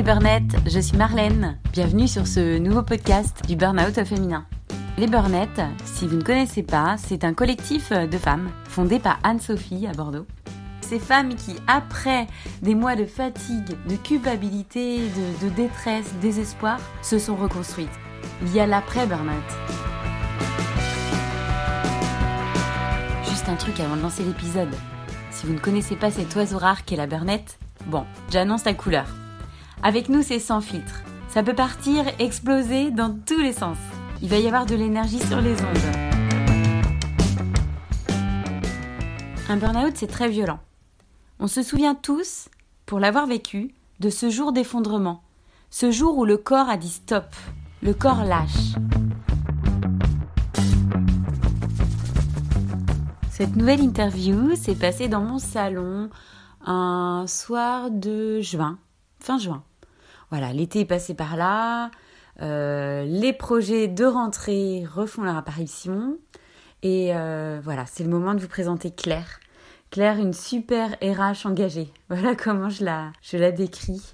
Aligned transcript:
les 0.00 0.04
burnettes, 0.04 0.56
je 0.64 0.80
suis 0.80 0.96
Marlène. 0.96 1.58
Bienvenue 1.74 2.08
sur 2.08 2.26
ce 2.26 2.56
nouveau 2.56 2.82
podcast 2.82 3.42
du 3.46 3.54
Burnout 3.54 4.02
féminin. 4.06 4.46
Les 4.96 5.06
burnettes, 5.06 5.60
si 5.84 6.06
vous 6.06 6.16
ne 6.16 6.22
connaissez 6.22 6.62
pas, 6.62 6.96
c'est 6.96 7.22
un 7.22 7.34
collectif 7.34 7.92
de 7.92 8.16
femmes 8.16 8.48
fondé 8.64 8.98
par 8.98 9.18
Anne-Sophie 9.24 9.86
à 9.86 9.92
Bordeaux. 9.92 10.24
Ces 10.80 10.98
femmes 10.98 11.34
qui, 11.34 11.54
après 11.66 12.28
des 12.62 12.74
mois 12.74 12.96
de 12.96 13.04
fatigue, 13.04 13.76
de 13.86 13.96
culpabilité, 13.96 15.00
de, 15.00 15.44
de 15.46 15.54
détresse, 15.54 16.14
désespoir, 16.22 16.80
se 17.02 17.18
sont 17.18 17.36
reconstruites. 17.36 17.90
Il 18.40 18.54
y 18.54 18.60
a 18.60 18.66
l'après-burnout. 18.66 19.34
Juste 23.28 23.50
un 23.50 23.56
truc 23.56 23.78
avant 23.80 23.96
de 23.96 24.02
lancer 24.02 24.24
l'épisode. 24.24 24.74
Si 25.30 25.46
vous 25.46 25.52
ne 25.52 25.58
connaissez 25.58 25.96
pas 25.96 26.10
cet 26.10 26.34
oiseau 26.36 26.56
rare 26.56 26.86
qu'est 26.86 26.96
la 26.96 27.06
burnette, 27.06 27.58
bon, 27.84 28.06
j'annonce 28.30 28.64
la 28.64 28.72
couleur. 28.72 29.04
Avec 29.82 30.10
nous, 30.10 30.22
c'est 30.22 30.38
sans 30.38 30.60
filtre. 30.60 31.02
Ça 31.28 31.42
peut 31.42 31.54
partir, 31.54 32.04
exploser 32.18 32.90
dans 32.90 33.16
tous 33.24 33.40
les 33.40 33.54
sens. 33.54 33.78
Il 34.20 34.28
va 34.28 34.38
y 34.38 34.46
avoir 34.46 34.66
de 34.66 34.74
l'énergie 34.74 35.20
sur 35.20 35.40
les 35.40 35.52
ondes. 35.52 36.10
Un 39.48 39.56
burn-out, 39.56 39.94
c'est 39.96 40.06
très 40.06 40.28
violent. 40.28 40.60
On 41.38 41.46
se 41.46 41.62
souvient 41.62 41.94
tous, 41.94 42.50
pour 42.84 43.00
l'avoir 43.00 43.26
vécu, 43.26 43.74
de 44.00 44.10
ce 44.10 44.28
jour 44.28 44.52
d'effondrement. 44.52 45.22
Ce 45.70 45.90
jour 45.90 46.18
où 46.18 46.26
le 46.26 46.36
corps 46.36 46.68
a 46.68 46.76
dit 46.76 46.90
stop. 46.90 47.34
Le 47.82 47.94
corps 47.94 48.24
lâche. 48.24 48.74
Cette 53.30 53.56
nouvelle 53.56 53.80
interview 53.80 54.54
s'est 54.56 54.74
passée 54.74 55.08
dans 55.08 55.22
mon 55.22 55.38
salon 55.38 56.10
un 56.66 57.24
soir 57.26 57.90
de 57.90 58.42
juin, 58.42 58.78
fin 59.20 59.38
juin. 59.38 59.62
Voilà, 60.30 60.52
l'été 60.52 60.80
est 60.80 60.84
passé 60.84 61.14
par 61.14 61.36
là, 61.36 61.90
euh, 62.40 63.04
les 63.04 63.32
projets 63.32 63.88
de 63.88 64.04
rentrée 64.04 64.84
refont 64.90 65.22
leur 65.22 65.36
apparition, 65.36 66.18
et 66.82 67.14
euh, 67.14 67.60
voilà, 67.62 67.84
c'est 67.86 68.04
le 68.04 68.10
moment 68.10 68.34
de 68.34 68.40
vous 68.40 68.48
présenter 68.48 68.90
Claire. 68.90 69.40
Claire, 69.90 70.18
une 70.18 70.32
super 70.32 70.96
RH 71.02 71.46
engagée. 71.46 71.92
Voilà 72.08 72.34
comment 72.34 72.70
je 72.70 72.84
la, 72.84 73.12
je 73.22 73.36
la 73.36 73.50
décris. 73.50 74.12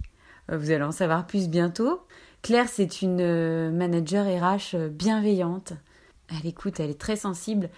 Euh, 0.50 0.56
vous 0.56 0.70
allez 0.70 0.82
en 0.82 0.92
savoir 0.92 1.26
plus 1.26 1.48
bientôt. 1.48 2.00
Claire, 2.42 2.68
c'est 2.68 3.02
une 3.02 3.70
manager 3.70 4.24
RH 4.26 4.88
bienveillante. 4.88 5.74
Elle 6.30 6.46
écoute, 6.48 6.80
elle 6.80 6.90
est 6.90 7.00
très 7.00 7.16
sensible. 7.16 7.68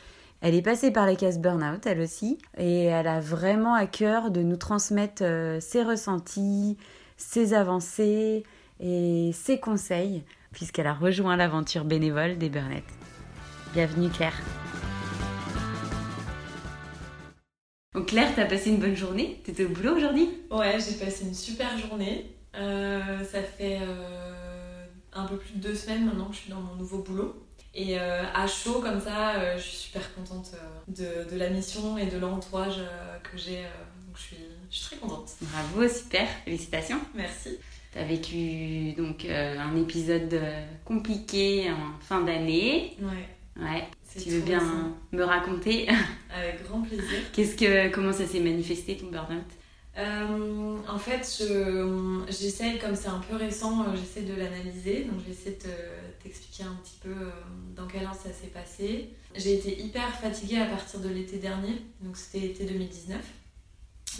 Elle 0.40 0.54
est 0.54 0.62
passée 0.62 0.92
par 0.92 1.06
les 1.06 1.16
cases 1.16 1.40
burn-out, 1.40 1.84
elle 1.86 2.00
aussi, 2.00 2.38
et 2.56 2.84
elle 2.84 3.08
a 3.08 3.18
vraiment 3.18 3.74
à 3.74 3.86
cœur 3.86 4.30
de 4.30 4.42
nous 4.42 4.56
transmettre 4.56 5.24
ses 5.60 5.82
ressentis, 5.82 6.76
ses 7.18 7.52
avancées 7.52 8.44
et 8.80 9.30
ses 9.34 9.58
conseils, 9.58 10.24
puisqu'elle 10.52 10.86
a 10.86 10.94
rejoint 10.94 11.36
l'aventure 11.36 11.84
bénévole 11.84 12.38
des 12.38 12.48
Burnettes. 12.48 12.84
Bienvenue 13.74 14.08
Claire. 14.08 14.40
Donc 17.94 18.06
Claire, 18.06 18.32
t'as 18.34 18.46
passé 18.46 18.70
une 18.70 18.78
bonne 18.78 18.96
journée? 18.96 19.42
T'étais 19.44 19.64
au 19.64 19.70
boulot 19.70 19.96
aujourd'hui? 19.96 20.28
Ouais, 20.50 20.78
j'ai 20.78 21.04
passé 21.04 21.24
une 21.24 21.34
super 21.34 21.76
journée. 21.76 22.32
Euh, 22.54 23.24
ça 23.24 23.42
fait 23.42 23.80
euh, 23.82 24.84
un 25.12 25.26
peu 25.26 25.36
plus 25.36 25.54
de 25.54 25.60
deux 25.60 25.74
semaines 25.74 26.06
maintenant 26.06 26.26
que 26.26 26.34
je 26.34 26.40
suis 26.40 26.50
dans 26.50 26.60
mon 26.60 26.76
nouveau 26.76 26.98
boulot. 26.98 27.44
Et 27.74 27.98
euh, 27.98 28.22
à 28.32 28.46
chaud 28.46 28.80
comme 28.80 29.00
ça, 29.00 29.56
je 29.56 29.62
suis 29.62 29.76
super 29.76 30.14
contente 30.14 30.52
de, 30.86 31.28
de, 31.30 31.36
la 31.36 31.50
mission 31.50 31.98
et 31.98 32.06
de 32.06 32.18
l'entourage 32.18 32.80
que 33.24 33.36
j'ai. 33.36 33.64
Donc 34.18 34.26
je 34.30 34.34
suis 34.34 34.36
je 34.70 34.76
suis 34.76 34.86
très 34.86 34.96
contente. 34.96 35.30
Bravo, 35.40 35.88
super, 35.88 36.28
félicitations. 36.44 37.00
Merci. 37.14 37.58
Tu 37.92 37.98
as 37.98 38.04
vécu 38.04 38.92
donc 38.92 39.24
euh, 39.24 39.58
un 39.58 39.76
épisode 39.76 40.34
euh, 40.34 40.66
compliqué 40.84 41.70
en 41.70 41.98
fin 42.00 42.20
d'année. 42.20 42.96
Ouais. 43.00 43.62
Ouais. 43.64 43.84
Tu 44.20 44.30
veux 44.30 44.40
bien 44.40 44.94
me 45.12 45.22
raconter? 45.22 45.88
Avec 46.34 46.64
grand 46.64 46.82
plaisir. 46.82 47.18
Qu'est-ce 47.32 47.56
que 47.56 47.88
comment 47.88 48.12
ça 48.12 48.26
s'est 48.26 48.40
manifesté 48.40 48.96
ton 48.96 49.06
burn-out? 49.06 49.44
Euh, 49.96 50.76
en 50.88 50.98
fait, 50.98 51.42
j'essaie, 52.28 52.78
comme 52.78 52.94
c'est 52.94 53.08
un 53.08 53.18
peu 53.18 53.36
récent, 53.36 53.84
j'essaie 53.96 54.22
de 54.22 54.34
l'analyser. 54.34 55.04
Donc, 55.04 55.20
je 55.20 55.24
vais 55.24 55.32
essayer 55.32 55.56
de 55.56 56.22
t'expliquer 56.22 56.64
un 56.64 56.76
petit 56.82 56.98
peu 57.02 57.14
dans 57.74 57.86
quel 57.86 58.04
ordre 58.04 58.16
ça 58.16 58.30
s'est 58.30 58.48
passé. 58.48 59.10
J'ai 59.34 59.54
été 59.54 59.80
hyper 59.80 60.08
fatiguée 60.20 60.58
à 60.58 60.66
partir 60.66 61.00
de 61.00 61.08
l'été 61.08 61.38
dernier. 61.38 61.82
Donc, 62.00 62.16
c'était 62.16 62.46
l'été 62.46 62.64
2019. 62.64 63.18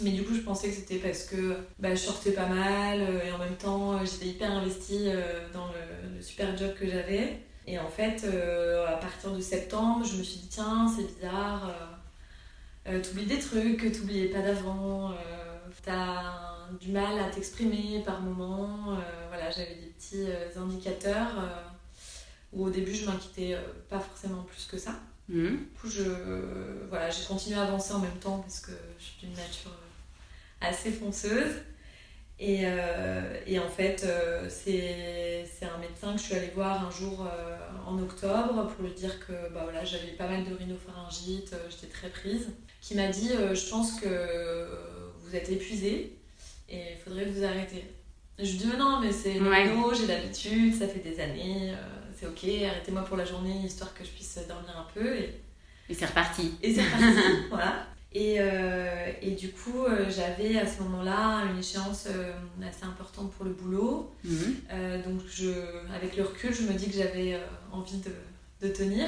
Mais 0.01 0.11
du 0.11 0.23
coup, 0.23 0.33
je 0.33 0.41
pensais 0.41 0.69
que 0.69 0.75
c'était 0.75 0.97
parce 0.97 1.23
que 1.23 1.57
bah, 1.77 1.93
je 1.93 1.99
sortais 1.99 2.31
pas 2.31 2.47
mal 2.47 3.01
euh, 3.01 3.25
et 3.25 3.31
en 3.31 3.37
même 3.37 3.57
temps, 3.57 3.93
euh, 3.93 4.05
j'étais 4.05 4.27
hyper 4.27 4.51
investie 4.51 5.07
euh, 5.07 5.47
dans 5.53 5.67
le, 5.67 6.21
super 6.21 6.55
job 6.57 6.73
que 6.79 6.87
j'avais. 6.87 7.39
Et 7.67 7.77
en 7.79 7.87
fait, 7.87 8.25
à 8.87 8.97
partir 8.97 9.31
de 9.31 9.39
septembre, 9.39 10.03
je 10.03 10.17
me 10.17 10.23
suis 10.23 10.39
dit, 10.39 10.47
tiens, 10.49 10.91
c'est 10.93 11.03
bizarre, 11.03 11.71
t'oublies 13.03 13.27
des 13.27 13.37
trucs 13.37 13.91
t'oubliais 13.93 14.29
pas 14.29 14.41
d'avant, 14.41 15.13
t'as 15.83 16.57
du 16.81 16.91
mal 16.91 17.19
à 17.19 17.29
t'exprimer 17.29 18.01
par 18.03 18.21
moment. 18.21 18.97
voilà, 19.27 19.51
j'avais 19.51 19.75
des 19.75 19.93
petits 19.97 20.25
indicateurs 20.57 21.35
où 22.53 22.65
au 22.65 22.71
début, 22.71 22.95
je 22.95 23.05
m'inquiétais 23.05 23.55
pas 23.87 23.99
forcément 23.99 24.41
plus 24.41 24.65
que 24.65 24.79
ça. 24.79 24.95
Mmh. 25.29 25.49
Du 25.49 25.57
coup, 25.79 25.89
je, 25.89 26.03
voilà, 26.89 27.11
j'ai 27.11 27.23
continué 27.25 27.59
à 27.59 27.63
avancer 27.65 27.93
en 27.93 27.99
même 27.99 28.17
temps 28.19 28.39
parce 28.39 28.61
que 28.61 28.71
je 28.97 29.03
suis 29.03 29.27
d'une 29.27 29.35
nature 29.35 29.78
assez 30.61 30.91
fonceuse. 30.91 31.55
Et, 32.41 32.61
euh, 32.63 33.37
et, 33.45 33.59
en 33.59 33.67
fait, 33.67 34.03
euh, 34.05 34.47
c'est 34.49 35.65
un 35.65 35.77
médecin 35.77 36.13
que 36.13 36.19
je 36.19 36.23
suis 36.23 36.35
allée 36.35 36.51
voir 36.55 36.87
un 36.87 36.91
jour 36.91 37.25
euh, 37.27 37.57
en 37.85 37.99
octobre 37.99 38.67
pour 38.67 38.85
lui 38.85 38.93
dire 38.93 39.19
que 39.19 39.33
bah, 39.53 39.61
voilà, 39.63 39.83
j'avais 39.83 40.13
pas 40.13 40.27
mal 40.27 40.45
de 40.45 40.55
rhinopharyngite, 40.55 41.53
j'étais 41.69 41.91
très 41.91 42.07
prise, 42.07 42.47
qui 42.81 42.95
m'a 42.95 43.07
dit 43.07 43.29
Je 43.29 43.69
pense 43.69 43.99
que 43.99 44.67
vous 45.21 45.35
êtes 45.35 45.49
épuisée 45.49 46.15
et 46.69 46.93
il 46.93 46.97
faudrait 47.03 47.25
vous 47.25 47.43
arrêter. 47.43 47.83
je 48.37 48.43
lui 48.51 48.57
dis 48.57 48.67
non, 48.77 49.01
mais 49.01 49.11
c'est 49.11 49.33
le 49.33 49.51
j'ai 49.93 50.07
l'habitude, 50.07 50.73
ça 50.73 50.87
fait 50.87 50.99
des 50.99 51.19
années, 51.19 51.73
c'est 52.17 52.25
ok, 52.25 52.45
arrêtez-moi 52.69 53.03
pour 53.03 53.17
la 53.17 53.25
journée 53.25 53.65
histoire 53.65 53.93
que 53.93 54.05
je 54.05 54.11
puisse 54.11 54.39
dormir 54.47 54.77
un 54.77 54.87
peu. 54.93 55.13
Et, 55.13 55.41
et 55.89 55.93
c'est 55.93 56.05
reparti. 56.05 56.53
Et 56.63 56.73
c'est 56.73 56.83
reparti, 56.83 57.19
voilà. 57.49 57.88
Et, 58.11 58.37
euh, 58.39 59.11
et, 59.21 59.31
du 59.31 59.51
coup, 59.51 59.83
euh, 59.83 60.09
j'avais 60.09 60.57
à 60.57 60.65
ce 60.65 60.81
moment-là 60.81 61.43
une 61.51 61.59
échéance 61.59 62.07
euh, 62.07 62.31
assez 62.67 62.83
importante 62.83 63.31
pour 63.33 63.45
le 63.45 63.51
boulot. 63.51 64.11
Mhm. 64.23 64.55
donc, 65.05 65.21
je, 65.29 65.51
avec 65.95 66.17
le 66.17 66.23
recul, 66.23 66.53
je 66.53 66.63
me 66.63 66.73
dis 66.73 66.89
que 66.89 66.97
j'avais 66.97 67.39
envie 67.71 67.97
de, 67.97 68.11
de, 68.67 68.73
tenir. 68.73 69.07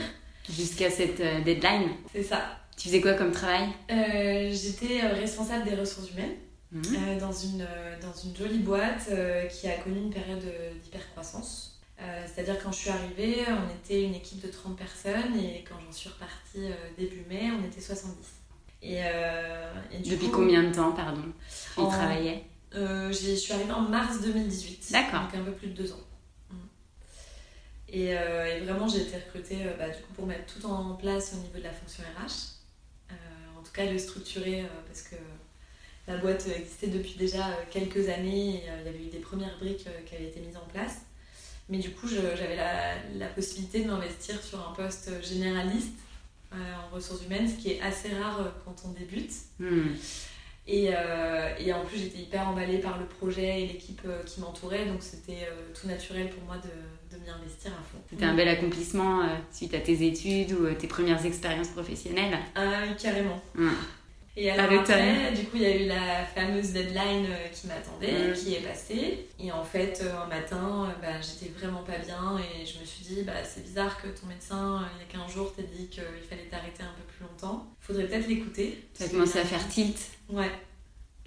Jusqu'à 0.50 0.90
cette 0.90 1.22
deadline 1.44 1.90
C'est 2.14 2.24
ça. 2.24 2.58
Tu 2.78 2.90
faisais 2.90 3.02
quoi 3.02 3.14
comme 3.14 3.32
travail? 3.32 3.70
J'étais 3.90 5.02
responsable 5.02 5.68
des 5.68 5.76
ressources 5.76 6.12
humaines 6.12 6.36
mhm. 6.72 7.18
dans, 7.20 7.32
une, 7.32 7.66
dans 8.02 8.14
une 8.24 8.36
jolie 8.36 8.60
boîte 8.60 9.10
qui 9.50 9.68
a 9.68 9.78
connu 9.78 10.00
une 10.00 10.12
période 10.12 10.44
d'hypercroissance. 10.84 11.80
C'est-à-dire 12.26 12.58
quand 12.64 12.72
je 12.72 12.78
suis 12.78 12.90
arrivée, 12.90 13.38
on 13.48 13.70
était 13.76 14.04
une 14.04 14.16
équipe 14.16 14.44
de 14.44 14.52
30 14.52 14.76
personnes 14.76 15.38
et 15.40 15.64
quand 15.68 15.76
j'en 15.86 15.92
suis 15.92 16.10
repartie 16.10 16.74
début 16.98 17.24
mai, 17.30 17.52
on 17.60 17.64
était 17.66 17.82
70. 17.82 18.41
Euh, 18.84 19.74
et, 19.92 20.00
Depuis 20.00 20.30
combien 20.30 20.64
de 20.64 20.74
temps, 20.74 20.92
pardon 20.92 21.24
On 21.78 21.88
travaillait 21.88 22.44
euh, 22.76 23.12
Je 23.12 23.36
suis 23.36 23.54
arrivée 23.54 23.72
en 23.72 23.82
mars 23.82 24.22
2018. 24.22 24.92
D'accord. 24.92 25.22
Donc 25.24 25.36
un 25.36 25.44
peu 25.44 25.52
plus 25.52 25.68
de 25.68 25.74
deux 25.74 25.92
ans. 25.94 26.00
Mm. 26.50 26.56
Euh, 27.96 28.58
et, 28.58 28.66
vraiment, 28.66 28.88
j'ai 28.88 29.02
été 29.02 29.18
recrutée 29.18 29.58
bah, 29.78 29.90
du 29.90 30.02
coup, 30.02 30.14
pour 30.14 30.26
mettre 30.26 30.54
tout 30.54 30.66
en 30.66 30.96
place 30.96 31.34
au 31.34 31.38
niveau 31.38 31.58
de 31.58 31.64
la 31.64 31.72
fonction 31.72 32.04
RH. 32.04 33.16
en 33.58 33.64
tout 33.64 33.72
cas, 33.72 33.86
le 33.86 34.00
structurer 34.00 34.66
parce 34.88 35.04
que 35.04 35.16
la 36.08 36.18
boîte 36.18 36.48
existait 36.48 36.88
depuis 36.88 37.16
déjà 37.18 37.46
quelques 37.70 38.10
années 38.10 38.56
et 38.56 38.64
il 38.82 38.86
y 38.86 38.90
avait 38.90 39.04
eu 39.04 39.10
des 39.10 39.20
premières 39.20 39.58
briques 39.60 39.88
qui 40.06 40.16
avaient 40.16 40.28
été 40.28 40.40
mises 40.40 40.58
en 40.58 40.68
place. 40.72 41.02
Mais 41.70 41.78
du 41.78 41.92
coup, 41.92 42.08
j'avais 42.08 42.56
la, 42.56 42.96
la, 43.16 43.28
possibilité 43.28 43.84
de 43.84 43.88
m'investir 43.90 44.42
sur 44.44 44.60
un 44.68 44.74
poste 44.74 45.24
généraliste 45.24 45.94
euh, 45.94 46.11
en 46.58 46.94
ressources 46.94 47.26
humaines, 47.26 47.48
ce 47.48 47.56
qui 47.62 47.72
est 47.72 47.82
assez 47.82 48.10
rare 48.14 48.40
euh, 48.42 48.50
quand 48.66 48.76
on 48.86 48.92
débute. 48.92 49.32
Hmm. 49.60 49.94
Et, 50.68 50.90
euh, 50.94 51.50
et, 51.60 51.74
en 51.74 51.84
plus, 51.84 51.98
j'étais 51.98 52.20
hyper 52.20 52.48
emballée 52.48 52.78
par 52.78 53.00
le 53.00 53.06
projet 53.06 53.64
et 53.64 53.68
l'équipe 53.68 54.02
qui 54.28 54.42
m'entourait, 54.42 54.86
donc 54.86 55.02
c'était 55.02 55.50
tout 55.74 55.88
naturel 55.88 56.30
pour 56.30 56.44
moi 56.44 56.58
de, 56.58 57.18
de 57.18 57.22
m'y 57.22 57.30
investir 57.30 57.72
à 57.72 57.82
fond. 57.82 57.98
C'était 58.10 58.26
un 58.26 58.36
bel 58.36 58.48
accomplissement 58.48 59.28
suite 59.52 59.74
à 59.74 59.80
tes 59.80 60.06
études 60.06 60.54
ou 60.54 60.72
tes 60.76 60.88
premières 60.88 61.26
expériences 61.26 61.70
professionnelles 61.70 62.38
Ah, 62.56 62.84
carrément. 63.02 63.42
Hmm. 63.56 63.72
Et 64.38 64.50
alors 64.50 64.80
après, 64.80 65.34
du 65.34 65.46
coup, 65.46 65.58
il 65.58 65.62
y 65.62 65.66
a 65.66 65.76
eu 65.76 65.88
la 65.88 66.26
fameuse 66.26 66.72
deadline 66.72 67.26
euh, 67.30 67.48
qui 67.50 67.68
m'attendait, 67.68 68.30
mm. 68.30 68.34
qui 68.34 68.54
est 68.56 68.62
passée. 68.62 69.28
Et 69.40 69.52
en 69.52 69.64
fait, 69.64 70.02
euh, 70.04 70.24
un 70.24 70.28
matin, 70.28 70.88
euh, 70.90 71.02
bah, 71.02 71.20
j'étais 71.20 71.52
vraiment 71.52 71.84
pas 71.84 71.98
bien 71.98 72.38
et 72.40 72.66
je 72.66 72.80
me 72.80 72.86
suis 72.86 73.04
dit, 73.04 73.24
bah, 73.24 73.44
c'est 73.44 73.64
bizarre 73.64 74.02
que 74.02 74.08
ton 74.08 74.28
médecin, 74.28 74.88
il 74.96 75.02
y 75.02 75.22
a 75.22 75.26
15 75.26 75.34
jours, 75.34 75.54
t'ait 75.54 75.64
dit 75.64 75.88
qu'il 75.88 76.04
fallait 76.30 76.48
t'arrêter 76.50 76.84
un 76.84 76.94
peu 76.96 77.04
plus 77.14 77.26
longtemps. 77.26 77.76
Faudrait 77.82 78.08
peut-être 78.08 78.28
l'écouter. 78.28 78.88
Ça 78.94 79.06
a 79.06 79.10
commencé 79.10 79.40
à 79.40 79.46
faire 79.46 79.68
tilt. 79.68 80.00
Ouais, 80.30 80.52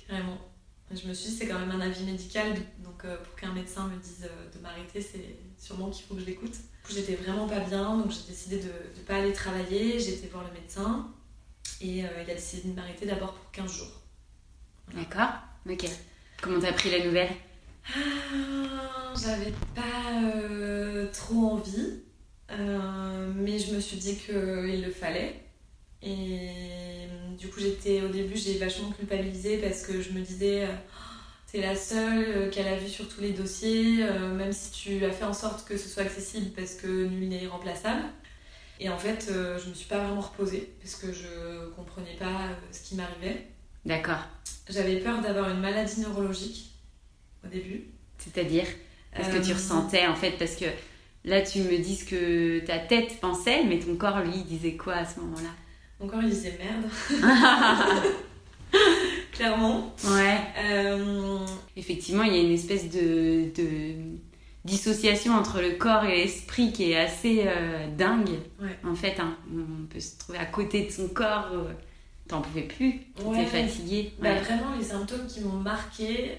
carrément. 0.09 0.39
Je 0.91 1.09
me 1.09 1.15
suis 1.15 1.31
dit, 1.31 1.37
c'est 1.37 1.49
quand 1.49 1.59
même 1.59 1.71
un 1.71 1.81
avis 1.81 2.05
médical, 2.05 2.53
donc 2.79 3.05
euh, 3.05 3.17
pour 3.17 3.35
qu'un 3.37 3.53
médecin 3.53 3.87
me 3.89 3.97
dise 3.97 4.25
euh, 4.31 4.57
de 4.57 4.63
m'arrêter, 4.63 5.01
c'est 5.01 5.37
sûrement 5.59 5.91
qu'il 5.91 6.05
faut 6.05 6.15
que 6.15 6.21
je 6.21 6.27
l'écoute. 6.27 6.55
J'étais 6.89 7.15
vraiment 7.15 7.49
pas 7.49 7.61
bien, 7.61 7.97
donc 7.97 8.11
j'ai 8.11 8.31
décidé 8.31 8.59
de 8.59 9.01
ne 9.01 9.07
pas 9.07 9.17
aller 9.17 9.33
travailler. 9.33 9.99
J'ai 9.99 10.15
été 10.15 10.29
voir 10.29 10.45
le 10.45 10.53
médecin 10.53 11.11
et 11.81 12.05
euh, 12.05 12.09
il 12.25 12.31
a 12.31 12.35
décidé 12.35 12.69
de 12.69 12.75
m'arrêter 12.75 13.07
d'abord 13.07 13.35
pour 13.35 13.51
15 13.53 13.73
jours. 13.73 14.01
D'accord, 14.95 15.33
ok. 15.69 15.87
Comment 16.41 16.61
t'as 16.61 16.73
pris 16.73 16.91
la 16.91 17.05
nouvelle? 17.05 17.31
Ah, 17.95 19.13
J'avais 19.21 19.53
pas 19.75 21.07
trop 21.13 21.53
envie, 21.53 22.01
mais 22.51 23.59
je 23.59 23.75
me 23.75 23.81
suis 23.81 23.97
dit 23.97 24.17
qu'il 24.17 24.83
le 24.85 24.91
fallait. 24.91 25.41
Et 26.03 27.07
du 27.39 27.49
coup, 27.49 27.61
j'étais 27.61 28.03
au 28.03 28.09
début, 28.09 28.37
j'ai 28.37 28.59
vachement 28.59 28.91
culpabilisé 28.91 29.59
parce 29.59 29.83
que 29.87 30.03
je 30.03 30.11
me 30.11 30.21
disais, 30.21 30.69
t'es 31.55 31.61
la 31.61 31.77
seule 31.77 32.25
euh, 32.27 32.51
qu'elle 32.51 32.67
a 32.67 32.77
vue 32.77 32.89
sur 32.89 33.09
tous 33.09 33.21
les 33.21 33.31
dossiers, 33.31 34.03
euh, 34.03 34.35
même 34.35 34.53
si 34.53 34.73
tu 34.73 35.05
as 35.05 35.13
fait 35.13 35.25
en 35.25 35.33
sorte 35.33 35.65
que 35.69 35.77
ce 35.77 35.89
soit 35.89 36.03
accessible 36.03 36.51
parce 36.51 36.75
que 36.75 36.89
nul 37.07 37.29
n'est 37.29 37.45
irremplaçable. 37.45 38.03
Et 38.81 38.89
en 38.89 38.99
fait, 38.99 39.29
euh, 39.31 39.59
je 39.59 39.69
me 39.69 39.75
suis 39.75 39.89
pas 39.89 39.99
vraiment 39.99 40.21
reposée 40.21 40.73
parce 40.81 40.97
que 40.97 41.13
je 41.13 41.69
comprenais 41.77 42.17
pas 42.19 42.49
ce 42.73 42.83
qui 42.83 42.97
m'arrivait. 42.97 43.47
D'accord. 43.85 44.27
J'avais 44.69 44.97
peur 45.01 45.21
d'avoir 45.21 45.51
une 45.51 45.61
maladie 45.61 46.01
neurologique 46.01 46.73
au 47.45 47.49
début. 47.49 47.85
C'est-à-dire 48.19 48.67
Qu'est-ce 49.15 49.31
que 49.31 49.45
tu 49.45 49.53
ressentais 49.53 50.07
en 50.07 50.17
fait? 50.17 50.33
Parce 50.33 50.57
que 50.57 50.65
là, 51.25 51.43
tu 51.43 51.61
me 51.61 51.79
dis 51.79 51.97
ce 51.97 52.05
que 52.05 52.61
ta 52.67 52.79
tête 52.79 53.21
pensait, 53.21 53.63
mais 53.65 53.79
ton 53.79 53.95
corps, 53.97 54.21
lui, 54.21 54.43
disait 54.43 54.75
quoi 54.75 54.95
à 54.95 55.05
ce 55.05 55.21
moment-là? 55.21 55.51
Mon 56.01 56.09
corps, 56.09 56.23
il 56.23 56.31
disait 56.31 56.59
merde. 56.59 57.23
clairement. 59.33 59.95
Ouais. 60.05 60.41
Euh, 60.65 61.47
Effectivement, 61.77 62.25
il 62.25 62.35
y 62.35 62.39
a 62.39 62.43
une 62.43 62.53
espèce 62.53 62.89
de, 62.91 63.51
dissociation 64.65 65.35
entre 65.35 65.61
le 65.61 65.73
corps 65.73 66.05
et 66.05 66.25
l'esprit 66.25 66.73
qui 66.73 66.93
est 66.93 66.97
assez 66.97 67.45
euh, 67.47 67.89
dingue. 67.97 68.39
En 68.85 68.95
fait, 68.95 69.19
hein. 69.21 69.37
on 69.53 69.87
peut 69.87 70.01
se 70.01 70.19
trouver 70.19 70.39
à 70.39 70.47
côté 70.47 70.87
de 70.87 70.91
son 70.91 71.09
corps. 71.09 71.49
Euh, 71.53 71.73
t'en 72.27 72.41
pouvais 72.41 72.63
plus, 72.63 73.01
t'étais 73.17 73.45
fatiguée. 73.45 74.13
Bah, 74.19 74.35
vraiment, 74.37 74.75
les 74.79 74.85
symptômes 74.85 75.27
qui 75.27 75.41
m'ont 75.41 75.59
marqué, 75.59 76.39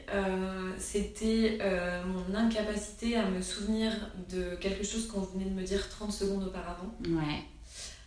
c'était 0.77 1.59
mon 2.07 2.35
incapacité 2.35 3.15
à 3.15 3.25
me 3.29 3.41
souvenir 3.41 3.91
de 4.31 4.55
quelque 4.55 4.83
chose 4.83 5.07
qu'on 5.07 5.21
venait 5.21 5.45
de 5.45 5.53
me 5.53 5.63
dire 5.63 5.87
30 5.87 6.11
secondes 6.11 6.43
auparavant. 6.43 6.91
Ouais. 7.01 7.43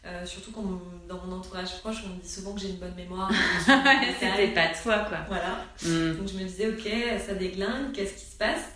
Euh, 0.09 0.25
surtout 0.25 0.53
quand 0.53 0.63
dans 1.09 1.27
mon 1.27 1.37
entourage 1.37 1.81
proche, 1.81 2.05
on 2.07 2.15
me 2.15 2.21
dit 2.23 2.29
souvent 2.29 2.55
que 2.55 2.61
j'ai 2.61 2.71
une 2.71 2.77
bonne 2.77 2.95
mémoire. 2.95 3.31
C'était 4.21 4.55
pas 4.55 4.69
toi, 4.69 5.01
quoi. 5.01 5.19
Voilà. 5.29 5.65
Mm. 5.83 6.17
Donc 6.17 6.29
je 6.29 6.39
me 6.39 6.45
disais, 6.45 6.69
ok, 6.69 7.21
ça 7.27 7.35
déglingue, 7.35 7.93
qu'est-ce 7.93 8.15
qui 8.15 8.25
se 8.25 8.37
passe? 8.37 8.71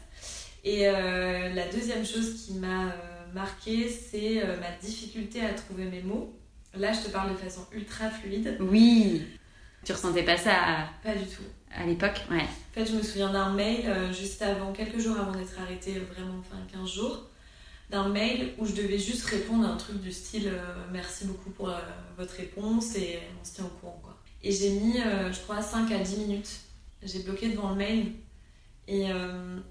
Et 0.64 0.88
euh, 0.88 1.52
la 1.54 1.66
deuxième 1.68 2.04
chose 2.04 2.44
qui 2.44 2.54
m'a 2.54 2.86
euh, 2.86 3.32
marqué, 3.34 3.88
c'est 3.88 4.42
ma 4.60 4.70
difficulté 4.80 5.40
à 5.44 5.54
trouver 5.54 5.84
mes 5.84 6.02
mots. 6.02 6.32
Là, 6.74 6.92
je 6.92 7.00
te 7.00 7.10
parle 7.10 7.32
de 7.32 7.36
façon 7.36 7.66
ultra 7.72 8.10
fluide. 8.10 8.56
Oui. 8.60 9.22
Tu 9.84 9.92
ressentais 9.92 10.22
pas 10.22 10.36
ça 10.36 10.52
à... 10.54 10.88
Pas 11.02 11.14
du 11.14 11.24
tout. 11.24 11.42
À 11.74 11.84
l'époque, 11.84 12.20
ouais. 12.30 12.42
En 12.42 12.74
fait, 12.74 12.86
je 12.86 12.96
me 12.96 13.02
souviens 13.02 13.32
d'un 13.32 13.52
mail 13.52 13.90
juste 14.12 14.42
avant, 14.42 14.72
quelques 14.72 14.98
jours 14.98 15.18
avant 15.18 15.32
d'être 15.32 15.58
arrêtée, 15.60 15.98
vraiment, 16.14 16.38
enfin 16.38 16.58
15 16.72 16.88
jours 16.88 17.28
d'un 17.92 18.08
mail 18.08 18.54
où 18.58 18.66
je 18.66 18.72
devais 18.72 18.98
juste 18.98 19.24
répondre 19.26 19.66
à 19.66 19.68
un 19.68 19.76
truc 19.76 20.00
du 20.00 20.10
style 20.10 20.48
euh, 20.48 20.86
merci 20.90 21.26
beaucoup 21.26 21.50
pour 21.50 21.68
euh, 21.68 21.78
votre 22.16 22.34
réponse 22.34 22.96
et 22.96 23.20
on 23.40 23.44
se 23.44 23.54
tient 23.54 23.66
au 23.66 23.80
courant 23.80 24.00
quoi. 24.02 24.16
Et 24.42 24.50
j'ai 24.50 24.70
mis 24.70 24.98
euh, 24.98 25.30
je 25.30 25.38
crois 25.40 25.60
5 25.60 25.92
à 25.92 25.98
10 25.98 26.16
minutes. 26.16 26.60
J'ai 27.02 27.20
bloqué 27.20 27.50
devant 27.50 27.70
le 27.70 27.76
mail 27.76 28.12
et, 28.88 29.06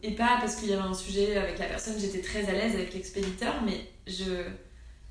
et 0.03 0.11
pas 0.11 0.37
parce 0.39 0.55
qu'il 0.55 0.69
y 0.69 0.73
avait 0.73 0.81
un 0.81 0.93
sujet 0.93 1.35
avec 1.37 1.59
la 1.59 1.65
personne, 1.65 1.95
j'étais 1.99 2.21
très 2.21 2.47
à 2.49 2.53
l'aise 2.53 2.75
avec 2.75 2.93
l'expéditeur 2.93 3.55
mais 3.65 3.89
je 4.07 4.25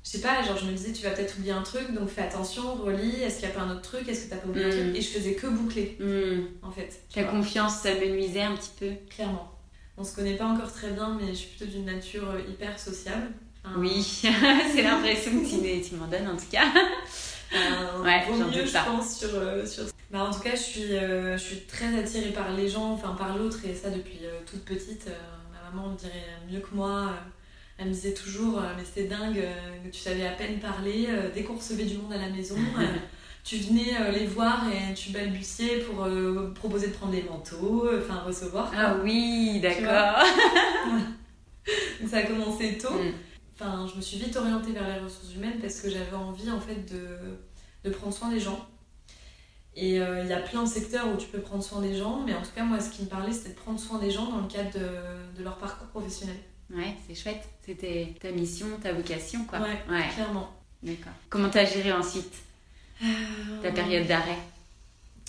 je 0.03 0.09
sais 0.09 0.21
pas, 0.21 0.41
genre 0.41 0.57
je 0.57 0.65
me 0.65 0.71
disais 0.71 0.91
tu 0.91 1.03
vas 1.03 1.11
peut-être 1.11 1.37
oublier 1.37 1.51
un 1.51 1.61
truc 1.61 1.93
donc 1.93 2.09
fais 2.09 2.23
attention, 2.23 2.73
relis, 2.75 3.21
est-ce 3.21 3.39
qu'il 3.39 3.47
y 3.47 3.51
a 3.51 3.53
pas 3.53 3.61
un 3.61 3.71
autre 3.71 3.81
truc, 3.81 4.09
est-ce 4.09 4.25
que 4.25 4.29
t'as 4.31 4.37
pas 4.37 4.47
oublié 4.47 4.65
un 4.65 4.69
truc? 4.69 4.85
Mm. 4.85 4.95
et 4.95 5.01
je 5.01 5.07
faisais 5.07 5.33
que 5.35 5.47
boucler 5.47 5.97
mm. 5.99 6.65
en 6.65 6.71
fait. 6.71 7.01
Ta 7.13 7.23
confiance 7.23 7.75
ça 7.75 7.93
me 7.93 8.07
nuisait 8.07 8.41
un 8.41 8.55
petit 8.55 8.71
peu. 8.79 8.89
Clairement 9.09 9.51
on 9.97 10.03
se 10.03 10.15
connaît 10.15 10.35
pas 10.35 10.45
encore 10.45 10.71
très 10.73 10.89
bien, 10.91 11.17
mais 11.19 11.27
je 11.27 11.33
suis 11.33 11.49
plutôt 11.49 11.71
d'une 11.71 11.85
nature 11.85 12.29
euh, 12.29 12.41
hyper 12.49 12.79
sociable. 12.79 13.27
Oui, 13.77 14.01
c'est 14.73 14.81
l'impression 14.81 15.31
que 15.31 15.83
tu, 15.87 15.95
m'en 15.95 16.07
donnes 16.07 16.27
en 16.27 16.37
tout 16.37 16.49
cas. 16.51 16.65
Euh, 17.53 18.03
ouais, 18.03 18.25
vaut 18.25 18.45
mieux, 18.45 18.65
je 18.65 18.85
pense, 18.85 19.19
sur, 19.19 19.29
euh, 19.33 19.65
sur... 19.65 19.83
Bah, 20.09 20.23
en 20.23 20.31
tout 20.31 20.39
cas, 20.39 20.55
je 20.55 20.61
suis, 20.61 20.95
euh, 20.95 21.37
je 21.37 21.43
suis 21.43 21.61
très 21.61 21.97
attirée 21.97 22.31
par 22.31 22.51
les 22.53 22.67
gens, 22.67 22.91
enfin 22.91 23.15
par 23.17 23.37
l'autre, 23.37 23.59
et 23.65 23.73
ça 23.73 23.89
depuis 23.89 24.19
toute 24.45 24.63
petite. 24.63 25.07
ma 25.51 25.69
maman 25.69 25.89
me 25.89 25.97
dirait 25.97 26.27
mieux 26.49 26.59
que 26.59 26.73
moi. 26.73 27.11
elle 27.77 27.87
me 27.87 27.93
disait 27.93 28.13
toujours, 28.13 28.61
mais 28.77 28.83
c'était 28.83 29.07
dingue, 29.07 29.41
que 29.83 29.89
tu 29.89 29.99
savais 29.99 30.25
à 30.25 30.31
peine 30.31 30.59
parler. 30.59 31.07
dès 31.33 31.43
qu'on 31.43 31.55
recevait 31.55 31.85
du 31.85 31.97
monde 31.97 32.13
à 32.13 32.17
la 32.17 32.29
maison, 32.29 32.57
tu 33.43 33.57
venais 33.57 33.95
euh, 33.99 34.11
les 34.11 34.25
voir 34.27 34.65
et 34.69 34.93
tu 34.93 35.11
balbutiais 35.11 35.79
pour 35.79 36.03
euh, 36.03 36.53
proposer 36.53 36.87
de 36.87 36.93
prendre 36.93 37.11
des 37.11 37.23
manteaux, 37.23 37.87
euh, 37.87 38.03
enfin 38.03 38.21
recevoir. 38.21 38.71
Ah 38.75 38.95
oui, 39.03 39.59
d'accord. 39.61 40.23
ça 42.07 42.17
a 42.17 42.23
commencé 42.23 42.77
tôt. 42.77 42.93
Mm. 42.93 43.13
Enfin, 43.53 43.87
je 43.91 43.95
me 43.95 44.01
suis 44.01 44.17
vite 44.17 44.35
orientée 44.35 44.71
vers 44.71 44.87
les 44.87 44.99
ressources 44.99 45.33
humaines 45.33 45.59
parce 45.61 45.81
que 45.81 45.89
j'avais 45.89 46.15
envie 46.15 46.49
en 46.49 46.59
fait 46.59 46.91
de, 46.91 47.07
de 47.83 47.89
prendre 47.93 48.13
soin 48.13 48.29
des 48.29 48.39
gens. 48.39 48.67
Et 49.75 49.95
il 49.95 50.27
y 50.27 50.33
a 50.33 50.41
plein 50.41 50.63
de 50.63 50.67
secteurs 50.67 51.07
où 51.07 51.15
tu 51.15 51.27
peux 51.27 51.39
prendre 51.39 51.63
soin 51.63 51.79
des 51.79 51.95
gens, 51.95 52.23
mais 52.25 52.33
en 52.33 52.41
tout 52.41 52.51
cas, 52.53 52.63
moi, 52.63 52.79
ce 52.81 52.89
qui 52.89 53.03
me 53.03 53.07
parlait, 53.07 53.31
c'était 53.31 53.51
de 53.51 53.55
prendre 53.55 53.79
soin 53.79 53.99
des 53.99 54.11
gens 54.11 54.29
dans 54.29 54.41
le 54.41 54.47
cadre 54.47 54.71
de, 54.73 55.37
de 55.37 55.43
leur 55.43 55.57
parcours 55.57 55.87
professionnel. 55.87 56.35
Ouais, 56.73 56.95
c'est 57.07 57.15
chouette. 57.15 57.43
C'était 57.65 58.15
ta 58.19 58.31
mission, 58.31 58.67
ta 58.81 58.91
vocation, 58.91 59.45
quoi. 59.45 59.59
Ouais, 59.59 59.81
ouais. 59.89 60.09
clairement. 60.13 60.49
D'accord. 60.83 61.13
Comment 61.29 61.49
t'as 61.49 61.65
géré 61.65 61.91
ensuite 61.91 62.33
ta 63.61 63.71
période 63.71 64.07
d'arrêt? 64.07 64.37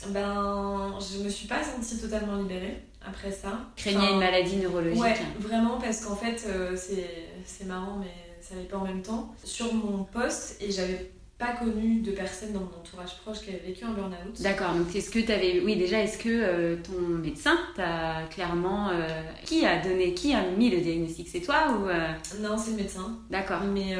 Ben, 0.09 0.99
je 0.99 1.23
me 1.23 1.29
suis 1.29 1.47
pas 1.47 1.63
sentie 1.63 2.01
totalement 2.01 2.37
libérée 2.37 2.83
après 3.09 3.33
ça. 3.33 3.61
Craignais 3.77 4.13
une 4.13 4.19
maladie 4.19 4.57
neurologique 4.57 5.01
Ouais, 5.01 5.17
vraiment, 5.39 5.79
parce 5.79 6.05
qu'en 6.05 6.17
fait, 6.17 6.45
euh, 6.49 6.77
c'est 6.77 7.67
marrant, 7.67 7.97
mais 8.01 8.13
ça 8.41 8.55
n'allait 8.55 8.67
pas 8.67 8.79
en 8.79 8.85
même 8.85 9.03
temps. 9.03 9.35
Sur 9.45 9.73
mon 9.73 10.05
poste, 10.05 10.57
et 10.61 10.71
j'avais 10.71 11.11
pas 11.39 11.53
connu 11.55 12.01
de 12.01 12.13
personne 12.13 12.53
dans 12.53 12.61
mon 12.61 12.67
entourage 12.67 13.17
proche 13.19 13.41
qui 13.41 13.51
avait 13.51 13.67
vécu 13.67 13.85
un 13.85 13.93
burn-out. 13.93 14.41
D'accord, 14.41 14.75
donc 14.75 14.95
est-ce 14.95 15.11
que 15.11 15.19
tu 15.19 15.33
avais. 15.33 15.61
Oui, 15.65 15.77
déjà, 15.77 16.01
est-ce 16.01 16.19
que 16.19 16.29
euh, 16.29 16.77
ton 16.77 17.01
médecin 17.01 17.59
t'a 17.75 18.23
clairement. 18.31 18.91
Euh, 18.91 19.09
qui 19.45 19.67
a 19.67 19.83
donné. 19.83 20.15
Qui 20.15 20.35
a 20.35 20.49
mis 20.51 20.71
le 20.71 20.81
diagnostic? 20.81 21.29
C'est 21.29 21.41
toi 21.41 21.69
ou. 21.71 21.87
Non, 22.41 22.57
c'est 22.57 22.71
le 22.71 22.77
médecin. 22.77 23.19
D'accord. 23.31 23.63
Mais 23.63 23.97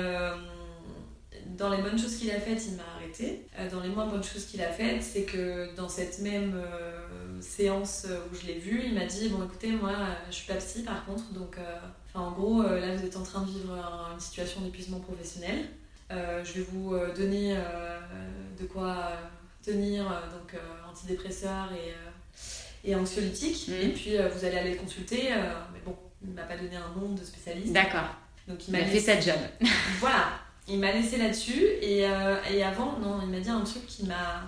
dans 1.57 1.71
les 1.71 1.83
bonnes 1.83 1.99
choses 1.99 2.17
qu'il 2.17 2.31
a 2.31 2.41
faites, 2.41 2.67
il 2.67 2.77
m'a 2.77 2.83
arrêté. 2.97 3.47
Euh, 3.59 3.71
dans 3.71 3.81
les 3.81 3.89
moins 3.89 4.07
bonnes 4.07 4.25
choses 4.25 4.47
qu'il 4.47 4.63
a 4.63 4.69
faites, 4.69 5.03
c'est 5.03 5.23
que 5.23 5.75
dans 5.77 5.89
cette 5.89 6.21
même 6.21 6.55
euh, 6.55 6.92
séance 7.43 8.07
où 8.31 8.35
je 8.35 8.47
l'ai 8.47 8.59
vu, 8.59 8.83
il 8.85 8.95
m'a 8.95 9.05
dit 9.05 9.29
Bon, 9.29 9.45
écoutez, 9.45 9.73
moi, 9.73 9.93
je 10.29 10.35
suis 10.35 10.47
pas 10.47 10.55
psy 10.55 10.83
par 10.83 11.05
contre, 11.05 11.31
donc, 11.33 11.57
euh, 11.59 11.79
en 12.15 12.33
gros, 12.33 12.63
là, 12.63 12.95
vous 12.97 13.05
êtes 13.05 13.17
en 13.17 13.23
train 13.23 13.43
de 13.43 13.51
vivre 13.51 13.73
une 14.13 14.21
situation 14.21 14.61
d'épuisement 14.61 15.01
professionnel. 15.01 15.67
je 16.11 16.53
vais 16.53 16.67
vous 16.73 16.95
donner 17.17 17.57
de 18.61 18.67
quoi 18.67 19.13
tenir, 19.65 20.05
donc 20.05 20.61
antidépresseurs 20.91 21.71
et, 21.73 22.91
et 22.91 22.95
anxiolytiques, 22.95 23.69
mmh. 23.69 23.73
et 23.73 23.89
puis 23.89 24.17
vous 24.17 24.45
allez 24.45 24.59
aller 24.59 24.73
le 24.73 24.79
consulter. 24.79 25.31
mais 25.73 25.81
bon, 25.85 25.97
il 26.23 26.33
m'a 26.33 26.43
pas 26.43 26.57
donné 26.57 26.77
un 26.77 27.01
nom 27.01 27.13
de 27.15 27.25
spécialiste. 27.25 27.73
D'accord. 27.73 28.11
Donc 28.47 28.69
il 28.69 28.73
m'a 28.73 28.85
fait 28.85 29.01
sa 29.01 29.19
job. 29.19 29.39
voilà 30.01 30.33
il 30.69 30.79
m'a 30.79 30.93
laissé 30.93 31.17
là-dessus 31.17 31.67
et, 31.81 32.07
euh, 32.07 32.37
et, 32.51 32.63
avant, 32.63 32.99
non, 32.99 33.21
il 33.23 33.29
m'a 33.29 33.41
dit 33.41 33.51
un 33.51 33.63
truc 33.63 33.87
qui 33.87 34.05
m'a 34.05 34.43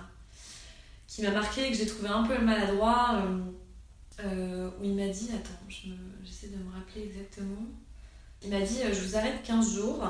qui 1.15 1.21
m'a 1.21 1.31
marqué, 1.31 1.71
que 1.71 1.77
j'ai 1.77 1.85
trouvé 1.85 2.09
un 2.09 2.23
peu 2.23 2.37
maladroit, 2.39 3.21
euh, 3.23 4.25
euh, 4.25 4.69
où 4.79 4.83
il 4.83 4.95
m'a 4.95 5.07
dit, 5.07 5.29
attends, 5.33 5.57
j'essaie 5.69 6.47
de 6.47 6.57
me 6.57 6.73
rappeler 6.73 7.03
exactement, 7.05 7.65
il 8.43 8.49
m'a 8.49 8.59
dit, 8.59 8.79
je 8.91 8.99
vous 8.99 9.15
arrête 9.15 9.41
15 9.43 9.75
jours, 9.75 10.05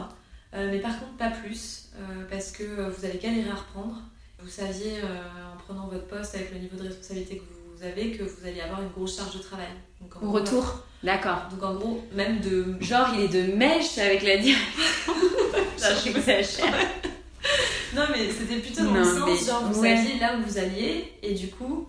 mais 0.52 0.80
par 0.80 1.00
contre 1.00 1.16
pas 1.18 1.30
plus, 1.30 1.92
parce 2.30 2.52
que 2.52 2.90
vous 2.90 3.06
allez 3.06 3.20
galérer 3.20 3.50
à 3.50 3.56
reprendre. 3.56 4.02
Vous 4.42 4.50
saviez, 4.50 5.00
en 5.02 5.58
prenant 5.58 5.88
votre 5.88 6.08
poste 6.08 6.34
avec 6.36 6.52
le 6.52 6.60
niveau 6.60 6.76
de 6.76 6.88
responsabilité 6.88 7.38
que 7.38 7.44
vous 7.44 7.84
avez, 7.84 8.12
que 8.12 8.24
vous 8.24 8.48
alliez 8.48 8.62
avoir 8.62 8.82
une 8.82 8.90
grosse 8.90 9.18
charge 9.18 9.38
de 9.38 9.44
travail. 9.44 9.68
Au 10.22 10.32
retour 10.32 10.84
D'accord. 11.04 11.44
Donc 11.52 11.62
en 11.62 11.76
gros, 11.76 12.04
même 12.14 12.40
de... 12.40 12.76
Genre, 12.82 13.10
il 13.14 13.22
est 13.22 13.28
de 13.28 13.54
mèche 13.54 13.98
avec 14.00 14.24
la 14.24 14.38
direction. 14.38 15.14
non, 17.96 18.04
mais 18.12 18.30
c'était 18.32 18.60
plutôt 18.60 18.84
dans 18.84 18.94
le 18.94 19.04
sens, 19.04 19.46
genre, 19.46 19.64
vous 19.72 19.84
saviez 19.84 20.20
là 20.20 20.38
où 20.38 20.44
vous 20.44 20.58
alliez, 20.58 21.14
et 21.24 21.34
du 21.34 21.48
coup, 21.48 21.88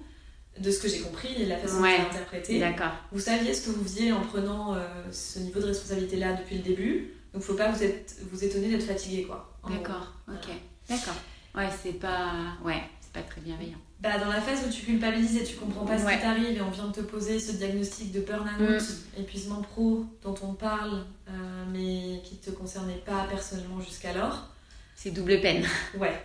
de 0.59 0.71
ce 0.71 0.79
que 0.81 0.89
j'ai 0.89 1.01
compris 1.01 1.35
et 1.39 1.47
la 1.47 1.57
façon 1.59 1.81
dont 1.81 1.87
j'ai 1.87 1.97
interprété, 1.97 2.65
vous 3.13 3.21
saviez 3.21 3.53
ce 3.55 3.67
que 3.67 3.71
vous 3.71 3.83
faisiez 3.83 4.13
en 4.13 4.21
prenant 4.21 4.75
euh, 4.75 4.87
ce 5.11 5.39
niveau 5.41 5.61
de 5.61 5.67
responsabilité-là 5.67 6.35
depuis 6.35 6.57
le 6.57 6.63
début, 6.63 7.13
donc 7.35 7.43
faut 7.43 7.55
pas 7.55 7.71
vous, 7.71 7.83
être, 7.83 8.17
vous 8.31 8.45
étonner 8.45 8.69
d'être 8.69 8.87
fatigué, 8.87 9.25
quoi. 9.25 9.53
D'accord, 9.69 10.15
ok. 10.29 10.49
D'accord. 10.89 11.17
Ouais, 11.55 11.69
c'est 11.83 11.99
pas... 11.99 12.33
Ouais, 12.65 12.83
pas 13.13 13.23
très 13.23 13.41
bienveillant. 13.41 13.79
Bah, 14.01 14.19
dans 14.19 14.29
la 14.29 14.43
phase 14.43 14.61
où 14.67 14.71
tu 14.71 14.85
culpabilises 14.85 15.37
et 15.37 15.45
tu 15.45 15.57
comprends 15.57 15.87
pas 15.87 15.99
ce 15.99 16.05
qui 16.05 16.21
t'arrive 16.21 16.57
et 16.57 16.61
on 16.61 16.71
vient 16.71 16.89
de 16.89 16.93
te 16.93 17.01
poser 17.01 17.41
ce 17.41 17.53
diagnostic 17.53 18.13
de 18.13 18.21
burn-out, 18.21 18.61
mm. 18.61 19.21
épuisement 19.21 19.63
pro 19.63 20.05
dont 20.23 20.35
on 20.43 20.53
parle, 20.53 21.05
euh, 21.29 21.65
mais 21.73 22.21
qui 22.23 22.37
te 22.37 22.51
concernait 22.51 23.03
pas 23.07 23.27
personnellement 23.29 23.81
jusqu'alors. 23.81 24.49
C'est 24.97 25.13
double 25.13 25.41
peine. 25.41 25.65
Ouais, 25.97 26.21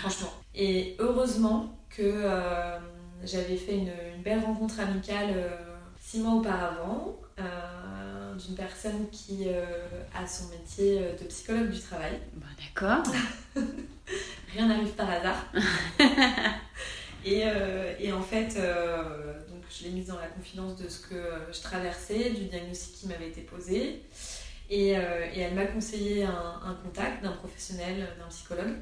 franchement. 0.00 0.32
Et 0.54 0.96
heureusement 0.98 1.78
que 1.88 2.02
euh, 2.02 2.78
j'avais 3.22 3.56
fait 3.56 3.76
une, 3.76 4.22
belle 4.24 4.40
rencontre 4.40 4.80
amicale 4.80 5.34
euh, 5.36 5.48
six 6.00 6.18
mois 6.18 6.34
auparavant 6.34 7.20
d'une 8.38 8.54
personne 8.54 9.08
qui 9.10 9.46
a 9.48 10.26
son 10.26 10.48
métier 10.48 11.00
de 11.18 11.24
psychologue 11.26 11.70
du 11.70 11.80
travail. 11.80 12.18
Bah, 12.34 12.46
D'accord. 12.58 13.14
Rien 14.52 14.68
n'arrive 14.68 14.92
par 14.92 15.08
hasard. 15.10 15.46
Euh, 17.28 17.94
et, 17.98 18.12
en 18.12 18.22
fait, 18.22 18.56
euh, 18.56 19.34
donc 19.48 19.62
je 19.68 19.84
l'ai 19.84 19.90
mise 19.90 20.06
dans 20.06 20.18
la 20.18 20.28
confidence 20.28 20.76
de 20.76 20.88
ce 20.88 21.00
que 21.00 21.22
je 21.52 21.60
traversais, 21.60 22.30
du 22.30 22.44
diagnostic 22.44 22.94
qui 22.94 23.08
m'avait 23.08 23.28
été 23.28 23.40
posé. 23.40 24.02
Et, 24.68 24.96
euh, 24.96 25.26
elle 25.34 25.54
m'a 25.54 25.66
conseillé 25.66 26.24
un, 26.24 26.76
contact 26.82 27.22
d'un 27.22 27.32
professionnel, 27.32 28.08
d'un 28.18 28.28
psychologue. 28.28 28.74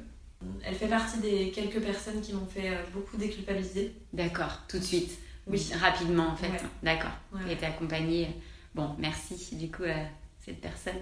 Elle 0.63 0.75
fait 0.75 0.87
partie 0.87 1.19
des 1.19 1.51
quelques 1.51 1.81
personnes 1.81 2.21
qui 2.21 2.33
m'ont 2.33 2.45
fait 2.45 2.71
beaucoup 2.93 3.17
déculpabiliser. 3.17 3.95
D'accord, 4.13 4.61
tout 4.67 4.77
de 4.77 4.83
suite. 4.83 5.17
Oui. 5.47 5.71
Rapidement 5.79 6.27
en 6.27 6.35
fait. 6.35 6.51
D'accord. 6.83 7.11
Et 7.47 7.53
été 7.53 7.65
accompagnée. 7.65 8.29
Bon, 8.73 8.95
merci 8.99 9.55
du 9.55 9.71
coup 9.71 9.83
à 9.83 10.07
cette 10.39 10.59
personne. 10.59 10.99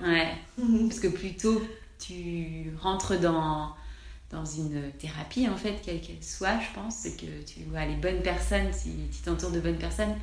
Grave. 0.00 0.10
Ouais. 0.10 0.34
Parce 0.88 1.00
que 1.00 1.08
plutôt 1.08 1.62
tu 1.98 2.72
rentres 2.80 3.18
dans 3.18 3.74
dans 4.34 4.44
une 4.44 4.90
thérapie, 4.98 5.48
en 5.48 5.56
fait, 5.56 5.80
quelle 5.84 6.00
qu'elle 6.00 6.22
soit, 6.22 6.58
je 6.58 6.74
pense, 6.74 6.96
c'est 6.96 7.16
que 7.16 7.42
tu 7.46 7.60
vois 7.70 7.84
les 7.84 7.94
bonnes 7.94 8.22
personnes, 8.22 8.72
si 8.72 8.90
tu 9.12 9.22
t'entoures 9.22 9.52
de 9.52 9.60
bonnes 9.60 9.78
personnes, 9.78 10.16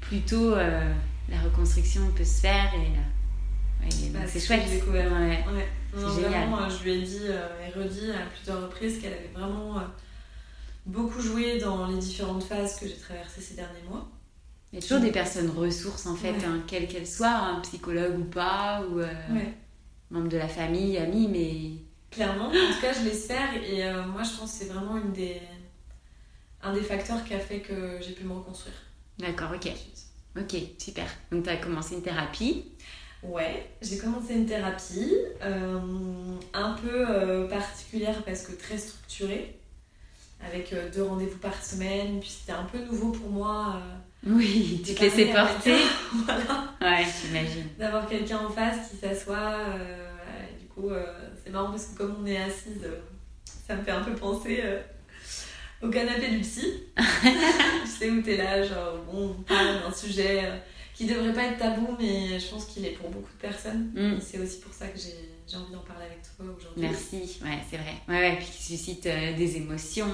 plutôt 0.00 0.54
euh, 0.54 0.92
la 1.28 1.40
reconstruction 1.40 2.10
peut 2.16 2.24
se 2.24 2.40
faire 2.40 2.72
et, 2.74 2.90
euh, 3.84 4.12
bah, 4.12 4.20
c'est 4.26 4.40
chouette. 4.40 4.62
Ouais. 4.88 5.06
Ouais. 5.06 5.68
Vraiment, 5.92 6.62
euh, 6.62 6.68
je 6.68 6.84
lui 6.84 6.92
ai 6.92 7.02
dit 7.02 7.26
et 7.26 7.78
redit 7.78 8.10
à 8.10 8.26
plusieurs 8.34 8.62
reprises 8.62 9.00
qu'elle 9.00 9.12
avait 9.12 9.30
vraiment 9.34 9.82
beaucoup 10.86 11.20
joué 11.20 11.58
dans 11.58 11.86
les 11.86 11.98
différentes 11.98 12.44
phases 12.44 12.78
que 12.78 12.86
j'ai 12.86 12.96
traversées 12.96 13.40
ces 13.40 13.54
derniers 13.54 13.82
mois. 13.88 14.08
Il 14.72 14.76
y 14.76 14.78
a 14.78 14.82
toujours 14.82 15.00
des 15.00 15.12
personnes 15.12 15.50
ressources, 15.50 16.06
en 16.06 16.16
fait, 16.16 16.34
hein, 16.46 16.62
quelles 16.66 16.88
qu'elles 16.88 17.06
soient, 17.06 17.28
un 17.28 17.60
psychologue 17.60 18.18
ou 18.18 18.24
pas, 18.24 18.82
ou 18.90 19.00
membre 20.10 20.28
de 20.28 20.38
la 20.38 20.48
famille, 20.48 20.96
amis, 20.96 21.28
mais 21.28 21.82
Clairement, 22.12 22.48
en 22.48 22.50
tout 22.50 22.80
cas, 22.80 22.92
je 22.92 23.04
l'espère. 23.04 23.54
Et 23.64 23.84
euh, 23.84 24.04
moi, 24.06 24.22
je 24.22 24.36
pense 24.38 24.52
que 24.52 24.58
c'est 24.58 24.72
vraiment 24.72 24.98
une 24.98 25.12
des... 25.12 25.40
un 26.62 26.72
des 26.74 26.82
facteurs 26.82 27.24
qui 27.24 27.32
a 27.34 27.40
fait 27.40 27.60
que 27.60 27.98
j'ai 28.00 28.12
pu 28.12 28.24
me 28.24 28.34
reconstruire. 28.34 28.76
D'accord, 29.18 29.50
ok. 29.54 29.72
Ok, 30.38 30.54
super. 30.78 31.06
Donc, 31.30 31.44
tu 31.44 31.50
as 31.50 31.56
commencé 31.56 31.94
une 31.94 32.02
thérapie 32.02 32.66
Ouais, 33.22 33.70
j'ai 33.80 33.98
commencé 33.98 34.34
une 34.34 34.46
thérapie 34.46 35.14
euh, 35.42 35.78
un 36.52 36.72
peu 36.72 37.06
euh, 37.08 37.46
particulière 37.48 38.22
parce 38.24 38.42
que 38.42 38.52
très 38.52 38.78
structurée, 38.78 39.56
avec 40.44 40.74
deux 40.92 41.04
rendez-vous 41.04 41.38
par 41.38 41.62
semaine. 41.64 42.18
Puis 42.20 42.30
c'était 42.40 42.58
un 42.58 42.64
peu 42.64 42.78
nouveau 42.78 43.10
pour 43.12 43.30
moi. 43.30 43.80
oui, 44.26 44.82
tu 44.84 44.94
te 44.94 45.02
laissais 45.02 45.26
porter. 45.26 45.76
voilà. 46.24 46.74
Ouais, 46.80 47.06
j'imagine. 47.22 47.68
D'avoir 47.78 48.08
quelqu'un 48.08 48.38
en 48.38 48.50
face 48.50 48.90
qui 48.90 48.96
s'assoit. 48.96 49.58
du 50.60 50.66
coup, 50.66 50.90
c'est 51.42 51.50
marrant 51.50 51.70
parce 51.70 51.86
que 51.86 51.98
comme 51.98 52.16
on 52.22 52.26
est 52.26 52.36
assise, 52.36 52.84
euh, 52.84 53.00
ça 53.66 53.74
me 53.74 53.82
fait 53.82 53.90
un 53.90 54.02
peu 54.02 54.14
penser 54.14 54.60
euh, 54.62 54.80
au 55.82 55.90
canapé 55.90 56.28
du 56.28 56.38
psy. 56.40 56.84
tu 56.96 57.88
sais 57.88 58.10
où 58.10 58.22
t'es 58.22 58.36
là, 58.36 58.62
genre, 58.62 58.98
bon, 59.10 59.36
on 59.38 59.42
parle 59.42 59.80
d'un 59.80 59.92
sujet 59.92 60.44
euh, 60.44 60.56
qui 61.06 61.12
devrait 61.12 61.32
pas 61.32 61.44
être 61.44 61.58
tabou, 61.58 61.96
mais 61.98 62.38
je 62.38 62.48
pense 62.48 62.66
qu'il 62.66 62.84
est 62.84 62.90
pour 62.90 63.10
beaucoup 63.10 63.32
de 63.32 63.48
personnes. 63.48 63.92
Mm. 63.94 64.20
C'est 64.20 64.38
aussi 64.38 64.60
pour 64.60 64.72
ça 64.72 64.86
que 64.86 64.98
j'ai 64.98 65.56
envie 65.56 65.72
d'en 65.72 65.80
parler 65.80 66.06
avec 66.06 66.22
toi 66.22 66.46
aujourd'hui. 66.56 66.82
Merci, 66.82 67.38
ouais, 67.44 67.58
c'est 67.70 67.76
vrai. 67.76 67.94
Ouais, 68.08 68.30
ouais, 68.30 68.36
puis 68.36 68.46
qui 68.46 68.76
suscite 68.76 69.04
des 69.04 69.56
émotions. 69.56 70.06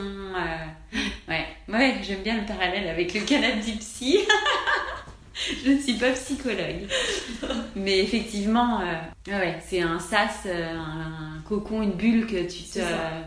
ouais, 1.29 1.47
ouais 1.69 1.95
j'aime 2.03 2.23
bien 2.23 2.41
le 2.41 2.47
parallèle 2.47 2.89
avec 2.89 3.15
le 3.15 3.21
canapé 3.21 3.61
du 3.71 3.79
psy. 3.79 4.19
je 5.65 5.71
ne 5.71 5.79
suis 5.79 5.95
pas 5.95 6.13
psychologue. 6.13 6.89
Mais 7.77 7.99
effectivement, 8.01 8.81
euh, 8.81 8.95
ouais, 9.29 9.59
c'est 9.67 9.81
un 9.81 9.99
sas, 9.99 10.43
euh, 10.47 10.77
un, 10.77 11.41
cocon, 11.47 11.83
une 11.83 11.93
bulle 11.93 12.27
que 12.27 12.49
tu 12.49 12.65
te 12.65 12.81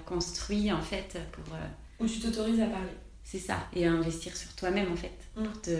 construis 0.05 0.71
en 0.71 0.81
fait 0.81 1.17
pour. 1.31 1.53
Euh, 1.53 1.67
Où 1.99 2.07
tu 2.07 2.19
t'autorises 2.19 2.59
à 2.61 2.65
parler. 2.65 2.89
C'est 3.23 3.39
ça, 3.39 3.67
et 3.73 3.87
à 3.87 3.91
investir 3.91 4.35
sur 4.35 4.53
toi-même 4.55 4.91
en 4.91 4.95
fait, 4.95 5.13
mm. 5.37 5.43
pour 5.43 5.61
te, 5.61 5.71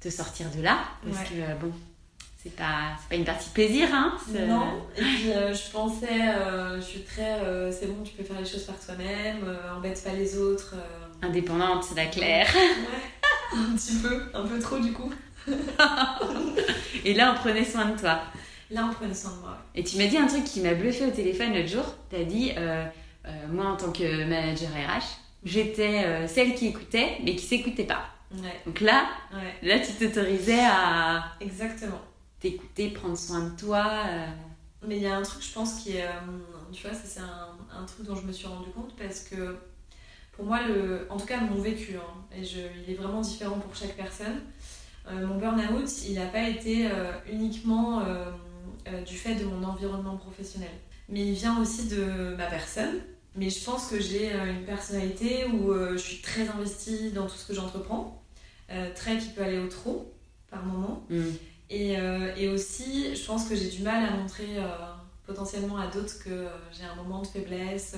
te, 0.00 0.08
sortir 0.10 0.46
de 0.56 0.62
là. 0.62 0.78
Parce 1.02 1.28
que 1.28 1.60
bon, 1.60 1.72
c'est 2.42 2.54
pas, 2.54 2.96
pas 3.08 3.16
une 3.16 3.24
partie 3.24 3.48
de 3.48 3.54
plaisir, 3.54 3.88
hein 3.92 4.16
Non, 4.46 4.82
et 4.96 5.02
puis 5.02 5.24
je 5.32 5.70
pensais, 5.70 6.32
je 6.76 6.80
suis 6.80 7.02
très, 7.02 7.40
c'est 7.72 7.86
bon, 7.86 8.02
tu 8.02 8.12
peux 8.14 8.24
faire 8.24 8.40
les 8.40 8.46
choses 8.46 8.64
par 8.64 8.78
toi-même, 8.78 9.56
embête 9.76 10.02
pas 10.02 10.12
les 10.12 10.38
autres. 10.38 10.74
Indépendante, 11.22 11.84
c'est 11.84 11.96
la 11.96 12.06
claire. 12.06 12.48
Ouais, 12.54 13.58
un 13.58 13.76
petit 13.76 13.96
peu, 13.96 14.22
un 14.34 14.46
peu 14.46 14.58
trop 14.58 14.78
du 14.78 14.92
coup. 14.92 15.12
et 17.04 17.14
là, 17.14 17.34
on 17.34 17.40
prenait 17.40 17.64
soin 17.64 17.86
de 17.86 17.98
toi. 17.98 18.20
Là, 18.70 18.86
on 18.90 18.94
prenait 18.94 19.14
soin 19.14 19.32
de 19.32 19.40
moi. 19.40 19.58
Et 19.74 19.82
tu 19.82 19.96
m'as 19.96 20.06
dit 20.06 20.18
un 20.18 20.26
truc 20.26 20.44
qui 20.44 20.60
m'a 20.60 20.74
bluffé 20.74 21.06
au 21.06 21.10
téléphone 21.10 21.54
l'autre 21.54 21.68
jour. 21.68 21.84
Tu 22.10 22.16
as 22.16 22.24
dit, 22.24 22.52
euh, 22.56 22.84
euh, 23.26 23.30
moi, 23.50 23.66
en 23.66 23.76
tant 23.76 23.92
que 23.92 24.24
manager 24.24 24.68
RH, 24.70 25.04
j'étais 25.44 26.04
euh, 26.04 26.28
celle 26.28 26.54
qui 26.54 26.66
écoutait, 26.66 27.18
mais 27.24 27.34
qui 27.34 27.46
s'écoutait 27.46 27.84
pas. 27.84 28.04
Donc 28.66 28.80
là, 28.80 29.08
là, 29.62 29.78
tu 29.80 29.92
t'autorisais 29.92 30.60
à. 30.60 31.36
Exactement. 31.40 32.00
T'écouter, 32.40 32.90
prendre 32.90 33.16
soin 33.16 33.48
de 33.48 33.56
toi. 33.56 34.04
Mais 34.86 34.96
il 34.96 35.02
y 35.02 35.06
a 35.06 35.16
un 35.16 35.22
truc, 35.22 35.42
je 35.42 35.52
pense, 35.52 35.82
qui 35.82 35.96
est. 35.96 36.06
tu 36.72 36.86
vois, 36.86 36.96
c'est 36.96 37.20
un, 37.20 37.56
un, 37.76 37.84
truc 37.84 38.06
dont 38.06 38.14
je 38.14 38.26
me 38.26 38.32
suis 38.32 38.46
rendu 38.46 38.70
compte 38.70 38.94
parce 38.96 39.20
que 39.20 39.56
pour 40.38 40.46
moi, 40.46 40.60
le, 40.62 41.06
en 41.10 41.16
tout 41.16 41.26
cas, 41.26 41.40
mon 41.40 41.60
vécu, 41.60 41.96
hein, 41.96 42.24
et 42.32 42.44
je, 42.44 42.60
il 42.60 42.92
est 42.92 42.96
vraiment 42.96 43.20
différent 43.20 43.58
pour 43.58 43.74
chaque 43.74 43.96
personne. 43.96 44.40
Euh, 45.10 45.26
mon 45.26 45.36
burn-out, 45.36 45.90
il 46.06 46.14
n'a 46.14 46.26
pas 46.26 46.48
été 46.48 46.86
euh, 46.86 47.10
uniquement 47.28 48.02
euh, 48.02 48.30
du 49.04 49.16
fait 49.16 49.34
de 49.34 49.44
mon 49.44 49.64
environnement 49.64 50.16
professionnel, 50.16 50.70
mais 51.08 51.26
il 51.26 51.34
vient 51.34 51.60
aussi 51.60 51.88
de 51.88 52.36
ma 52.36 52.46
personne. 52.46 53.00
Mais 53.38 53.50
je 53.50 53.64
pense 53.64 53.86
que 53.86 54.00
j'ai 54.00 54.32
une 54.32 54.64
personnalité 54.64 55.46
où 55.46 55.72
je 55.92 55.96
suis 55.96 56.20
très 56.20 56.48
investie 56.48 57.12
dans 57.12 57.26
tout 57.26 57.36
ce 57.36 57.46
que 57.46 57.54
j'entreprends, 57.54 58.22
très 58.94 59.18
qui 59.18 59.28
peut 59.28 59.42
aller 59.42 59.58
au 59.58 59.68
trop 59.68 60.12
par 60.50 60.64
moment. 60.64 61.04
Mm. 61.08 61.22
Et, 61.70 61.96
et, 62.36 62.48
aussi, 62.48 63.14
je 63.14 63.24
pense 63.24 63.48
que 63.48 63.54
j'ai 63.54 63.68
du 63.68 63.82
mal 63.82 64.04
à 64.04 64.10
montrer 64.16 64.56
potentiellement 65.26 65.78
à 65.78 65.86
d'autres 65.86 66.18
que 66.18 66.48
j'ai 66.72 66.84
un 66.84 66.96
moment 66.96 67.22
de 67.22 67.28
faiblesse, 67.28 67.96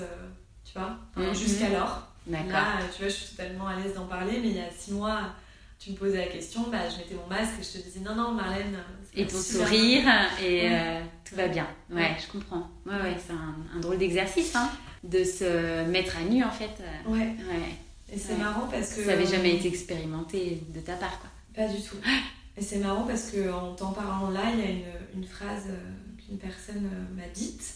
tu 0.63 0.77
vois, 0.77 0.97
mm-hmm. 1.17 1.33
jusqu'alors. 1.33 2.07
Là, 2.27 2.79
tu 2.95 3.01
vois, 3.01 3.09
je 3.09 3.15
suis 3.15 3.35
totalement 3.35 3.67
à 3.67 3.77
l'aise 3.77 3.95
d'en 3.95 4.05
parler, 4.05 4.39
mais 4.41 4.49
il 4.49 4.57
y 4.57 4.59
a 4.59 4.69
six 4.69 4.91
mois, 4.91 5.33
tu 5.79 5.91
me 5.91 5.95
posais 5.95 6.17
la 6.17 6.31
question, 6.31 6.69
bah, 6.69 6.87
je 6.89 6.97
mettais 6.97 7.15
mon 7.15 7.27
masque 7.27 7.53
et 7.59 7.63
je 7.63 7.79
te 7.79 7.83
disais 7.83 8.01
non, 8.01 8.15
non, 8.15 8.31
Marlène. 8.33 8.77
Et 9.15 9.25
ton 9.25 9.39
sourire, 9.39 10.07
et 10.41 10.69
euh, 10.69 11.01
tout 11.27 11.35
va 11.35 11.47
bien. 11.47 11.67
Ouais, 11.89 12.15
je 12.21 12.31
comprends. 12.31 12.69
Ouais, 12.85 12.93
ouais, 12.93 13.17
c'est 13.17 13.33
un, 13.33 13.79
drôle 13.79 13.97
d'exercice, 13.97 14.55
hein, 14.55 14.69
de 15.03 15.23
se 15.23 15.85
mettre 15.85 16.17
à 16.17 16.21
nu 16.21 16.43
en 16.43 16.51
fait. 16.51 16.71
Ouais. 17.05 17.19
ouais. 17.19 18.13
Et 18.13 18.17
c'est 18.17 18.37
marrant 18.37 18.67
parce 18.67 18.93
que. 18.93 19.01
Ça 19.03 19.15
n'avait 19.15 19.25
jamais 19.25 19.55
été 19.55 19.67
expérimenté 19.67 20.61
de 20.73 20.79
ta 20.79 20.95
part, 20.95 21.19
quoi. 21.19 21.29
Pas 21.55 21.71
du 21.71 21.81
tout. 21.81 21.97
Et 22.57 22.61
c'est 22.61 22.79
marrant 22.79 23.03
parce 23.03 23.31
qu'en 23.31 23.73
t'en 23.75 23.93
parlant 23.93 24.29
là, 24.29 24.41
il 24.53 24.59
y 24.59 24.63
a 24.63 24.69
une, 24.69 25.21
une 25.21 25.23
phrase 25.23 25.67
euh, 25.69 26.17
qu'une 26.17 26.37
personne 26.37 26.85
euh, 26.85 27.15
m'a 27.15 27.27
dite 27.33 27.75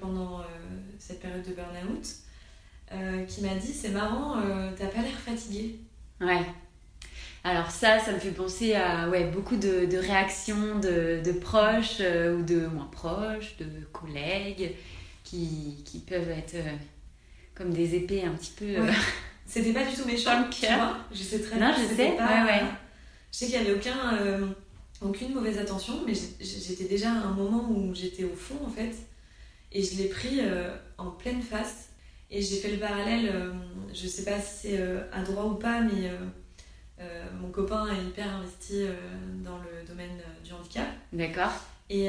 pendant 0.00 0.40
cette 0.98 1.20
période 1.20 1.44
de 1.46 1.52
burn-out 1.52 3.28
qui 3.28 3.42
m'a 3.42 3.54
dit 3.54 3.72
C'est 3.72 3.90
marrant, 3.90 4.42
t'as 4.76 4.88
pas 4.88 5.02
l'air 5.02 5.16
fatiguée. 5.24 5.78
Ouais. 6.20 6.44
Alors 7.44 7.70
ça, 7.70 7.98
ça 7.98 8.12
me 8.12 8.18
fait 8.18 8.30
penser 8.30 8.74
à 8.74 9.08
ouais, 9.08 9.24
beaucoup 9.24 9.56
de, 9.56 9.86
de 9.86 9.98
réactions 9.98 10.78
de, 10.78 11.20
de 11.24 11.32
proches 11.32 11.98
euh, 12.00 12.36
ou 12.36 12.42
de 12.42 12.66
moins 12.66 12.88
proches, 12.92 13.56
de 13.58 13.66
collègues 13.92 14.74
qui, 15.32 15.82
qui 15.84 15.98
peuvent 16.00 16.30
être 16.30 16.54
euh, 16.54 16.76
comme 17.54 17.72
des 17.72 17.94
épées 17.94 18.24
un 18.24 18.32
petit 18.32 18.52
peu... 18.52 18.64
Euh, 18.66 18.92
C'était 19.46 19.72
pas 19.72 19.84
du 19.84 19.94
tout 19.94 20.06
méchant, 20.06 20.44
tu 20.50 20.66
vois. 20.66 20.98
Je 21.12 21.22
sais 21.22 21.40
très 21.40 21.56
bien. 21.56 21.72
Non, 21.72 21.76
je 21.76 21.94
sais, 21.94 22.12
pas, 22.12 22.46
ouais, 22.46 22.62
Je 23.30 23.38
sais 23.38 23.46
qu'il 23.46 23.60
n'y 23.60 23.66
avait 23.66 23.74
aucun, 23.74 24.54
aucune 25.02 25.34
mauvaise 25.34 25.58
attention, 25.58 26.04
mais 26.06 26.14
j'étais 26.40 26.84
déjà 26.84 27.10
à 27.10 27.26
un 27.26 27.32
moment 27.32 27.68
où 27.68 27.92
j'étais 27.92 28.24
au 28.24 28.34
fond, 28.34 28.58
en 28.64 28.70
fait. 28.70 28.94
Et 29.72 29.82
je 29.82 29.98
l'ai 29.98 30.08
pris 30.08 30.40
en 30.96 31.10
pleine 31.10 31.42
face. 31.42 31.88
Et 32.30 32.40
j'ai 32.40 32.56
fait 32.56 32.70
le 32.70 32.78
parallèle, 32.78 33.30
je 33.92 34.06
sais 34.06 34.24
pas 34.24 34.40
si 34.40 34.68
c'est 34.68 34.82
à 35.12 35.22
droit 35.22 35.44
ou 35.44 35.56
pas, 35.56 35.80
mais 35.80 36.08
euh, 37.02 37.24
mon 37.40 37.50
copain 37.50 37.86
est 37.88 38.04
hyper 38.04 38.36
investi 38.36 38.82
euh, 38.82 38.94
dans 39.44 39.58
le 39.58 39.86
domaine 39.86 40.18
euh, 40.20 40.44
du 40.44 40.52
handicap. 40.52 40.86
D'accord. 41.12 41.52
Et, 41.90 42.08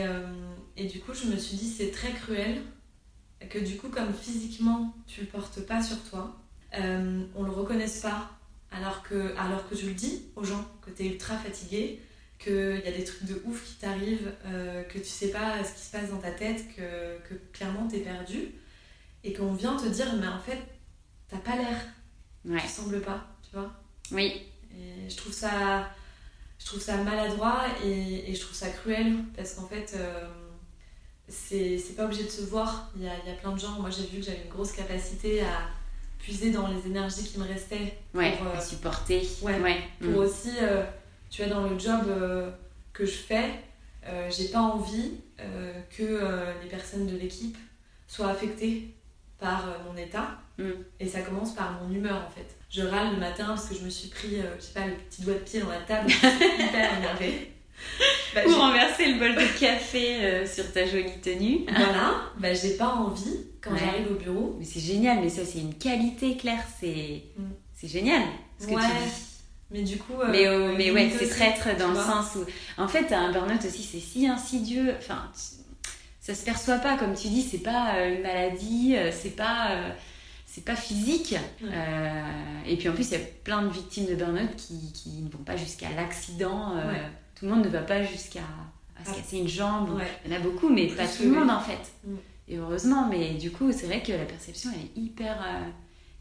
et, 0.78 0.86
du 0.86 1.02
coup, 1.02 1.14
je 1.14 1.28
me 1.28 1.36
suis 1.36 1.58
dit, 1.58 1.68
c'est 1.68 1.92
très 1.92 2.14
cruel 2.14 2.62
que 3.50 3.60
du 3.60 3.78
coup, 3.78 3.90
comme 3.90 4.14
physiquement, 4.14 4.94
tu 5.08 5.22
le 5.22 5.28
portes 5.28 5.62
pas 5.66 5.82
sur 5.82 6.02
toi, 6.04 6.36
euh, 6.80 7.24
on 7.36 7.44
le 7.44 7.52
reconnaisse 7.52 8.02
pas 8.02 8.30
alors 8.72 9.04
que, 9.04 9.36
alors 9.38 9.68
que 9.70 9.76
je 9.76 9.86
le 9.86 9.94
dis 9.94 10.24
aux 10.36 10.44
gens 10.44 10.66
que 10.82 10.90
tu 10.90 11.04
es 11.04 11.08
ultra 11.08 11.38
fatigué, 11.38 12.00
qu'il 12.40 12.82
y 12.84 12.88
a 12.88 12.92
des 12.92 13.04
trucs 13.04 13.26
de 13.26 13.42
ouf 13.46 13.64
qui 13.64 13.76
t'arrivent, 13.76 14.32
euh, 14.46 14.84
que 14.84 14.98
tu 14.98 15.06
sais 15.06 15.30
pas 15.30 15.64
ce 15.64 15.74
qui 15.74 15.82
se 15.86 15.92
passe 15.92 16.10
dans 16.10 16.18
ta 16.18 16.32
tête, 16.32 16.66
que, 16.76 17.18
que 17.30 17.36
clairement 17.54 17.88
t'es 17.88 18.00
perdu, 18.00 18.50
et 19.24 19.32
qu'on 19.34 19.54
vient 19.54 19.78
te 19.78 19.88
dire, 19.88 20.08
mais 20.20 20.28
en 20.28 20.40
fait, 20.40 20.60
t'as 21.30 21.38
pas 21.38 21.56
l'air, 21.56 21.78
Ouais. 22.46 22.60
tu 22.62 22.68
sembles 22.68 23.00
pas, 23.02 23.26
tu 23.50 23.56
vois. 23.56 23.72
Oui. 24.12 24.42
Et 24.76 25.10
je 25.10 25.16
trouve 25.16 25.32
ça, 25.32 25.90
je 26.60 26.66
trouve 26.66 26.82
ça 26.82 26.98
maladroit 26.98 27.64
et, 27.86 28.30
et 28.30 28.36
je 28.36 28.42
trouve 28.42 28.56
ça 28.56 28.70
cruel 28.70 29.16
parce 29.36 29.54
qu'en 29.54 29.68
fait, 29.68 29.94
euh, 29.96 30.28
c'est 31.28 31.96
pas 31.96 32.06
obligé 32.06 32.24
de 32.24 32.30
se 32.30 32.42
voir. 32.44 32.92
Il 32.96 33.04
y 33.04 33.08
a, 33.08 33.12
il 33.26 33.30
y 33.30 33.34
a 33.34 33.36
plein 33.36 33.52
de 33.52 33.60
gens, 33.60 33.80
moi 33.80 33.90
j'ai 33.90 34.06
vu 34.06 34.20
que 34.20 34.26
j'avais 34.26 34.44
une 34.44 34.50
grosse 34.52 34.72
capacité 34.72 35.42
à 35.42 35.68
puiser 36.20 36.52
dans 36.52 36.68
les 36.68 36.86
énergies 36.88 37.24
qui 37.24 37.40
me 37.40 37.46
restaient 37.46 37.98
Ouais. 38.14 38.38
Pour, 38.38 38.48
euh, 38.48 38.60
supporter. 38.62 39.28
ouais, 39.42 39.60
Ouais. 39.60 39.78
pour 40.00 40.12
Mm. 40.12 40.16
aussi, 40.18 40.52
euh, 40.62 40.84
tu 41.30 41.44
vois, 41.44 41.54
dans 41.54 41.68
le 41.68 41.78
job 41.78 42.02
euh, 42.08 42.50
que 42.94 43.06
je 43.06 43.12
fais, 43.18 43.50
euh, 44.06 44.30
j'ai 44.30 44.48
pas 44.50 44.60
envie 44.62 45.12
que 45.90 46.54
les 46.64 46.70
personnes 46.70 47.06
de 47.06 47.18
l'équipe 47.18 47.58
soient 48.08 48.30
affectées 48.30 48.94
par 49.40 49.66
mon 49.86 49.98
état. 49.98 50.38
Mm. 50.58 50.70
Et 51.02 51.08
ça 51.08 51.22
commence 51.22 51.54
par 51.54 51.74
mon 51.82 51.94
humeur 51.94 52.16
en 52.26 52.30
fait. 52.30 52.48
Je 52.70 52.82
râle 52.84 53.12
le 53.14 53.18
matin 53.20 53.46
parce 53.48 53.68
que 53.68 53.76
je 53.76 53.84
me 53.84 53.90
suis 53.90 54.08
pris, 54.08 54.38
je 54.58 54.64
sais 54.64 54.74
pas, 54.74 54.86
le 54.88 54.94
petit 54.94 55.22
doigt 55.24 55.34
de 55.34 55.40
pied 55.40 55.60
dans 55.60 55.70
la 55.70 55.82
table, 55.82 56.08
je 56.10 56.16
suis 56.16 56.66
hyper 56.66 56.98
énervée. 56.98 57.52
Bah, 58.36 58.42
Ou 58.48 58.54
renverser 58.56 59.14
le 59.14 59.20
bol 59.20 59.36
de 59.36 59.60
café 59.60 60.16
euh, 60.26 60.48
sur 60.48 60.72
ta 60.74 60.86
jolie 60.88 61.20
tenue. 61.22 61.66
voilà, 61.68 62.16
bah, 62.40 62.54
j'ai 62.54 62.72
pas 62.78 62.88
envie 62.88 63.38
quand 63.62 63.72
Ouais. 63.72 63.80
j'arrive 63.80 64.12
au 64.12 64.16
bureau. 64.16 64.56
Mais 64.60 64.66
c'est 64.66 64.80
génial, 64.80 65.20
mais 65.22 65.30
ça 65.30 65.44
c'est 65.46 65.60
une 65.60 65.76
qualité, 65.76 66.36
Claire, 66.36 66.64
c'est 66.80 67.24
Mm. 67.38 67.44
c'est 67.76 67.88
génial 67.88 68.24
ce 68.60 68.66
que 68.68 68.72
tu 68.72 68.80
dis. 68.80 69.14
Mais 69.72 69.82
du 69.84 69.98
coup. 69.98 70.14
euh, 70.22 70.28
Mais, 70.32 70.48
euh, 70.48 70.74
mais 70.78 70.92
ouais, 70.92 71.12
c'est 71.18 71.28
traître 71.30 71.76
dans 71.78 71.90
le 71.90 71.96
sens 71.96 72.36
où. 72.36 72.46
En 72.82 72.88
fait, 72.88 73.12
un 73.14 73.32
burn-out 73.32 73.64
aussi, 73.66 73.84
c'est 73.84 74.00
si 74.00 74.28
insidieux. 74.28 74.94
Enfin, 75.00 75.32
ça 76.22 76.34
se 76.36 76.44
perçoit 76.46 76.78
pas, 76.78 76.96
comme 76.98 77.14
tu 77.16 77.28
dis, 77.28 77.42
c'est 77.42 77.58
pas 77.64 78.04
une 78.08 78.22
maladie, 78.22 78.96
c'est 79.12 79.36
pas. 79.36 79.72
euh, 79.72 79.90
c'est 80.46 80.64
pas 80.66 80.76
physique. 80.76 81.36
Ouais. 81.64 81.70
Euh, 81.74 82.22
et 82.68 82.78
puis 82.78 82.88
en 82.88 82.94
plus, 82.94 83.08
il 83.10 83.14
y 83.14 83.16
a 83.16 83.26
plein 83.44 83.64
de 83.64 83.70
victimes 83.70 84.06
de 84.06 84.14
burn-out 84.14 84.56
qui, 84.56 84.92
qui 84.94 85.10
ne 85.22 85.30
vont 85.30 85.44
pas 85.44 85.56
jusqu'à 85.58 85.88
l'accident. 85.96 86.76
Ouais. 86.76 87.02
Tout 87.44 87.50
le 87.50 87.56
monde 87.56 87.66
ne 87.66 87.70
va 87.72 87.82
pas 87.82 88.02
jusqu'à 88.04 88.40
à 88.96 89.04
se 89.04 89.10
Ah. 89.10 89.16
casser 89.16 89.38
une 89.40 89.50
jambe. 89.50 89.96
Ouais. 89.98 90.08
Il 90.26 90.32
y 90.32 90.34
en 90.34 90.38
a 90.38 90.40
beaucoup, 90.40 90.70
mais 90.70 90.88
Plus 90.88 90.96
pas 90.96 91.06
tout 91.06 91.24
le 91.24 91.32
monde 91.32 91.50
en 91.50 91.60
fait. 91.60 91.92
Mm. 92.08 92.16
Et 92.48 92.56
heureusement, 92.58 93.10
mais 93.10 93.34
du 93.34 93.52
coup, 93.52 93.70
c'est 93.74 93.86
vrai 93.88 94.02
que 94.02 94.14
la 94.14 94.24
perception, 94.24 94.70
elle 94.74 94.80
est 94.86 95.04
hyper 95.04 95.36
euh, 95.46 95.68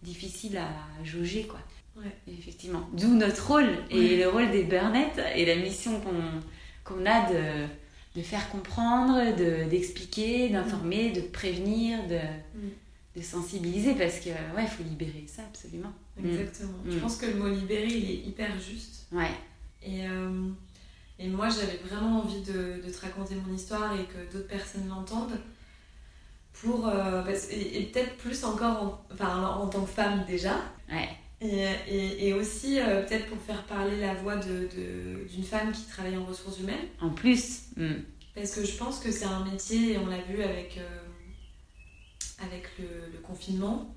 difficile 0.02 0.56
à 0.58 0.68
jauger, 1.04 1.44
quoi. 1.44 1.60
Ouais. 1.96 2.10
Effectivement. 2.26 2.88
D'où 2.94 3.14
notre 3.14 3.46
rôle 3.46 3.68
et 3.88 3.98
Ouais. 4.00 4.16
le 4.16 4.28
rôle 4.30 4.50
des 4.50 4.64
burnettes 4.64 5.20
et 5.36 5.46
la 5.46 5.54
mission 5.54 6.00
qu'on 6.00 6.40
qu'on 6.82 7.06
a 7.06 7.32
de, 7.32 7.66
de 8.16 8.22
faire 8.24 8.48
comprendre, 8.50 9.36
de- 9.36 9.70
d'expliquer, 9.70 10.48
d'informer, 10.48 11.10
de 11.12 11.20
prévenir, 11.20 12.04
de, 12.08 12.16
Mm. 12.16 12.70
de 13.16 13.22
sensibiliser 13.22 13.94
parce 13.94 14.18
que, 14.18 14.30
ouais, 14.30 14.62
il 14.64 14.66
faut 14.68 14.82
libérer 14.82 15.24
ça, 15.28 15.42
absolument. 15.42 15.92
Mm. 16.16 16.28
Exactement. 16.30 16.72
Je 16.90 16.96
Mm. 16.96 17.00
pense 17.00 17.16
que 17.16 17.26
le 17.26 17.34
mot 17.34 17.48
libérer, 17.48 17.86
il 17.86 18.10
est 18.10 18.26
hyper 18.26 18.50
juste. 18.58 19.06
Ouais. 19.12 19.30
Et, 19.84 20.04
euh, 20.08 20.48
et 21.18 21.28
moi, 21.28 21.48
j'avais 21.48 21.76
vraiment 21.88 22.20
envie 22.20 22.40
de, 22.42 22.80
de 22.84 22.90
te 22.90 23.00
raconter 23.00 23.34
mon 23.36 23.54
histoire 23.54 23.92
et 23.94 24.04
que 24.04 24.32
d'autres 24.32 24.48
personnes 24.48 24.88
l'entendent. 24.88 25.38
Pour, 26.52 26.86
euh, 26.86 27.22
parce- 27.22 27.48
et 27.50 27.78
et 27.80 27.82
peut-être 27.86 28.16
plus 28.18 28.44
encore 28.44 28.82
en, 28.82 29.06
enfin, 29.12 29.46
en 29.46 29.66
tant 29.68 29.82
que 29.82 29.90
femme 29.90 30.24
déjà. 30.26 30.56
Ouais. 30.90 31.08
Et, 31.40 31.64
et, 31.88 32.28
et 32.28 32.34
aussi 32.34 32.78
euh, 32.78 33.02
peut-être 33.04 33.26
pour 33.26 33.40
faire 33.40 33.64
parler 33.64 34.00
la 34.00 34.14
voix 34.14 34.36
d'une 34.36 34.68
de, 34.68 35.42
femme 35.42 35.72
qui 35.72 35.84
travaille 35.86 36.16
en 36.16 36.24
ressources 36.24 36.60
humaines. 36.60 36.86
En 37.00 37.10
plus, 37.10 37.62
mm, 37.76 37.94
Parce 38.34 38.52
que 38.54 38.64
je 38.64 38.76
pense 38.76 39.00
que 39.00 39.10
c'est 39.10 39.24
un 39.24 39.44
métier, 39.44 39.92
et 39.94 39.98
on 39.98 40.06
l'a 40.06 40.20
vu 40.20 40.40
avec, 40.42 40.78
euh, 40.78 42.44
avec 42.44 42.68
le, 42.78 43.12
le 43.12 43.18
confinement, 43.18 43.92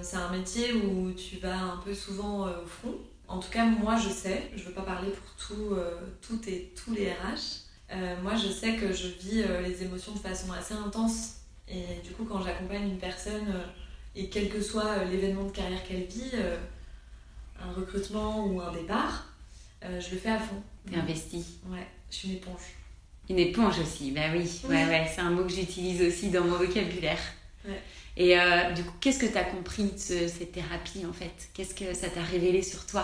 c'est 0.00 0.16
un 0.16 0.30
métier 0.30 0.72
où 0.72 1.12
tu 1.12 1.36
vas 1.36 1.58
un 1.58 1.76
peu 1.78 1.92
souvent 1.92 2.46
au 2.48 2.66
front. 2.66 2.94
En 3.28 3.38
tout 3.40 3.50
cas, 3.50 3.66
moi 3.66 3.96
je 3.96 4.08
sais, 4.08 4.50
je 4.56 4.64
veux 4.64 4.72
pas 4.72 4.82
parler 4.82 5.10
pour 5.10 5.46
tout, 5.46 5.74
euh, 5.74 6.00
toutes 6.22 6.48
et 6.48 6.72
tous 6.74 6.94
les 6.94 7.10
RH, 7.10 7.64
euh, 7.92 8.16
moi 8.22 8.34
je 8.36 8.48
sais 8.48 8.76
que 8.76 8.92
je 8.92 9.08
vis 9.08 9.42
euh, 9.42 9.60
les 9.60 9.82
émotions 9.82 10.12
de 10.12 10.18
façon 10.18 10.50
assez 10.52 10.74
intense. 10.74 11.34
Et 11.68 11.84
du 12.02 12.12
coup, 12.12 12.24
quand 12.24 12.40
j'accompagne 12.42 12.88
une 12.88 12.98
personne, 12.98 13.54
et 14.16 14.30
quel 14.30 14.48
que 14.48 14.62
soit 14.62 15.04
l'événement 15.04 15.44
de 15.44 15.50
carrière 15.50 15.84
qu'elle 15.84 16.04
vit, 16.04 16.32
un 17.60 17.70
recrutement 17.72 18.46
ou 18.46 18.58
un 18.62 18.72
départ, 18.72 19.26
je 19.82 20.10
le 20.10 20.16
fais 20.16 20.30
à 20.30 20.38
fond. 20.38 20.62
t'es 20.90 20.96
investi. 20.96 21.44
Ouais, 21.68 21.86
je 22.10 22.16
suis 22.16 22.28
une 22.30 22.36
éponge. 22.36 22.62
Une 23.28 23.38
éponge 23.38 23.78
aussi, 23.80 24.12
bah 24.12 24.22
oui, 24.32 24.50
Oui. 24.64 24.74
ouais, 24.74 24.86
ouais, 24.86 25.10
c'est 25.14 25.20
un 25.20 25.30
mot 25.30 25.42
que 25.44 25.52
j'utilise 25.52 26.00
aussi 26.00 26.30
dans 26.30 26.44
mon 26.44 26.56
vocabulaire. 26.56 27.20
Ouais. 27.66 27.80
Et 28.16 28.38
euh, 28.38 28.70
du 28.72 28.82
coup, 28.84 28.94
qu'est-ce 29.00 29.18
que 29.18 29.26
tu 29.26 29.36
as 29.38 29.44
compris 29.44 29.84
de 29.84 29.98
ce- 29.98 30.28
cette 30.28 30.52
thérapie 30.52 31.04
en 31.08 31.12
fait? 31.12 31.48
Qu'est-ce 31.54 31.74
que 31.74 31.94
ça 31.94 32.08
t'a 32.08 32.22
révélé 32.22 32.62
sur 32.62 32.86
toi? 32.86 33.02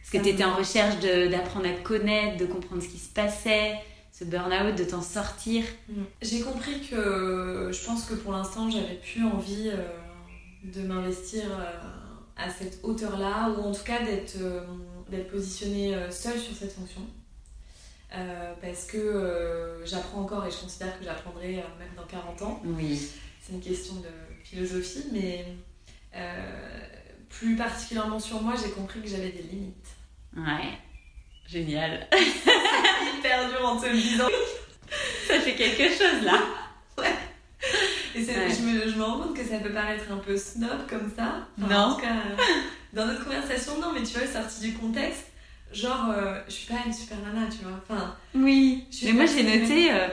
Parce 0.00 0.10
que 0.12 0.18
Ça 0.18 0.24
tu 0.24 0.30
étais 0.30 0.44
en 0.44 0.56
recherche 0.56 0.98
d'apprendre 1.00 1.66
à 1.68 1.72
te 1.72 1.82
connaître, 1.82 2.36
de 2.38 2.46
comprendre 2.46 2.82
ce 2.82 2.88
qui 2.88 2.98
se 2.98 3.10
passait, 3.10 3.74
ce 4.12 4.24
burn-out, 4.24 4.74
de 4.74 4.84
t'en 4.84 5.02
sortir. 5.02 5.64
J'ai 6.22 6.40
compris 6.40 6.80
que 6.88 7.70
je 7.72 7.84
pense 7.86 8.04
que 8.06 8.14
pour 8.14 8.32
l'instant, 8.32 8.70
j'avais 8.70 8.96
plus 8.96 9.24
envie 9.24 9.68
euh, 9.72 9.76
de 10.64 10.82
m'investir 10.82 11.42
euh, 11.44 11.80
à 12.36 12.50
cette 12.50 12.80
hauteur-là, 12.82 13.50
ou 13.50 13.62
en 13.62 13.72
tout 13.72 13.84
cas 13.84 14.02
d'être 14.02 14.36
euh, 14.40 14.62
d'être 15.10 15.30
positionnée 15.30 15.94
euh, 15.94 16.10
seule 16.10 16.38
sur 16.38 16.54
cette 16.56 16.72
fonction. 16.72 17.02
Euh, 18.16 18.52
parce 18.60 18.86
que 18.86 18.96
euh, 18.98 19.86
j'apprends 19.86 20.22
encore 20.22 20.44
et 20.46 20.50
je 20.50 20.56
considère 20.56 20.98
que 20.98 21.04
j'apprendrai 21.04 21.58
euh, 21.58 21.78
même 21.78 21.90
dans 21.96 22.04
40 22.06 22.42
ans. 22.42 22.60
Oui. 22.64 23.08
C'est 23.50 23.56
une 23.56 23.62
question 23.62 23.94
de 23.96 24.06
philosophie, 24.44 25.06
mais 25.12 25.44
euh, 26.14 26.80
plus 27.28 27.56
particulièrement 27.56 28.20
sur 28.20 28.40
moi, 28.42 28.54
j'ai 28.62 28.70
compris 28.70 29.00
que 29.00 29.08
j'avais 29.08 29.30
des 29.30 29.42
limites. 29.42 29.88
Ouais. 30.36 30.78
Génial. 31.48 32.06
Hyper 33.18 33.48
dur 33.48 33.66
en 33.68 33.76
te 33.76 33.86
le 33.86 33.96
disant. 33.96 34.28
ça 35.26 35.40
fait 35.40 35.54
quelque 35.56 35.88
chose 35.88 36.22
là. 36.24 36.40
Et 38.14 38.22
c'est- 38.24 38.36
Ouais. 38.36 38.48
je, 38.50 38.62
me, 38.62 38.88
je 38.92 38.96
me 38.96 39.02
rends 39.02 39.18
compte 39.18 39.36
que 39.36 39.44
ça 39.44 39.58
peut 39.58 39.72
paraître 39.72 40.04
un 40.12 40.18
peu 40.18 40.36
snob 40.36 40.86
comme 40.88 41.10
ça. 41.16 41.46
Enfin, 41.60 41.68
Non. 41.68 41.76
En 41.76 41.94
tout 41.96 42.00
cas, 42.02 42.14
euh, 42.14 42.36
dans 42.92 43.06
notre 43.06 43.24
conversation, 43.24 43.80
non, 43.80 43.92
mais 43.92 44.02
tu 44.04 44.16
vois, 44.18 44.26
sorti 44.28 44.60
du 44.60 44.72
contexte, 44.74 45.26
genre, 45.72 46.10
euh, 46.10 46.40
je 46.46 46.52
suis 46.52 46.66
pas 46.72 46.80
une 46.86 46.92
super 46.92 47.18
nana, 47.18 47.48
tu 47.48 47.64
vois. 47.64 47.80
Enfin, 47.82 48.14
Oui. 48.34 48.84
Mais 49.04 49.12
moi 49.12 49.26
j'ai 49.26 49.42
noté 49.42 49.92
euh, 49.92 50.06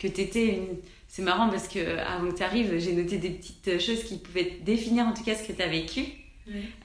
que 0.00 0.08
tu 0.08 0.20
étais 0.22 0.46
une. 0.56 0.78
C'est 1.12 1.22
marrant 1.22 1.48
parce 1.50 1.66
que 1.66 1.98
avant 1.98 2.30
que 2.30 2.36
tu 2.36 2.42
arrives, 2.44 2.78
j'ai 2.78 2.92
noté 2.92 3.18
des 3.18 3.30
petites 3.30 3.80
choses 3.80 4.04
qui 4.04 4.16
pouvaient 4.18 4.58
définir 4.62 5.06
en 5.08 5.12
tout 5.12 5.24
cas 5.24 5.34
ce 5.34 5.42
que 5.42 5.52
tu 5.52 5.60
as 5.60 5.66
vécu. 5.66 6.04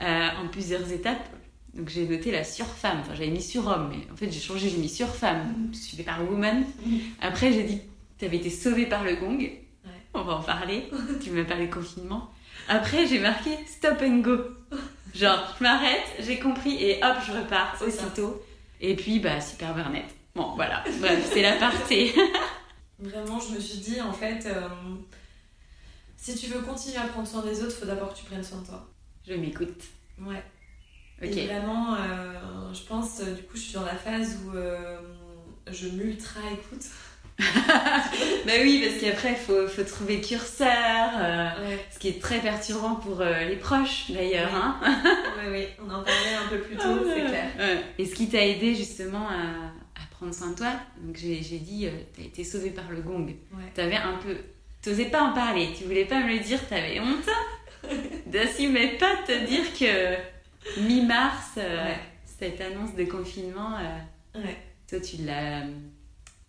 euh, 0.01 0.29
en 0.43 0.47
plusieurs 0.47 0.91
étapes. 0.91 1.29
Donc 1.75 1.89
j'ai 1.89 2.07
noté 2.07 2.31
la 2.31 2.43
surfemme. 2.43 2.99
Enfin, 3.01 3.13
j'avais 3.13 3.29
mis 3.29 3.41
surhomme, 3.41 3.91
mais 3.91 4.11
en 4.11 4.15
fait 4.15 4.31
j'ai 4.31 4.39
changé, 4.39 4.69
j'ai 4.69 4.77
mis 4.77 4.89
surfemme, 4.89 5.69
suivi 5.73 6.01
par 6.01 6.23
woman. 6.27 6.63
Après 7.21 7.53
j'ai 7.53 7.63
dit, 7.63 7.81
tu 8.17 8.25
avais 8.25 8.37
été 8.37 8.49
sauvée 8.49 8.87
par 8.87 9.03
le 9.03 9.15
gong. 9.15 9.47
On 10.15 10.23
va 10.23 10.33
en 10.37 10.41
parler. 10.41 10.89
tu 11.23 11.29
m'as 11.29 11.43
parlé 11.43 11.69
confinement. 11.69 12.31
Après 12.67 13.05
j'ai 13.05 13.19
marqué 13.19 13.51
stop 13.67 14.01
and 14.01 14.17
go. 14.19 14.37
Genre, 15.13 15.55
je 15.59 15.63
m'arrête, 15.63 16.03
j'ai 16.19 16.39
compris 16.39 16.83
et 16.83 16.97
hop, 17.03 17.15
je 17.27 17.31
repars 17.31 17.75
ça. 17.77 17.85
aussitôt. 17.85 18.41
Et 18.81 18.95
puis, 18.95 19.19
bah, 19.19 19.39
super 19.39 19.73
burn 19.73 19.95
Bon, 20.35 20.51
voilà. 20.55 20.83
Bref, 20.99 21.29
c'est 21.31 21.41
la 21.41 21.53
partie. 21.53 22.11
Vraiment, 22.99 23.39
je 23.39 23.55
me 23.55 23.59
suis 23.59 23.79
dit, 23.79 23.99
en 24.01 24.13
fait, 24.13 24.45
euh, 24.45 24.67
si 26.17 26.35
tu 26.35 26.47
veux 26.47 26.61
continuer 26.61 26.97
à 26.97 27.07
prendre 27.07 27.27
soin 27.27 27.41
des 27.43 27.61
autres, 27.63 27.75
faut 27.75 27.85
d'abord 27.85 28.13
que 28.13 28.19
tu 28.19 28.25
prennes 28.25 28.43
soin 28.43 28.59
de 28.61 28.65
toi. 28.67 28.87
je 29.27 29.33
m'écoute. 29.33 29.83
Ouais. 30.19 30.43
Ok. 31.21 31.35
Et 31.35 31.45
vraiment, 31.47 31.95
euh, 31.95 32.73
je 32.73 32.81
pense, 32.83 33.19
euh, 33.21 33.33
du 33.35 33.43
coup, 33.43 33.55
je 33.55 33.61
suis 33.61 33.73
dans 33.73 33.85
la 33.85 33.95
phase 33.95 34.37
où 34.45 34.55
euh, 34.55 34.97
je 35.71 35.87
m'ultra-écoute. 35.89 36.85
Bah 38.45 38.53
oui, 38.61 38.81
parce 38.87 39.01
qu'après, 39.01 39.31
il 39.31 39.35
faut, 39.37 39.67
faut 39.67 39.83
trouver 39.83 40.21
curseur. 40.21 40.69
euh, 41.19 41.67
Ouais. 41.67 41.85
Ce 41.91 41.99
qui 41.99 42.07
est 42.09 42.21
très 42.21 42.39
perturbant 42.39 42.95
pour 42.95 43.19
euh, 43.19 43.45
les 43.49 43.57
proches 43.57 44.09
d'ailleurs. 44.11 44.49
Oui. 44.53 44.59
Hein 44.87 45.03
ouais, 45.43 45.49
ouais, 45.51 45.77
on 45.81 45.89
en 45.89 46.01
parlait 46.03 46.35
un 46.45 46.47
peu 46.49 46.59
plus 46.59 46.77
tôt, 46.77 46.99
c'est 47.05 47.25
clair. 47.25 47.51
Ouais. 47.57 47.81
Et 47.97 48.05
ce 48.05 48.15
qui 48.15 48.29
t'a 48.29 48.45
aidé 48.45 48.73
justement 48.75 49.27
à, 49.27 49.33
à 49.99 50.04
prendre 50.17 50.33
soin 50.33 50.51
de 50.51 50.55
toi, 50.55 50.71
donc 51.01 51.17
j'ai 51.17 51.39
dit, 51.59 51.87
euh, 51.87 51.91
t'as 52.15 52.23
été 52.23 52.43
sauvée 52.43 52.69
par 52.71 52.89
le 52.91 53.01
gong. 53.01 53.25
Ouais. 53.27 53.63
T'avais 53.73 53.95
un 53.95 54.17
peu. 54.17 54.35
T'osais 54.81 55.05
pas 55.05 55.21
en 55.23 55.33
parler, 55.33 55.69
tu 55.77 55.83
voulais 55.85 56.05
pas 56.05 56.21
me 56.23 56.31
le 56.33 56.39
dire, 56.39 56.59
t'avais 56.67 56.99
honte 56.99 57.27
d'assumer 58.27 58.97
pas 58.97 59.15
de 59.15 59.25
te 59.27 59.45
dire 59.47 59.73
que 59.77 60.81
mi-mars, 60.81 61.51
euh, 61.57 61.85
Ouais. 61.85 61.99
cette 62.25 62.61
annonce 62.61 62.95
de 62.95 63.03
confinement, 63.05 63.75
euh, 63.77 64.39
Ouais. 64.41 64.57
toi 64.89 64.99
tu 64.99 65.17
l'as. 65.23 65.63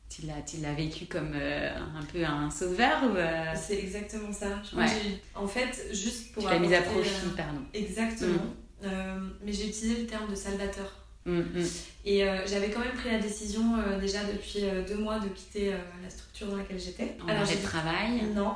tu 0.08 0.22
l'as, 0.26 0.72
vécu 0.74 1.06
comme 1.06 1.32
euh, 1.34 1.70
un 1.98 2.04
peu 2.04 2.24
un 2.24 2.50
sauveur 2.50 3.02
ou 3.04 3.16
euh, 3.16 3.44
C'est 3.54 3.78
exactement 3.78 4.32
ça. 4.32 4.62
Je 4.64 4.70
crois 4.70 4.84
que 4.86 5.38
en 5.38 5.46
fait, 5.46 5.88
juste 5.92 6.32
pour. 6.32 6.42
tu 6.44 6.48
l'as 6.50 6.58
mise 6.58 6.72
à 6.72 6.82
profit, 6.82 7.10
pardon. 7.36 7.60
Exactement. 7.74 8.54
Euh, 8.84 9.18
mais 9.42 9.52
j'ai 9.52 9.68
utilisé 9.68 10.02
le 10.02 10.06
terme 10.06 10.30
de 10.30 10.34
salvateur. 10.34 11.05
Mm, 11.26 11.40
mm. 11.40 11.66
Et 12.04 12.24
euh, 12.24 12.46
j'avais 12.46 12.70
quand 12.70 12.78
même 12.78 12.94
pris 12.94 13.10
la 13.10 13.18
décision 13.18 13.78
euh, 13.78 13.98
déjà 13.98 14.22
depuis 14.24 14.64
euh, 14.64 14.86
deux 14.86 14.96
mois 14.96 15.18
de 15.18 15.28
quitter 15.28 15.74
la 16.02 16.08
structure 16.08 16.46
dans 16.46 16.56
laquelle 16.56 16.78
j'étais. 16.78 17.16
En 17.22 17.28
arrêt 17.28 17.44
j'ai 17.44 17.56
de 17.56 17.62
travail? 17.62 18.22
Non. 18.34 18.54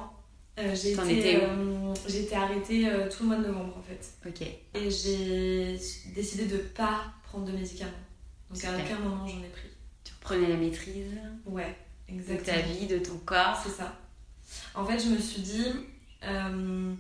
J'ai 0.56 0.92
été, 0.92 1.40
été 2.06 2.36
arrêtée 2.36 2.88
tout 3.10 3.22
le 3.22 3.28
mois 3.28 3.38
de 3.38 3.46
novembre 3.46 3.78
en 3.78 3.82
fait. 3.82 4.12
Ok. 4.28 4.42
Et 4.42 4.90
j'ai 4.90 5.80
décidé 6.14 6.44
de 6.44 6.58
pas 6.58 7.04
prendre 7.24 7.46
de 7.46 7.52
médicaments. 7.52 7.90
Donc 8.50 8.62
à 8.64 8.76
aucun 8.76 8.98
moment 8.98 9.26
j'en 9.26 9.38
ai 9.38 9.48
pris. 9.48 9.68
Tu 10.04 10.12
reprenais 10.14 10.48
la 10.48 10.56
maîtrise? 10.56 11.18
Ouais, 11.46 11.76
de 12.08 12.14
exactement. 12.14 12.56
ta 12.56 12.62
vie, 12.62 12.86
de 12.86 12.98
ton 12.98 13.16
corps? 13.24 13.58
C'est 13.64 13.72
ça. 13.72 13.98
En 14.74 14.84
fait, 14.84 14.98
je 14.98 15.08
me 15.08 15.18
suis 15.18 15.40
dit, 15.40 15.64
enfin 16.22 16.98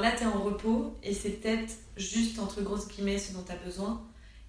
là, 0.00 0.12
t'es 0.12 0.24
en 0.24 0.42
repos 0.42 0.96
et 1.02 1.12
c'est 1.12 1.30
peut-être 1.30 1.74
juste 1.98 2.38
entre 2.38 2.62
grosses 2.62 2.88
guillemets 2.88 3.18
ce 3.18 3.34
dont 3.34 3.42
t'as 3.42 3.56
besoin. 3.56 4.02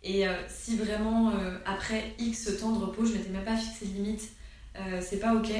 Et 0.04 0.28
euh, 0.28 0.34
si 0.48 0.78
vraiment 0.78 1.32
euh, 1.32 1.58
après 1.66 2.14
X 2.20 2.58
temps 2.60 2.72
de 2.72 2.84
repos, 2.86 3.06
je 3.06 3.14
m'étais 3.14 3.30
même 3.30 3.46
pas 3.46 3.56
fixé 3.56 3.86
de 3.86 3.94
limite, 3.94 4.30
euh, 4.78 5.02
c'est 5.02 5.20
pas 5.20 5.34
ok, 5.34 5.52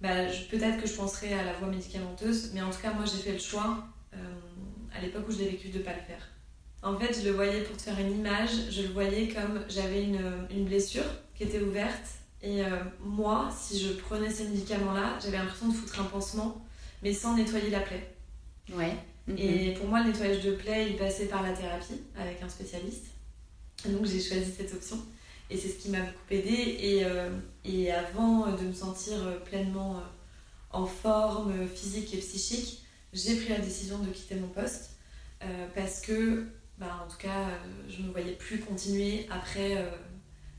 bah, 0.00 0.26
peut-être 0.50 0.80
que 0.80 0.88
je 0.88 0.94
penserais 0.94 1.32
à 1.32 1.44
la 1.44 1.52
voie 1.54 1.68
médicamenteuse. 1.68 2.52
Mais 2.54 2.62
en 2.62 2.70
tout 2.70 2.80
cas, 2.80 2.92
moi, 2.92 3.04
j'ai 3.04 3.22
fait 3.22 3.32
le 3.32 3.38
choix 3.38 3.84
à 4.94 5.00
l'époque 5.00 5.24
où 5.26 5.32
je 5.32 5.38
l'ai 5.38 5.48
vécu 5.48 5.68
de 5.68 5.78
pas 5.78 5.92
le 5.92 6.02
faire. 6.02 6.28
En 6.82 6.98
fait, 6.98 7.18
je 7.18 7.26
le 7.26 7.34
voyais 7.34 7.62
pour 7.62 7.76
te 7.76 7.82
faire 7.82 7.98
une 7.98 8.18
image, 8.18 8.50
je 8.70 8.82
le 8.82 8.88
voyais 8.88 9.28
comme 9.28 9.64
j'avais 9.68 10.04
une, 10.04 10.20
une 10.50 10.66
blessure 10.66 11.04
qui 11.34 11.44
était 11.44 11.60
ouverte 11.60 12.22
et 12.42 12.64
euh, 12.64 12.68
moi, 13.00 13.48
si 13.56 13.80
je 13.80 13.92
prenais 13.92 14.28
ces 14.28 14.48
médicaments-là, 14.48 15.18
j'avais 15.22 15.38
l'impression 15.38 15.68
de 15.68 15.74
foutre 15.74 16.00
un 16.00 16.04
pansement, 16.04 16.60
mais 17.02 17.12
sans 17.12 17.36
nettoyer 17.36 17.70
la 17.70 17.80
plaie. 17.80 18.14
Ouais. 18.72 18.94
Mhm. 19.28 19.38
Et 19.38 19.74
pour 19.74 19.86
moi, 19.86 20.00
le 20.00 20.10
nettoyage 20.10 20.42
de 20.42 20.52
plaie, 20.52 20.90
il 20.90 20.96
passait 20.96 21.26
par 21.26 21.42
la 21.42 21.52
thérapie 21.52 22.02
avec 22.18 22.42
un 22.42 22.48
spécialiste. 22.48 23.06
Donc 23.86 24.04
j'ai 24.06 24.20
choisi 24.20 24.52
cette 24.56 24.72
option. 24.74 24.98
Et 25.50 25.56
c'est 25.58 25.68
ce 25.68 25.74
qui 25.78 25.90
m'a 25.90 26.00
beaucoup 26.00 26.18
aidée. 26.30 26.76
Et, 26.80 27.04
euh, 27.04 27.30
et 27.64 27.92
avant 27.92 28.52
de 28.52 28.62
me 28.62 28.72
sentir 28.72 29.42
pleinement 29.44 29.96
euh, 29.98 30.00
en 30.70 30.86
forme 30.86 31.66
physique 31.68 32.14
et 32.14 32.18
psychique, 32.18 32.82
j'ai 33.12 33.36
pris 33.36 33.48
la 33.50 33.58
décision 33.58 33.98
de 33.98 34.08
quitter 34.10 34.36
mon 34.36 34.48
poste. 34.48 34.90
euh, 35.42 35.66
parce 35.74 36.00
que, 36.00 36.46
bah, 36.78 37.04
en 37.04 37.10
tout 37.10 37.18
cas, 37.18 37.48
je 37.88 38.00
ne 38.02 38.06
me 38.06 38.12
voyais 38.12 38.32
plus 38.32 38.60
continuer 38.60 39.26
après 39.30 39.76
euh, 39.76 39.90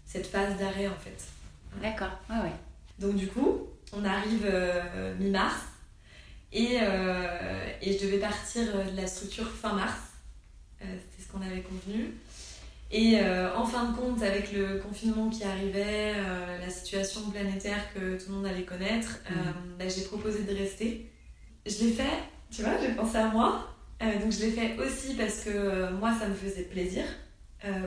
cette 0.05 0.27
phase 0.27 0.57
d'arrêt 0.57 0.88
en 0.88 0.97
fait. 0.97 1.25
D'accord. 1.81 2.12
Ouais, 2.29 2.38
ouais. 2.43 2.55
Donc 2.99 3.15
du 3.15 3.27
coup, 3.27 3.67
on 3.93 4.05
arrive 4.05 4.45
mi-mars 5.19 5.62
et, 6.51 6.75
et 6.75 7.97
je 7.97 8.05
devais 8.05 8.19
partir 8.19 8.65
de 8.91 8.95
la 8.95 9.07
structure 9.07 9.49
fin 9.49 9.73
mars. 9.73 9.97
C'était 10.79 11.23
ce 11.23 11.31
qu'on 11.31 11.41
avait 11.41 11.62
convenu. 11.62 12.13
Et 12.95 13.19
euh, 13.19 13.56
en 13.56 13.65
fin 13.65 13.86
de 13.89 13.97
compte, 13.97 14.21
avec 14.21 14.53
le 14.53 14.77
confinement 14.77 15.27
qui 15.27 15.43
arrivait, 15.43 16.13
euh, 16.15 16.60
la 16.60 16.69
situation 16.69 17.21
planétaire 17.32 17.91
que 17.91 18.17
tout 18.23 18.29
le 18.29 18.36
monde 18.36 18.45
allait 18.45 18.65
connaître, 18.65 19.17
euh, 19.32 19.34
bah, 19.79 19.86
j'ai 19.89 20.03
proposé 20.03 20.43
de 20.43 20.56
rester. 20.56 21.10
Je 21.65 21.84
l'ai 21.84 21.91
fait, 21.91 22.19
tu 22.51 22.62
vois, 22.62 22.73
j'ai 22.79 22.89
pensé 22.93 23.17
à 23.17 23.29
moi. 23.29 23.67
Donc 23.99 24.32
je 24.32 24.41
l'ai 24.41 24.51
fait 24.51 24.77
aussi 24.77 25.13
parce 25.15 25.39
que 25.45 25.91
moi, 25.93 26.13
ça 26.19 26.27
me 26.27 26.36
faisait 26.36 26.63
plaisir. 26.63 27.03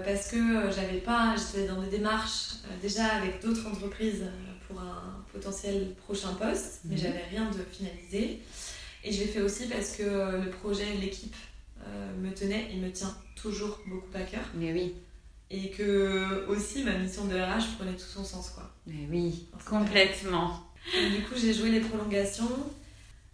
Parce 0.04 0.28
que 0.30 0.70
j'avais 0.74 1.00
pas, 1.00 1.34
j'étais 1.36 1.68
dans 1.68 1.82
des 1.82 1.90
démarches 1.90 2.54
déjà 2.80 3.04
avec 3.04 3.42
d'autres 3.42 3.66
entreprises 3.66 4.24
pour 4.66 4.80
un 4.80 5.22
potentiel 5.30 5.94
prochain 6.06 6.32
poste, 6.32 6.80
mais 6.86 6.94
Mhm. 6.96 7.02
j'avais 7.02 7.24
rien 7.30 7.50
de 7.50 7.58
finalisé. 7.70 8.40
Et 9.04 9.12
je 9.12 9.20
l'ai 9.20 9.26
fait 9.26 9.42
aussi 9.42 9.66
parce 9.68 9.90
que 9.96 10.02
le 10.42 10.48
projet, 10.50 10.86
l'équipe 10.98 11.36
me 12.18 12.32
tenait 12.32 12.72
et 12.72 12.76
me 12.76 12.90
tient 12.90 13.14
toujours 13.34 13.78
beaucoup 13.86 14.14
à 14.14 14.22
cœur. 14.22 14.44
Mais 14.54 14.72
oui. 14.72 14.94
Et 15.50 15.70
que 15.70 16.46
aussi 16.48 16.82
ma 16.82 16.98
mission 16.98 17.26
de 17.26 17.34
RH 17.34 17.76
prenait 17.76 17.92
tout 17.92 18.00
son 18.00 18.24
sens 18.24 18.50
quoi. 18.50 18.74
Mais 18.86 19.06
oui. 19.10 19.48
Complètement. 19.68 20.66
Du 20.92 21.22
coup, 21.22 21.34
j'ai 21.36 21.52
joué 21.52 21.70
les 21.70 21.80
prolongations. 21.80 22.48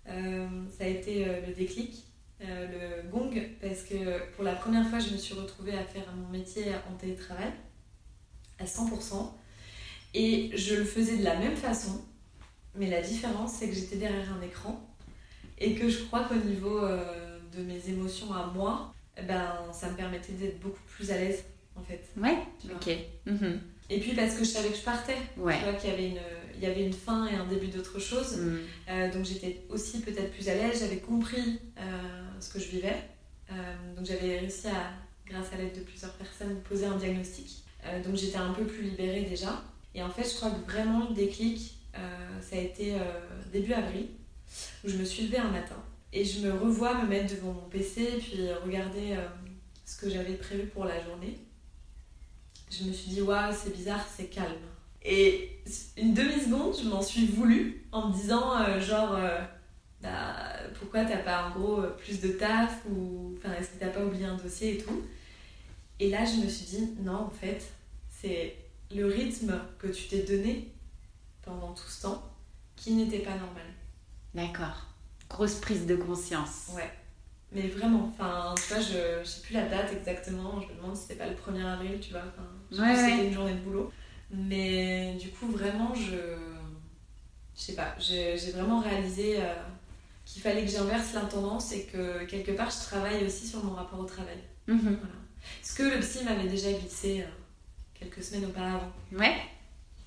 Euh, 0.08 0.46
ça 0.76 0.84
a 0.84 0.88
été 0.88 1.26
euh, 1.26 1.46
le 1.46 1.54
déclic, 1.54 2.04
euh, 2.42 3.02
le 3.04 3.10
gong, 3.10 3.30
parce 3.60 3.82
que 3.82 4.30
pour 4.34 4.44
la 4.44 4.54
première 4.54 4.88
fois, 4.88 4.98
je 4.98 5.10
me 5.10 5.16
suis 5.16 5.34
retrouvée 5.34 5.76
à 5.76 5.84
faire 5.84 6.04
mon 6.16 6.28
métier 6.28 6.64
en 6.90 6.96
télétravail 6.96 7.52
à 8.58 8.64
100%. 8.64 9.32
Et 10.14 10.50
je 10.54 10.74
le 10.74 10.84
faisais 10.84 11.16
de 11.16 11.24
la 11.24 11.36
même 11.38 11.56
façon, 11.56 12.04
mais 12.74 12.90
la 12.90 13.00
différence, 13.00 13.54
c'est 13.54 13.68
que 13.68 13.74
j'étais 13.74 13.96
derrière 13.96 14.32
un 14.32 14.42
écran 14.42 14.88
et 15.58 15.74
que 15.74 15.88
je 15.88 16.04
crois 16.04 16.24
qu'au 16.24 16.34
niveau 16.34 16.78
euh, 16.80 17.21
de 17.56 17.62
mes 17.62 17.88
émotions 17.88 18.32
à 18.32 18.46
moi, 18.46 18.94
eh 19.16 19.22
ben, 19.22 19.52
ça 19.72 19.90
me 19.90 19.96
permettait 19.96 20.32
d'être 20.32 20.60
beaucoup 20.60 20.82
plus 20.96 21.10
à 21.10 21.16
l'aise 21.16 21.44
en 21.76 21.82
fait. 21.82 22.02
Ouais. 22.16 22.38
Ok. 22.74 22.96
Mhm. 23.26 23.60
Et 23.90 24.00
puis 24.00 24.14
parce 24.14 24.34
que 24.34 24.44
je 24.44 24.48
savais 24.50 24.70
que 24.70 24.76
je 24.76 24.82
partais, 24.82 25.16
Ouais. 25.36 25.58
tu 25.58 25.64
vois 25.64 25.74
qu'il 25.74 25.90
y 25.90 25.92
avait 25.92 26.08
une, 26.08 26.20
il 26.56 26.62
y 26.62 26.66
avait 26.66 26.84
une 26.86 26.92
fin 26.92 27.26
et 27.26 27.34
un 27.34 27.46
début 27.46 27.66
d'autre 27.66 27.98
chose. 27.98 28.36
Mm. 28.36 28.58
Euh, 28.88 29.12
donc 29.12 29.24
j'étais 29.24 29.62
aussi 29.68 30.00
peut-être 30.00 30.32
plus 30.32 30.48
à 30.48 30.54
l'aise, 30.54 30.80
j'avais 30.80 30.98
compris 30.98 31.58
euh, 31.78 31.82
ce 32.40 32.50
que 32.52 32.58
je 32.58 32.68
vivais. 32.68 32.96
Euh, 33.50 33.54
donc 33.96 34.06
j'avais 34.06 34.38
réussi 34.38 34.68
à, 34.68 34.92
grâce 35.26 35.52
à 35.52 35.56
l'aide 35.56 35.74
de 35.76 35.80
plusieurs 35.80 36.12
personnes, 36.12 36.60
poser 36.68 36.86
un 36.86 36.96
diagnostic. 36.96 37.58
Donc 38.04 38.14
j'étais 38.14 38.36
un 38.36 38.52
peu 38.52 38.64
plus 38.64 38.82
libérée 38.82 39.24
déjà. 39.24 39.60
Et 39.94 40.02
en 40.04 40.08
fait, 40.08 40.22
je 40.22 40.36
crois 40.36 40.50
que 40.50 40.70
vraiment 40.70 41.08
le 41.08 41.14
déclic, 41.16 41.74
ça 42.40 42.54
a 42.54 42.60
été 42.60 42.94
début 43.52 43.72
avril, 43.72 44.06
où 44.84 44.88
je 44.88 44.96
me 44.98 45.04
suis 45.04 45.24
levée 45.24 45.38
un 45.38 45.50
matin 45.50 45.82
et 46.12 46.24
je 46.24 46.46
me 46.46 46.52
revois 46.52 46.94
me 47.02 47.08
mettre 47.08 47.34
devant 47.34 47.52
mon 47.52 47.68
PC 47.68 48.02
et 48.02 48.18
puis 48.18 48.52
regarder 48.64 49.12
euh, 49.12 49.26
ce 49.84 49.96
que 49.96 50.10
j'avais 50.10 50.34
prévu 50.34 50.66
pour 50.66 50.84
la 50.84 51.02
journée. 51.02 51.38
Je 52.70 52.84
me 52.84 52.92
suis 52.92 53.10
dit, 53.10 53.22
waouh, 53.22 53.52
c'est 53.52 53.74
bizarre, 53.74 54.04
c'est 54.14 54.26
calme. 54.26 54.54
Et 55.04 55.60
une 55.96 56.14
demi-seconde, 56.14 56.74
je 56.80 56.88
m'en 56.88 57.02
suis 57.02 57.26
voulu 57.26 57.86
en 57.92 58.08
me 58.08 58.14
disant, 58.14 58.60
euh, 58.60 58.80
genre, 58.80 59.14
euh, 59.14 59.40
bah, 60.02 60.52
pourquoi 60.78 61.04
t'as 61.04 61.18
pas 61.18 61.46
en 61.46 61.58
gros 61.58 61.82
plus 61.98 62.20
de 62.20 62.28
taf 62.28 62.82
ou 62.90 63.34
enfin, 63.38 63.54
est-ce 63.54 63.70
que 63.70 63.80
t'as 63.80 63.88
pas 63.88 64.04
oublié 64.04 64.26
un 64.26 64.36
dossier 64.36 64.76
et 64.76 64.78
tout? 64.78 65.02
Et 65.98 66.10
là, 66.10 66.24
je 66.24 66.44
me 66.44 66.48
suis 66.48 66.66
dit, 66.66 66.90
non, 67.00 67.26
en 67.26 67.30
fait, 67.30 67.72
c'est 68.10 68.56
le 68.94 69.06
rythme 69.06 69.58
que 69.78 69.86
tu 69.86 70.08
t'es 70.08 70.22
donné 70.22 70.68
pendant 71.42 71.72
tout 71.72 71.88
ce 71.88 72.02
temps 72.02 72.22
qui 72.76 72.92
n'était 72.92 73.20
pas 73.20 73.36
normal. 73.36 73.64
D'accord. 74.34 74.91
Grosse 75.32 75.54
prise 75.56 75.86
de 75.86 75.96
conscience. 75.96 76.68
Ouais. 76.74 76.90
Mais 77.52 77.68
vraiment, 77.68 78.10
enfin, 78.12 78.54
tu 78.56 78.72
vois, 78.74 78.82
je, 78.82 79.22
je 79.22 79.28
sais 79.28 79.40
plus 79.42 79.54
la 79.54 79.66
date 79.66 79.92
exactement, 79.92 80.60
je 80.60 80.68
me 80.68 80.76
demande 80.76 80.96
si 80.96 81.02
c'était 81.02 81.16
pas 81.16 81.26
le 81.26 81.34
1er 81.34 81.64
avril, 81.66 81.98
tu 82.00 82.10
vois, 82.12 82.22
enfin, 82.28 82.82
Ouais, 82.82 82.94
c'était 82.96 83.26
une 83.28 83.34
journée 83.34 83.54
de 83.54 83.60
boulot. 83.60 83.92
Mais 84.30 85.14
du 85.20 85.28
coup, 85.30 85.48
vraiment, 85.48 85.94
je. 85.94 86.16
Je 87.54 87.60
sais 87.60 87.74
pas, 87.74 87.94
j'ai 87.98 88.36
vraiment 88.52 88.80
réalisé 88.80 89.36
euh, 89.38 89.52
qu'il 90.24 90.40
fallait 90.40 90.64
que 90.64 90.70
j'inverse 90.70 91.12
l'intendance 91.12 91.72
et 91.72 91.84
que 91.84 92.24
quelque 92.24 92.52
part, 92.52 92.70
je 92.70 92.78
travaille 92.86 93.24
aussi 93.26 93.46
sur 93.46 93.62
mon 93.62 93.74
rapport 93.74 94.00
au 94.00 94.04
travail. 94.04 94.38
Mhm. 94.66 94.78
Voilà. 94.80 95.14
Ce 95.62 95.74
que 95.74 95.82
le 95.82 96.00
psy 96.00 96.24
m'avait 96.24 96.48
déjà 96.48 96.72
glissé 96.72 97.20
euh, 97.22 97.26
quelques 97.94 98.22
semaines 98.22 98.46
auparavant, 98.46 98.90
Ouais. 99.12 99.36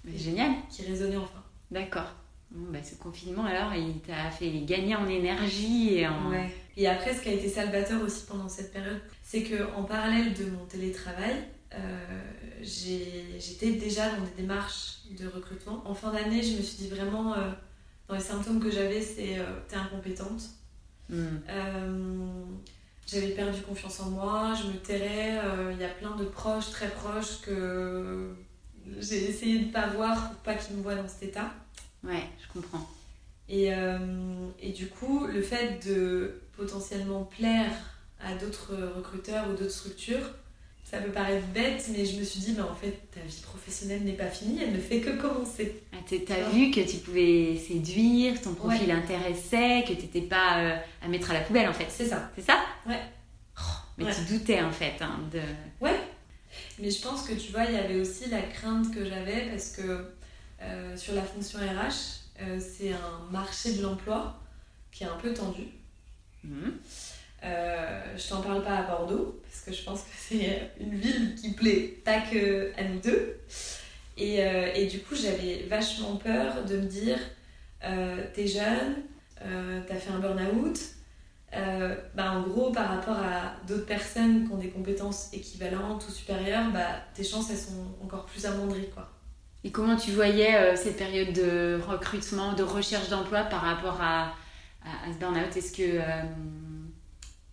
Mais 0.04 0.18
génial. 0.18 0.52
qui 0.72 0.84
résonnait 0.84 1.18
enfin. 1.18 1.44
D'accord. 1.70 2.12
Bon, 2.56 2.72
bah, 2.72 2.80
ce 2.82 2.96
confinement, 2.96 3.44
alors, 3.44 3.74
il 3.76 4.00
t'a 4.00 4.32
fait 4.32 4.50
gagner 4.62 4.96
en 4.96 5.08
énergie 5.08 5.96
et 5.96 6.08
en... 6.08 6.32
Ouais. 6.32 6.50
Et 6.78 6.88
après, 6.88 7.14
ce 7.14 7.22
qui 7.22 7.30
a 7.30 7.34
été 7.34 7.50
salvateur 7.50 8.02
aussi 8.02 8.26
pendant 8.26 8.48
cette 8.48 8.72
période, 8.72 9.00
c'est 9.24 9.44
que 9.44 9.74
en 9.76 9.84
parallèle 9.84 10.34
de 10.34 10.46
mon 10.46 10.66
télétravail, 10.66 11.36
euh, 11.74 12.22
j'étais 12.62 13.74
déjà 13.74 14.10
dans 14.10 14.24
des 14.24 14.42
démarches 14.42 15.00
de 15.18 15.28
recrutement. 15.28 15.84
En 15.86 15.94
fin 15.94 16.12
d'année, 16.12 16.42
je 16.42 16.58
me 16.58 16.62
suis 16.62 16.78
dit 16.78 16.90
vraiment, 16.90 17.34
euh, 17.34 17.52
dans 18.08 18.16
les 18.16 18.22
symptômes 18.22 18.62
que 18.62 18.72
j'avais, 18.72 19.02
c'est 19.02 19.40
euh, 19.40 19.60
t'es 19.68 19.76
incompétente. 19.76 20.44
Mm. 21.10 21.26
Euh, 21.50 22.44
j'avais 23.06 23.30
perdu 23.30 23.62
confiance 23.62 24.00
en 24.00 24.10
moi, 24.10 24.54
je 24.62 24.68
me 24.68 24.78
tairais. 24.78 25.40
Il 25.74 25.80
y 25.80 25.84
a 25.84 25.90
plein 25.90 26.16
de 26.16 26.26
proches, 26.26 26.72
très 26.72 26.90
proches, 26.90 27.42
que 27.42 28.34
j'ai 29.00 29.30
essayé 29.30 29.60
de 29.60 29.72
pas 29.72 29.88
voir 29.88 30.32
pour 30.32 30.40
pas 30.40 30.56
qu'ils 30.56 30.78
me 30.78 30.82
voient 30.82 30.96
dans 30.96 31.08
cet 31.08 31.24
état. 31.24 31.54
Ouais, 32.06 32.24
je 32.42 32.54
comprends. 32.60 32.88
Et, 33.50 33.74
euh, 33.74 34.48
et 34.62 34.72
du 34.72 34.88
coup, 34.88 35.26
le 35.28 35.42
fait 35.42 35.86
de 35.88 36.42
potentiellement 36.58 37.24
plaire 37.24 37.72
à 38.20 38.34
d'autres 38.36 38.74
recruteurs 38.96 39.48
ou 39.50 39.54
d'autres 39.54 39.70
structures, 39.72 40.32
ça 40.84 41.00
peut 41.00 41.12
paraître 41.12 41.46
bête, 41.48 41.84
mais 41.92 42.06
je 42.06 42.18
me 42.20 42.24
suis 42.24 42.40
dit, 42.40 42.54
mais 42.56 42.62
en 42.62 42.76
fait, 42.76 43.00
ta 43.14 43.20
vie 43.22 43.42
professionnelle 43.42 44.04
n'est 44.04 44.14
pas 44.14 44.28
finie, 44.28 44.60
elle 44.62 44.72
ne 44.74 44.80
fait 44.80 45.00
que 45.02 45.10
commencer. 45.20 45.82
Ah, 45.94 45.98
T'as 46.28 46.50
vu 46.50 46.70
que 46.72 46.80
tu 46.82 46.98
pouvais 46.98 47.58
séduire, 47.58 48.40
ton 48.42 48.54
profil 48.54 48.90
intéressait, 48.92 49.84
que 49.88 49.94
t'étais 49.94 50.22
pas 50.22 50.60
euh, 50.60 50.76
à 51.04 51.08
mettre 51.08 51.32
à 51.32 51.34
la 51.34 51.42
poubelle 51.42 51.68
en 51.68 51.74
fait. 51.74 51.88
C'est 51.90 52.06
ça. 52.06 52.32
C'est 52.36 52.44
ça? 52.44 52.60
Ouais. 52.88 53.00
Oh, 53.58 53.62
mais 53.98 54.06
Ouais. 54.06 54.12
tu 54.14 54.34
doutais 54.34 54.62
en 54.62 54.72
fait 54.72 54.94
hein, 55.02 55.20
de... 55.32 55.40
Ouais. 55.82 56.00
Mais 56.80 56.90
je 56.92 57.02
pense 57.02 57.24
que 57.28 57.34
tu 57.34 57.52
vois, 57.52 57.66
il 57.66 57.74
y 57.76 57.80
avait 57.80 58.00
aussi 58.00 58.30
la 58.30 58.42
crainte 58.42 58.94
que 58.94 59.04
j'avais 59.06 59.50
parce 59.50 59.70
que 59.72 60.06
sur 60.96 61.14
la 61.16 61.22
fonction 61.22 61.60
RH, 61.60 62.60
c'est 62.60 62.92
un 62.92 63.32
marché 63.32 63.74
de 63.74 63.84
l'emploi 63.84 64.40
qui 64.92 65.04
est 65.04 65.08
un 65.08 65.18
peu 65.18 65.34
tendu. 65.34 65.64
Mhm. 66.44 66.74
je 67.42 68.30
t'en 68.30 68.42
parle 68.42 68.64
pas 68.64 68.78
à 68.78 68.84
Bordeaux, 68.84 69.42
parce 69.44 69.62
que 69.62 69.74
je 69.74 69.84
pense 69.84 70.02
que 70.02 70.16
c'est 70.18 70.72
une 70.80 70.96
ville 70.96 71.36
qui 71.36 71.54
plaît 71.54 72.00
pas 72.04 72.22
que 72.22 72.72
à 72.78 72.84
nous 72.84 73.00
deux. 73.00 73.40
Et, 74.18 74.38
et 74.76 74.88
du 74.88 75.00
coup, 75.00 75.16
j'avais 75.16 75.66
vachement 75.68 76.16
peur 76.18 76.66
de 76.66 76.78
me 76.78 76.86
dire 76.86 77.20
t'es 78.34 78.48
jeune, 78.48 78.96
t'as 79.40 79.96
fait 79.96 80.12
un 80.12 80.20
burn-out, 80.20 80.80
euh, 81.56 81.96
bah, 82.14 82.34
en 82.34 82.42
gros, 82.42 82.72
par 82.72 82.90
rapport 82.90 83.18
à 83.18 83.56
d'autres 83.68 83.86
personnes 83.86 84.46
qui 84.46 84.54
ont 84.54 84.58
des 84.58 84.70
compétences 84.70 85.30
équivalentes 85.32 86.06
ou 86.08 86.12
supérieures, 86.12 86.72
bah, 86.72 87.04
tes 87.14 87.24
chances, 87.24 87.50
elles 87.50 87.58
sont 87.58 87.86
encore 88.04 88.26
plus 88.26 88.46
amoindries. 88.46 88.90
Quoi. 88.94 89.10
Et 89.66 89.72
comment 89.72 89.98
tu 89.98 90.12
voyais 90.12 90.56
euh, 90.56 90.76
cette 90.78 90.96
période 90.96 91.34
de 91.34 91.82
recrutement, 91.86 92.54
de 92.54 92.64
recherche 92.64 93.10
d'emploi 93.10 93.44
par 93.44 93.62
rapport 93.62 94.00
à, 94.00 94.28
à, 94.86 95.12
ce 95.12 95.20
burn-out? 95.20 95.58
Est-ce 95.58 95.74
que 95.74 95.82
euh, 95.84 96.22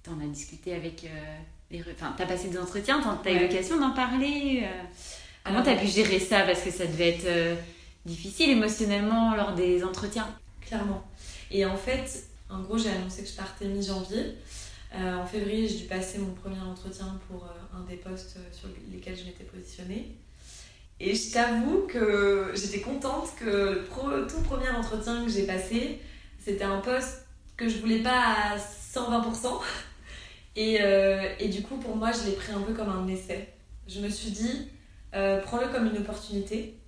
tu 0.04 0.10
en 0.10 0.20
as 0.20 0.28
discuté 0.28 0.74
avec 0.74 1.08
les... 1.70 1.82
Enfin, 1.92 2.14
tu 2.16 2.22
as 2.22 2.26
passé 2.26 2.48
des 2.48 2.58
entretiens, 2.58 3.00
tu 3.00 3.28
as 3.28 3.32
eu 3.32 3.40
l'occasion 3.40 3.80
d'en 3.80 3.90
parler 3.90 4.68
Comment 5.42 5.62
tu 5.62 5.70
as 5.70 5.76
pu 5.76 5.88
gérer 5.88 6.20
ça? 6.20 6.42
Parce 6.42 6.60
que 6.60 6.70
ça 6.70 6.86
devait 6.86 7.16
être 7.16 7.58
difficile 8.04 8.50
émotionnellement 8.50 9.34
lors 9.34 9.54
des 9.54 9.82
entretiens. 9.82 10.28
Clairement. 10.60 11.02
Et 11.50 11.64
en 11.66 11.76
fait, 11.76 12.24
en 12.50 12.60
gros, 12.60 12.78
j'ai 12.78 12.90
annoncé 12.90 13.22
que 13.22 13.28
je 13.28 13.34
partais 13.34 13.66
mi-janvier. 13.66 14.36
Euh, 14.94 15.16
en 15.16 15.26
février, 15.26 15.66
j'ai 15.68 15.78
dû 15.78 15.84
passer 15.84 16.18
mon 16.18 16.32
premier 16.32 16.60
entretien 16.60 17.18
pour 17.28 17.44
euh, 17.44 17.76
un 17.78 17.84
des 17.88 17.96
postes 17.96 18.36
euh, 18.36 18.52
sur 18.52 18.68
lesquels 18.90 19.16
je 19.16 19.24
m'étais 19.24 19.44
positionnée. 19.44 20.16
Et 21.04 21.16
je 21.16 21.32
t'avoue 21.32 21.88
que 21.88 22.52
j'étais 22.54 22.80
contente 22.80 23.30
que 23.36 23.44
le 23.44 24.26
tout 24.28 24.40
premier 24.42 24.70
entretien 24.70 25.24
que 25.24 25.30
j'ai 25.30 25.42
passé, 25.42 26.00
c'était 26.38 26.62
un 26.62 26.78
poste 26.78 27.26
que 27.56 27.68
je 27.68 27.78
voulais 27.78 28.04
pas 28.04 28.22
à 28.52 28.56
120%. 28.56 29.48
Et, 30.54 30.78
et 31.40 31.48
du 31.48 31.62
coup, 31.62 31.76
pour 31.78 31.96
moi, 31.96 32.10
je 32.12 32.30
l'ai 32.30 32.36
pris 32.36 32.52
un 32.52 32.60
peu 32.60 32.72
comme 32.72 32.88
un 32.88 33.08
essai. 33.08 33.48
Je 33.88 34.00
me 34.00 34.08
suis 34.08 34.30
dit, 34.30 34.68
prends-le 35.10 35.72
comme 35.72 35.86
une 35.86 35.98
opportunité. 35.98 36.78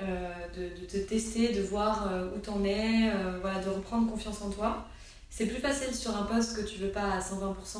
de, 0.00 0.80
de, 0.80 0.86
te 0.86 0.96
tester, 0.96 1.52
de 1.52 1.62
voir 1.62 2.10
où 2.34 2.40
t'en 2.40 2.64
es, 2.64 3.12
voilà, 3.40 3.60
de 3.60 3.68
reprendre 3.68 4.10
confiance 4.10 4.42
en 4.42 4.50
toi. 4.50 4.88
C'est 5.28 5.46
plus 5.46 5.60
facile 5.60 5.94
sur 5.94 6.16
un 6.16 6.24
poste 6.24 6.56
que 6.56 6.68
tu 6.68 6.78
veux 6.78 6.90
pas 6.90 7.12
à 7.12 7.20
120%. 7.20 7.76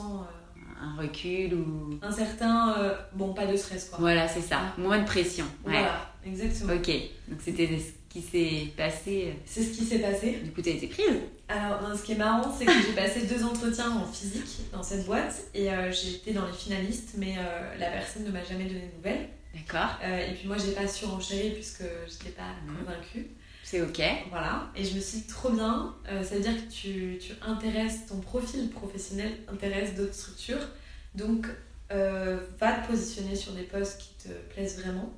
Euh, 0.80 0.84
un 0.84 1.00
recul 1.00 1.54
ou. 1.54 1.98
Un 2.02 2.12
certain. 2.12 2.74
Euh, 2.78 2.94
bon, 3.12 3.32
pas 3.32 3.46
de 3.46 3.56
stress 3.56 3.86
quoi. 3.86 3.98
Voilà, 4.00 4.28
c'est 4.28 4.40
ça. 4.40 4.74
Moins 4.78 4.98
de 4.98 5.06
pression. 5.06 5.44
Voilà, 5.64 6.10
exactement. 6.24 6.74
Ok, 6.74 6.90
donc 7.28 7.40
c'était 7.40 7.66
ce 7.66 7.92
qui 8.08 8.22
s'est 8.22 8.72
passé. 8.76 9.28
Euh. 9.28 9.40
C'est 9.44 9.62
ce 9.62 9.76
qui 9.76 9.84
s'est 9.84 9.98
passé. 9.98 10.40
Du 10.42 10.50
coup, 10.50 10.62
tu 10.62 10.70
as 10.70 10.72
été 10.72 10.86
prise 10.86 11.06
Alors, 11.48 11.96
ce 11.96 12.02
qui 12.02 12.12
est 12.12 12.16
marrant, 12.16 12.52
c'est 12.56 12.66
que 12.66 12.72
j'ai 12.72 12.94
passé 12.94 13.26
deux 13.26 13.44
entretiens 13.44 13.90
en 13.90 14.06
physique 14.06 14.70
dans 14.72 14.82
cette 14.82 15.06
boîte 15.06 15.42
et 15.54 15.68
j'ai 15.90 16.16
été 16.16 16.32
dans 16.32 16.46
les 16.46 16.52
finalistes, 16.52 17.14
mais 17.16 17.36
la 17.78 17.90
personne 17.90 18.24
ne 18.24 18.30
m'a 18.30 18.42
jamais 18.42 18.64
donné 18.64 18.80
de 18.80 18.96
nouvelles. 18.96 19.28
D'accord. 19.52 19.98
et 20.04 20.32
puis 20.34 20.46
moi, 20.46 20.56
j'ai 20.58 20.72
pas 20.72 20.86
surenchéri 20.86 21.50
puisque 21.50 21.82
je 21.82 22.12
n'étais 22.12 22.36
pas 22.36 22.54
mmh. 22.64 22.84
convaincue. 22.84 23.26
C'est 23.70 23.83
ok. 23.83 24.02
Voilà. 24.30 24.68
Et 24.74 24.85
je 24.85 24.96
me 24.96 25.00
suis 25.00 25.18
dit, 25.18 25.26
trop 25.28 25.50
bien. 25.50 25.94
Euh, 26.09 26.24
ça 26.24 26.35
veut 26.35 26.40
dire 26.40 26.56
que 26.56 26.72
tu, 26.72 27.18
tu, 27.20 27.35
intéresses, 27.40 28.06
ton 28.09 28.18
profil 28.18 28.68
professionnel 28.68 29.30
intéresse 29.46 29.94
d'autres 29.94 30.14
structures. 30.14 30.66
Donc, 31.14 31.46
euh, 31.92 32.40
va 32.59 32.72
te 32.72 32.88
positionner 32.88 33.37
sur 33.37 33.52
des 33.52 33.62
postes 33.62 34.00
qui 34.00 34.28
te 34.28 34.33
plaisent 34.52 34.80
vraiment. 34.80 35.12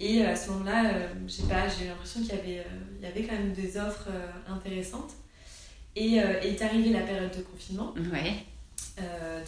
Et 0.00 0.24
à 0.24 0.34
ce 0.34 0.50
moment-là, 0.50 0.92
euh, 0.92 1.08
j'ai 1.28 1.44
eu 1.84 1.88
l'impression 1.88 2.20
qu'il 2.20 2.30
y, 2.30 2.32
avait, 2.32 2.66
il 2.98 3.04
y 3.04 3.06
avait 3.06 3.22
quand 3.22 3.34
même 3.34 3.52
des 3.52 3.76
offres 3.76 4.08
intéressantes. 4.48 5.12
Et, 5.94 6.14
et 6.14 6.48
est 6.48 6.62
arrivée 6.62 6.90
la 6.90 7.02
période 7.02 7.30
de 7.36 7.42
confinement. 7.42 7.94
Ouais. 8.12 8.44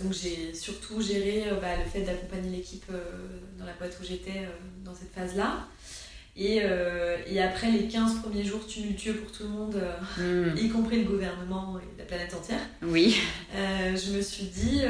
donc 0.01 0.13
j'ai 0.13 0.55
surtout 0.55 1.01
géré 1.01 1.45
bah, 1.61 1.77
le 1.77 1.85
fait 1.85 2.03
d'accompagner 2.03 2.57
l'équipe 2.57 2.91
dans 3.59 3.65
la 3.65 3.73
boîte 3.73 3.97
où 4.01 4.05
j'étais 4.05 4.49
dans 4.85 4.95
cette 4.95 5.13
phase-là. 5.13 5.67
Et, 6.37 6.61
euh, 6.63 7.19
et, 7.27 7.41
après 7.41 7.71
les 7.71 7.89
15 7.89 8.21
premiers 8.21 8.45
jours 8.45 8.67
tumultueux 8.67 9.15
pour 9.15 9.33
tout 9.33 9.43
le 9.43 9.49
monde, 9.49 9.83
euh, 10.19 10.53
hmm. 10.53 10.57
y 10.57 10.69
compris 10.69 11.03
le 11.03 11.11
gouvernement 11.11 11.79
et 11.79 11.99
la 11.99 12.05
planète 12.05 12.33
entière, 12.33 12.61
oui. 12.83 13.17
Euh, 13.55 13.97
je 13.97 14.13
me 14.13 14.23
suis 14.23 14.45
dit, 14.45 14.81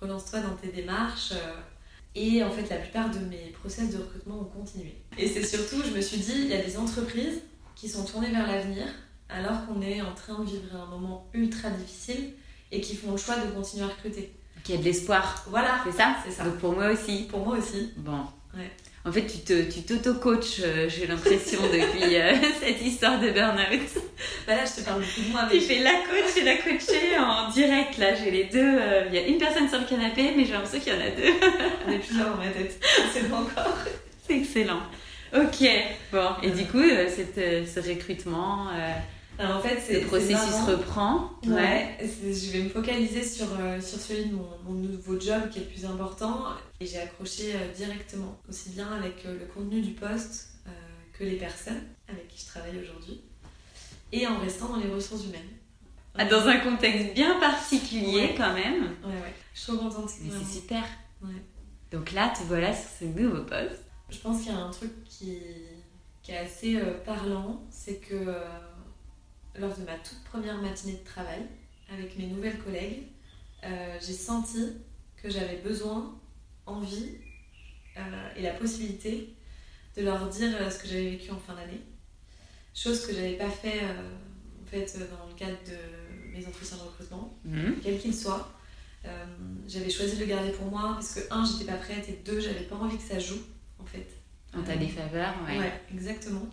relance-toi 0.00 0.40
dans 0.40 0.54
tes 0.56 0.68
démarches. 0.68 1.34
et 2.14 2.42
en 2.42 2.50
fait, 2.50 2.68
la 2.70 2.76
plupart 2.76 3.10
de 3.10 3.18
mes 3.18 3.52
process 3.60 3.90
de 3.90 3.98
recrutement 3.98 4.40
ont 4.40 4.60
continué. 4.60 4.94
Et 5.18 5.28
c'est 5.28 5.44
surtout, 5.44 5.82
je 5.86 5.94
me 5.94 6.00
suis 6.00 6.18
dit, 6.18 6.34
il 6.36 6.48
y 6.48 6.54
a 6.54 6.62
des 6.62 6.76
entreprises 6.76 7.42
qui 7.76 7.88
sont 7.88 8.04
tournées 8.04 8.30
vers 8.30 8.46
l'avenir 8.46 8.86
alors 9.28 9.66
qu'on 9.66 9.80
est 9.82 10.00
en 10.00 10.14
train 10.14 10.40
de 10.40 10.48
vivre 10.48 10.74
un 10.74 10.86
moment 10.86 11.28
ultra 11.34 11.70
difficile 11.70 12.32
et 12.72 12.80
qui 12.80 12.96
font 12.96 13.12
le 13.12 13.16
choix 13.16 13.36
de 13.36 13.50
continuer 13.50 13.84
à 13.84 13.88
recruter. 13.88 14.32
Qui 14.64 14.74
a 14.74 14.76
de 14.78 14.82
l'espoir. 14.82 15.44
Voilà. 15.48 15.80
C'est 15.84 15.92
ça 15.92 16.16
C'est 16.24 16.32
ça. 16.32 16.44
Donc 16.44 16.58
pour 16.58 16.72
moi 16.72 16.90
aussi. 16.90 17.26
Pour 17.30 17.44
moi 17.44 17.56
aussi. 17.56 17.92
Bon. 17.96 18.20
Ouais. 18.54 18.70
En 19.04 19.12
fait, 19.12 19.26
tu 19.26 19.38
te, 19.38 19.62
tu 19.70 19.82
t'auto-coaches, 19.82 20.60
euh, 20.60 20.88
j'ai 20.88 21.06
l'impression, 21.06 21.60
depuis 21.72 22.16
euh, 22.16 22.34
cette 22.60 22.82
histoire 22.82 23.20
de 23.20 23.30
burn-out. 23.30 24.02
Bah 24.46 24.56
là, 24.56 24.64
je 24.64 24.80
te 24.80 24.84
parle 24.84 25.00
beaucoup 25.00 25.26
de 25.26 25.32
moi. 25.32 25.48
Tu 25.50 25.60
fais 25.60 25.78
la 25.78 25.92
coach 25.92 26.36
et 26.36 26.44
la 26.44 26.56
coachée 26.56 27.18
en 27.18 27.50
direct. 27.50 27.96
Là, 27.98 28.14
j'ai 28.14 28.30
les 28.30 28.44
deux. 28.44 28.58
Euh, 28.60 29.04
il 29.08 29.14
y 29.14 29.18
a 29.18 29.26
une 29.26 29.38
personne 29.38 29.68
sur 29.68 29.78
le 29.78 29.86
canapé, 29.86 30.32
mais 30.36 30.44
j'ai 30.44 30.52
l'impression 30.52 30.80
qu'il 30.80 30.92
y 30.92 30.96
en 30.96 31.00
a 31.00 31.10
deux. 31.10 31.32
On 31.86 31.92
est 31.92 31.98
plusieurs 31.98 32.30
dans 32.30 32.42
ma 32.42 32.50
tête. 32.50 32.78
C'est 33.12 33.30
pas 33.30 33.36
encore. 33.36 33.78
C'est 34.26 34.36
excellent. 34.36 34.82
Ok. 35.34 35.68
Bon. 36.12 36.30
Et 36.42 36.50
du 36.50 36.66
coup, 36.66 36.82
cette, 37.08 37.36
ce 37.36 37.80
recrutement. 37.88 38.68
Alors 39.38 39.58
en 39.58 39.60
fait, 39.60 39.80
c'est. 39.80 40.00
Le 40.00 40.06
processus 40.06 40.66
reprend. 40.66 41.30
Ouais. 41.46 41.96
Je 42.00 42.50
vais 42.50 42.62
me 42.64 42.68
focaliser 42.68 43.22
sur, 43.22 43.46
euh, 43.58 43.80
sur 43.80 43.98
celui 43.98 44.26
de 44.26 44.34
mon, 44.34 44.48
mon, 44.64 44.72
nouveau 44.72 45.18
job 45.18 45.48
qui 45.50 45.60
est 45.60 45.62
le 45.62 45.68
plus 45.68 45.84
important. 45.84 46.46
Et 46.80 46.86
j'ai 46.86 46.98
accroché 46.98 47.54
euh, 47.54 47.72
directement, 47.72 48.36
aussi 48.48 48.70
bien 48.70 48.90
avec 48.92 49.24
euh, 49.24 49.38
le 49.38 49.46
contenu 49.46 49.80
du 49.80 49.92
poste 49.92 50.46
que 51.12 51.24
les 51.24 51.36
personnes 51.36 51.82
avec 52.08 52.28
qui 52.28 52.40
je 52.40 52.46
travaille 52.46 52.78
aujourd'hui. 52.80 53.20
Et 54.12 54.24
en 54.28 54.38
restant 54.38 54.68
dans 54.68 54.76
les 54.76 54.88
ressources 54.88 55.24
humaines. 55.24 55.40
Ah, 56.16 56.24
dans 56.24 56.46
un 56.46 56.58
contexte 56.58 57.12
bien 57.12 57.40
particulier 57.40 58.34
quand 58.36 58.54
même. 58.54 58.82
Ouais, 59.04 59.10
ouais. 59.10 59.34
Je 59.52 59.60
suis 59.60 59.72
trop 59.72 59.82
contente. 59.82 60.10
Mais 60.22 60.30
c'est 60.30 60.60
super. 60.60 60.84
Ouais. 61.20 61.42
Donc 61.90 62.12
là, 62.12 62.32
te 62.36 62.44
voilà 62.44 62.72
sur 62.72 62.88
ce 63.00 63.04
nouveau 63.04 63.42
poste. 63.42 63.82
Je 64.10 64.18
pense 64.18 64.42
qu'il 64.42 64.52
y 64.52 64.54
a 64.54 64.58
un 64.58 64.70
truc 64.70 64.92
qui, 65.04 65.38
qui 66.22 66.30
est 66.30 66.38
assez 66.38 66.78
parlant, 67.04 67.62
c'est 67.68 67.96
que 67.96 68.14
lors 69.58 69.76
de 69.76 69.84
ma 69.84 69.94
toute 69.94 70.22
première 70.24 70.60
matinée 70.60 70.94
de 70.94 71.04
travail 71.04 71.42
avec 71.90 72.18
mes 72.18 72.26
nouvelles 72.26 72.58
collègues, 72.58 73.04
euh, 73.64 73.98
j'ai 74.00 74.12
senti 74.12 74.72
que 75.16 75.30
j'avais 75.30 75.56
besoin, 75.56 76.14
envie 76.66 77.16
euh, 77.96 78.00
et 78.36 78.42
la 78.42 78.52
possibilité 78.52 79.34
de 79.96 80.02
leur 80.02 80.28
dire 80.28 80.50
euh, 80.60 80.70
ce 80.70 80.78
que 80.78 80.86
j'avais 80.86 81.10
vécu 81.10 81.30
en 81.30 81.38
fin 81.38 81.54
d'année. 81.54 81.80
Chose 82.74 83.04
que 83.04 83.12
j'avais 83.12 83.36
pas 83.36 83.50
fait 83.50 83.80
en 83.82 84.66
fait 84.70 84.96
dans 85.10 85.26
le 85.26 85.34
cadre 85.34 85.58
de 85.66 86.32
mes 86.32 86.46
entretiens 86.46 86.76
de 86.76 86.82
recrutement, 86.82 87.36
mhm. 87.44 87.76
quel 87.82 87.98
qu'il 87.98 88.14
soit. 88.14 88.54
j'avais 89.66 89.90
choisi 89.90 90.14
de 90.14 90.20
le 90.20 90.26
garder 90.26 90.52
pour 90.52 90.66
moi 90.66 90.92
parce 90.94 91.14
que 91.14 91.20
un, 91.32 91.44
j'étais 91.44 91.64
pas 91.64 91.78
prête 91.78 92.08
et 92.08 92.20
deux, 92.24 92.38
j'avais 92.38 92.64
pas 92.64 92.76
envie 92.76 92.96
que 92.96 93.02
ça 93.02 93.18
joue 93.18 93.40
en 93.80 93.84
fait. 93.84 94.06
En 94.54 94.62
ta 94.62 94.76
défaveur, 94.76 95.34
ouais. 95.46 95.58
Ouais, 95.58 95.72
exactement. 95.92 96.46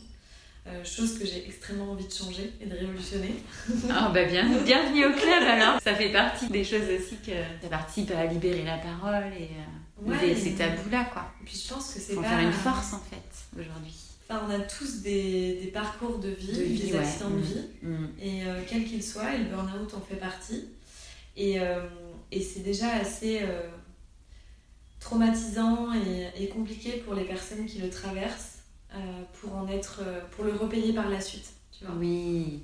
Euh, 0.67 0.84
chose 0.84 1.19
que 1.19 1.25
j'ai 1.28 1.45
extrêmement 1.45 1.91
envie 1.91 2.08
de 2.08 2.12
changer 2.12 2.51
et 2.60 2.65
de 2.65 2.75
révolutionner. 2.75 3.36
Ah 3.88 4.10
bah 4.12 4.23
bien, 4.23 4.49
bienvenue 4.63 5.06
au 5.06 5.12
club 5.12 5.43
alors 5.43 5.80
Ça 5.80 5.93
fait 5.93 6.12
partie 6.12 6.47
des 6.47 6.63
choses 6.63 6.89
aussi 6.89 7.17
que 7.17 7.34
ça 7.62 7.67
participe 7.69 8.10
à 8.10 8.25
libérer 8.25 8.63
la 8.63 8.80
parole 8.80 9.32
et 9.39 9.49
euh, 9.51 10.10
ouais, 10.10 10.36
ces 10.36 10.56
tabous-là 10.56 11.06
quoi. 11.13 11.32
Et 11.41 11.45
puis 11.45 11.62
je 11.63 11.71
pense 11.71 11.93
que 11.93 11.99
c'est 11.99 12.15
pas... 12.15 12.23
faire 12.23 12.39
une 12.39 12.51
force 12.51 12.93
en 12.93 12.99
fait 12.99 13.62
aujourd'hui. 13.62 13.93
Enfin, 14.28 14.41
on 14.47 14.49
a 14.49 14.60
tous 14.62 15.04
des, 15.04 15.60
des 15.62 15.67
parcours 15.67 16.17
de 16.17 16.30
vie, 16.30 16.80
des 16.80 16.95
accidents 16.95 17.30
de 17.30 17.41
vie, 17.41 17.62
mm. 17.84 17.89
Mm. 17.89 18.10
et 18.19 18.43
euh, 18.47 18.62
quel 18.67 18.86
qu'il 18.86 19.04
soit, 19.04 19.36
et 19.36 19.38
le 19.38 19.43
burn-out 19.43 19.93
en 19.93 20.01
fait 20.01 20.15
partie. 20.15 20.65
Et, 21.38 21.58
et 22.32 22.41
c'est 22.41 22.62
déjà 22.62 22.88
assez 22.93 23.41
traumatisant 25.01 25.93
et, 25.93 26.43
et 26.43 26.47
compliqué 26.47 27.04
pour 27.06 27.13
les 27.13 27.25
personnes 27.25 27.65
qui 27.65 27.80
le 27.80 27.89
traversent 27.89 28.55
euh, 28.93 28.98
pour 29.41 29.56
en 29.56 29.67
être, 29.67 30.02
euh, 30.06 30.21
pour 30.32 30.45
le 30.45 30.54
repayer 30.54 30.93
par 30.93 31.10
la 31.10 31.19
suite. 31.19 31.50
Tu 31.78 31.84
vois. 31.84 31.95
Oui. 31.98 32.62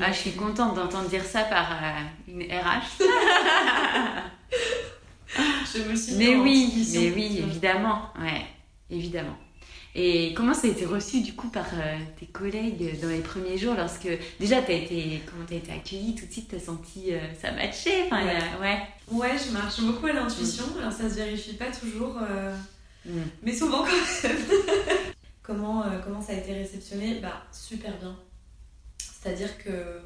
ah, 0.00 0.12
je 0.12 0.18
suis 0.18 0.30
contente 0.32 0.76
d'entendre 0.76 1.08
dire 1.08 1.24
ça 1.24 1.42
par 1.42 1.72
euh, 1.72 2.02
une 2.28 2.42
RH. 2.42 3.00
je 5.74 5.82
me 5.90 5.96
suis 5.96 6.14
Mais 6.14 6.36
oui, 6.36 6.86
mais 6.94 7.12
oui, 7.14 7.38
évidemment, 7.38 8.10
ouais, 8.20 8.46
évidemment. 8.90 9.36
Et 9.94 10.32
comment 10.34 10.54
ça 10.54 10.68
a 10.68 10.70
été 10.70 10.86
reçu 10.86 11.20
du 11.20 11.34
coup 11.34 11.48
par 11.48 11.66
tes 12.18 12.24
collègues 12.26 12.98
dans 13.02 13.08
les 13.08 13.20
premiers 13.20 13.58
jours 13.58 13.74
lorsque 13.76 14.08
déjà 14.40 14.56
as 14.58 14.70
été 14.70 15.20
comment 15.26 15.44
t'as 15.46 15.56
été 15.56 15.70
accueillie 15.70 16.14
tout 16.14 16.24
de 16.24 16.32
suite 16.32 16.48
t'as 16.50 16.58
senti 16.58 17.12
ça 17.38 17.52
matcher 17.52 18.04
enfin 18.06 18.24
ouais. 18.24 18.38
ouais. 18.62 18.78
ouais 19.10 19.36
je 19.36 19.50
marche 19.52 19.82
beaucoup 19.82 20.06
à 20.06 20.14
l'intuition 20.14 20.64
mm. 20.64 20.78
alors 20.78 20.92
ça 20.92 21.10
se 21.10 21.16
vérifie 21.16 21.56
pas 21.56 21.66
toujours 21.66 22.16
mm. 23.04 23.20
mais 23.42 23.52
souvent 23.52 23.84
quand 23.84 23.90
même 23.90 24.38
comment, 25.42 25.84
euh, 25.84 25.98
comment 26.02 26.20
ça 26.20 26.32
a 26.32 26.36
été 26.36 26.52
réceptionné 26.54 27.20
Bah, 27.20 27.42
super 27.52 27.96
bien. 27.98 28.16
C'est-à-dire 28.98 29.58
que 29.58 30.00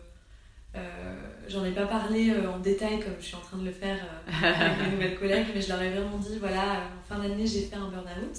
euh, 0.74 1.14
j'en 1.48 1.64
ai 1.64 1.72
pas 1.72 1.86
parlé 1.86 2.30
euh, 2.30 2.50
en 2.50 2.58
détail 2.58 3.00
comme 3.00 3.14
je 3.18 3.26
suis 3.26 3.36
en 3.36 3.40
train 3.40 3.56
de 3.56 3.64
le 3.64 3.72
faire 3.72 3.98
avec 4.26 4.82
mes 4.82 4.90
nouvelles 4.92 5.18
collègues, 5.18 5.46
mais 5.54 5.60
je 5.60 5.68
leur 5.68 5.80
ai 5.80 5.90
vraiment 5.90 6.18
dit 6.18 6.38
voilà, 6.38 6.82
en 6.98 7.08
fin 7.08 7.20
d'année, 7.20 7.46
j'ai 7.46 7.62
fait 7.62 7.76
un 7.76 7.88
burn-out. 7.88 8.36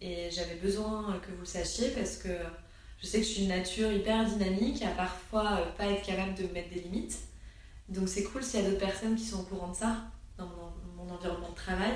et 0.00 0.30
j'avais 0.30 0.56
besoin 0.56 1.20
que 1.20 1.32
vous 1.32 1.40
le 1.40 1.46
sachiez 1.46 1.90
parce 1.90 2.16
que 2.16 2.28
je 3.02 3.06
sais 3.06 3.18
que 3.18 3.24
je 3.24 3.30
suis 3.30 3.42
une 3.42 3.48
nature 3.48 3.90
hyper 3.90 4.24
dynamique, 4.24 4.82
à 4.82 4.90
parfois 4.90 5.72
pas 5.76 5.86
être 5.86 6.04
capable 6.04 6.34
de 6.34 6.44
mettre 6.52 6.70
des 6.70 6.80
limites. 6.80 7.18
Donc 7.88 8.08
c'est 8.08 8.24
cool 8.24 8.42
s'il 8.42 8.60
y 8.60 8.66
a 8.66 8.70
d'autres 8.70 8.86
personnes 8.86 9.16
qui 9.16 9.24
sont 9.24 9.40
au 9.40 9.44
courant 9.44 9.68
de 9.68 9.76
ça 9.76 9.96
dans 10.38 10.48
mon 10.96 11.12
environnement 11.12 11.50
de 11.50 11.54
travail. 11.54 11.92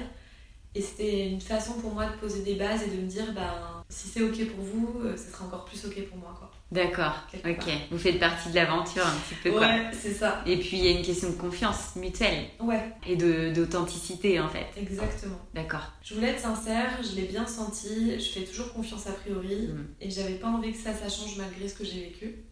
Et 0.75 0.81
c'était 0.81 1.29
une 1.29 1.41
façon 1.41 1.75
pour 1.75 1.93
moi 1.95 2.07
de 2.07 2.17
poser 2.19 2.43
des 2.43 2.55
bases 2.55 2.83
et 2.83 2.97
de 2.97 3.01
me 3.01 3.07
dire, 3.07 3.33
ben, 3.33 3.85
si 3.89 4.09
c'est 4.09 4.23
ok 4.23 4.47
pour 4.49 4.65
vous, 4.65 5.01
euh, 5.05 5.17
ce 5.17 5.31
sera 5.31 5.45
encore 5.45 5.65
plus 5.65 5.85
ok 5.85 6.09
pour 6.09 6.19
moi. 6.19 6.35
quoi. 6.37 6.51
D'accord, 6.73 7.15
ok. 7.45 7.73
Vous 7.93 7.99
faites 7.99 8.19
partie 8.19 8.51
de 8.51 8.57
l'aventure 8.57 9.07
un 9.07 9.15
petit 9.15 9.35
peu 9.41 9.51
quoi. 9.53 9.61
Ouais, 9.61 9.91
c'est 9.93 10.13
ça. 10.13 10.43
Et 10.45 10.57
puis 10.59 10.79
il 10.79 10.85
y 10.85 10.89
a 10.89 10.91
une 10.91 11.05
question 11.05 11.31
de 11.31 11.37
confiance 11.37 11.95
mutuelle. 11.95 12.47
Ouais. 12.59 12.91
Et 13.07 13.15
d'authenticité 13.17 14.41
en 14.41 14.49
fait. 14.49 14.67
Exactement. 14.77 15.39
D'accord. 15.55 15.93
Je 16.03 16.15
voulais 16.15 16.31
être 16.31 16.41
sincère, 16.41 16.91
je 17.03 17.15
l'ai 17.15 17.29
bien 17.29 17.47
senti, 17.47 18.19
je 18.19 18.29
fais 18.31 18.45
toujours 18.45 18.73
confiance 18.73 19.07
a 19.07 19.13
priori 19.13 19.69
mm. 19.69 19.87
et 20.01 20.11
j'avais 20.11 20.35
pas 20.35 20.49
envie 20.49 20.73
que 20.73 20.79
ça, 20.79 20.93
ça 20.93 21.09
change 21.09 21.37
malgré 21.37 21.69
ce 21.69 21.75
que 21.75 21.85
j'ai 21.85 22.01
vécu. 22.01 22.45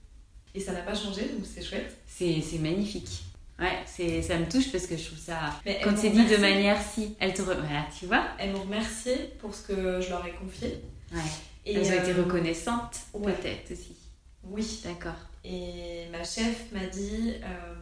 Et 0.55 0.61
ça 0.61 0.73
n'a 0.73 0.83
pas 0.83 0.95
changé, 0.95 1.23
donc 1.23 1.45
c'est 1.45 1.63
chouette. 1.63 1.97
C'est 2.07 2.59
magnifique. 2.61 3.25
Ouais, 3.59 3.79
c'est, 3.87 4.23
ça 4.23 4.39
me 4.39 4.49
touche 4.49 4.73
parce 4.73 4.87
que 4.87 4.97
je 4.97 5.07
trouve 5.07 5.19
ça. 5.19 5.61
quand 5.85 5.97
c'est 5.97 6.11
dit 6.11 6.27
de 6.27 6.37
manière 6.37 6.81
si, 6.83 7.17
elle 7.21 7.35
te. 7.35 7.43
Voilà, 7.43 7.87
tu 7.97 8.07
vois 8.07 8.25
Elles 8.39 8.53
m'ont 8.53 8.63
remercié 8.63 9.15
pour 9.39 9.55
ce 9.55 9.63
que 9.69 10.01
je 10.01 10.09
leur 10.09 10.27
ai 10.27 10.33
confié. 10.33 10.83
Ouais. 11.13 11.21
Et 11.65 11.75
elles 11.75 11.87
ont 11.87 12.03
été 12.03 12.13
euh, 12.13 12.25
reconnaissantes, 12.25 12.97
peut-être 13.13 13.71
aussi. 13.71 13.97
Oui. 14.45 14.81
D'accord. 14.85 15.13
Et 15.45 16.07
ma 16.11 16.25
chef 16.25 16.73
m'a 16.73 16.87
dit 16.87 17.35
euh, 17.43 17.75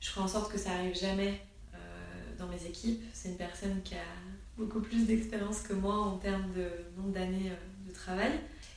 je 0.00 0.10
ferai 0.10 0.20
en 0.24 0.28
sorte 0.28 0.52
que 0.52 0.58
ça 0.58 0.70
arrive 0.72 0.94
jamais 0.96 1.40
euh, 1.74 1.78
dans 2.38 2.46
mes 2.46 2.66
équipes. 2.66 3.02
C'est 3.12 3.30
une 3.30 3.36
personne 3.36 3.80
qui 3.82 3.94
a 3.94 4.06
beaucoup 4.56 4.80
plus 4.80 5.06
d'expérience 5.06 5.62
que 5.62 5.72
moi 5.72 5.96
en 5.96 6.18
termes 6.18 6.52
de 6.52 6.68
nombre 6.96 7.12
d'années 7.12 7.52
de 7.86 7.92
travail. 7.92 8.32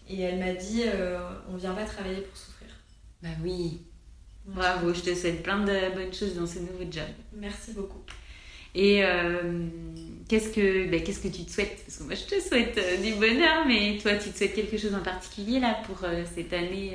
Et 0.10 0.22
elle 0.22 0.40
m'a 0.40 0.54
dit 0.54 0.84
on 1.50 1.58
vient 1.58 1.74
pas 1.74 1.86
travailler 1.86 2.22
pour 2.22 2.38
souffrir. 2.38 2.70
Bah 3.22 3.30
oui, 3.44 3.82
Bravo, 4.48 4.94
je 4.94 5.02
te 5.02 5.14
souhaite 5.14 5.44
plein 5.44 5.60
de 5.60 5.94
bonnes 5.94 6.14
choses 6.14 6.36
dans 6.36 6.48
ce 6.48 6.60
nouveau 6.60 6.90
job. 6.90 7.06
Merci 7.36 7.74
beaucoup. 7.74 8.02
Et 8.74 9.04
euh, 9.04 9.68
qu'est-ce 10.28 10.50
que 10.50 10.90
ben, 10.90 11.04
qu'est-ce 11.04 11.20
que 11.20 11.28
tu 11.28 11.44
te 11.44 11.52
souhaites? 11.52 11.84
Parce 11.86 11.98
que 11.98 12.04
moi, 12.04 12.16
je 12.16 12.24
te 12.24 12.40
souhaite 12.40 12.78
euh, 12.78 12.98
du 12.98 13.14
bonheur, 13.16 13.66
mais 13.68 13.98
toi, 14.02 14.16
tu 14.16 14.30
te 14.30 14.38
souhaites 14.38 14.54
quelque 14.54 14.78
chose 14.78 14.94
en 14.94 15.02
particulier 15.02 15.60
là 15.60 15.78
pour 15.86 16.04
euh, 16.04 16.24
cette 16.34 16.54
année 16.54 16.94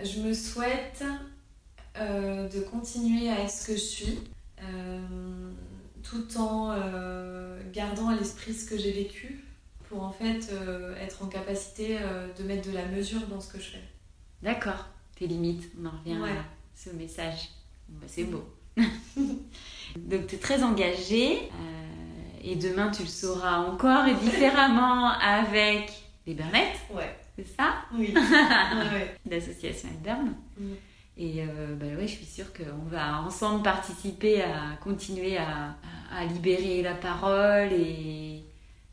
Je 0.00 0.20
me 0.20 0.32
souhaite 0.32 1.04
de 1.96 2.60
continuer 2.70 3.30
à 3.30 3.40
être 3.40 3.50
ce 3.50 3.66
que 3.68 3.74
je 3.74 3.78
suis, 3.78 4.18
tout 6.02 6.38
en 6.38 6.74
gardant 7.72 8.08
à 8.08 8.16
l'esprit 8.16 8.52
ce 8.52 8.68
que 8.68 8.76
j'ai 8.76 8.90
vécu, 8.90 9.44
pour 9.88 10.02
en 10.02 10.10
fait 10.10 10.50
être 11.00 11.22
en 11.22 11.26
capacité 11.26 11.98
de 12.36 12.42
mettre 12.42 12.68
de 12.68 12.74
la 12.74 12.86
mesure 12.86 13.20
dans 13.28 13.40
ce 13.40 13.52
que 13.52 13.60
je 13.60 13.70
fais. 13.70 13.84
D'accord. 14.42 14.88
Tes 15.14 15.28
limites, 15.28 15.70
on 15.80 15.86
en 15.86 15.92
revient 15.92 16.20
ouais 16.20 16.30
ce 16.74 16.90
message. 16.90 17.48
Bah, 17.88 18.06
c'est 18.06 18.24
beau. 18.24 18.44
Donc 19.96 20.26
tu 20.26 20.34
es 20.34 20.38
très 20.38 20.62
engagée 20.62 21.38
euh, 21.38 22.42
et 22.42 22.56
demain 22.56 22.90
tu 22.90 23.02
le 23.02 23.08
sauras 23.08 23.58
encore 23.58 24.06
et 24.06 24.14
différemment 24.14 25.08
avec 25.20 25.92
les 26.26 26.34
Bernettes. 26.34 26.80
Ouais. 26.92 27.16
C'est 27.36 27.56
ça? 27.56 27.74
Oui. 27.94 28.14
L'association 29.30 29.88
Elbern. 29.88 30.34
Et 31.16 31.42
euh, 31.42 31.74
bah 31.76 31.86
ouais, 31.96 32.08
je 32.08 32.14
suis 32.14 32.26
sûre 32.26 32.52
qu'on 32.52 32.88
va 32.88 33.20
ensemble 33.22 33.62
participer 33.62 34.42
à 34.42 34.76
continuer 34.82 35.36
à, 35.36 35.76
à, 36.12 36.24
libérer 36.26 36.82
la 36.82 36.94
parole 36.94 37.72
et 37.72 38.42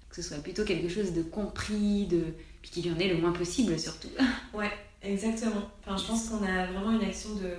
que 0.10 0.16
ce 0.16 0.22
soit 0.22 0.38
plutôt 0.38 0.64
quelque 0.64 0.90
chose 0.90 1.14
de 1.14 1.24
compris, 1.24 2.06
de 2.08 2.26
puis 2.62 2.72
qu'il 2.72 2.88
y 2.88 2.92
en 2.92 3.00
ait 3.00 3.08
le 3.08 3.18
moins 3.18 3.32
possible 3.32 3.80
surtout. 3.80 4.10
Ouais. 4.54 4.72
Exactement. 5.04 5.62
Enfin, 5.86 5.98
je 5.98 6.08
pense 6.08 6.30
qu'on 6.30 6.44
a 6.44 6.68
vraiment 6.68 6.92
une 6.92 7.08
action 7.08 7.34
de. 7.36 7.50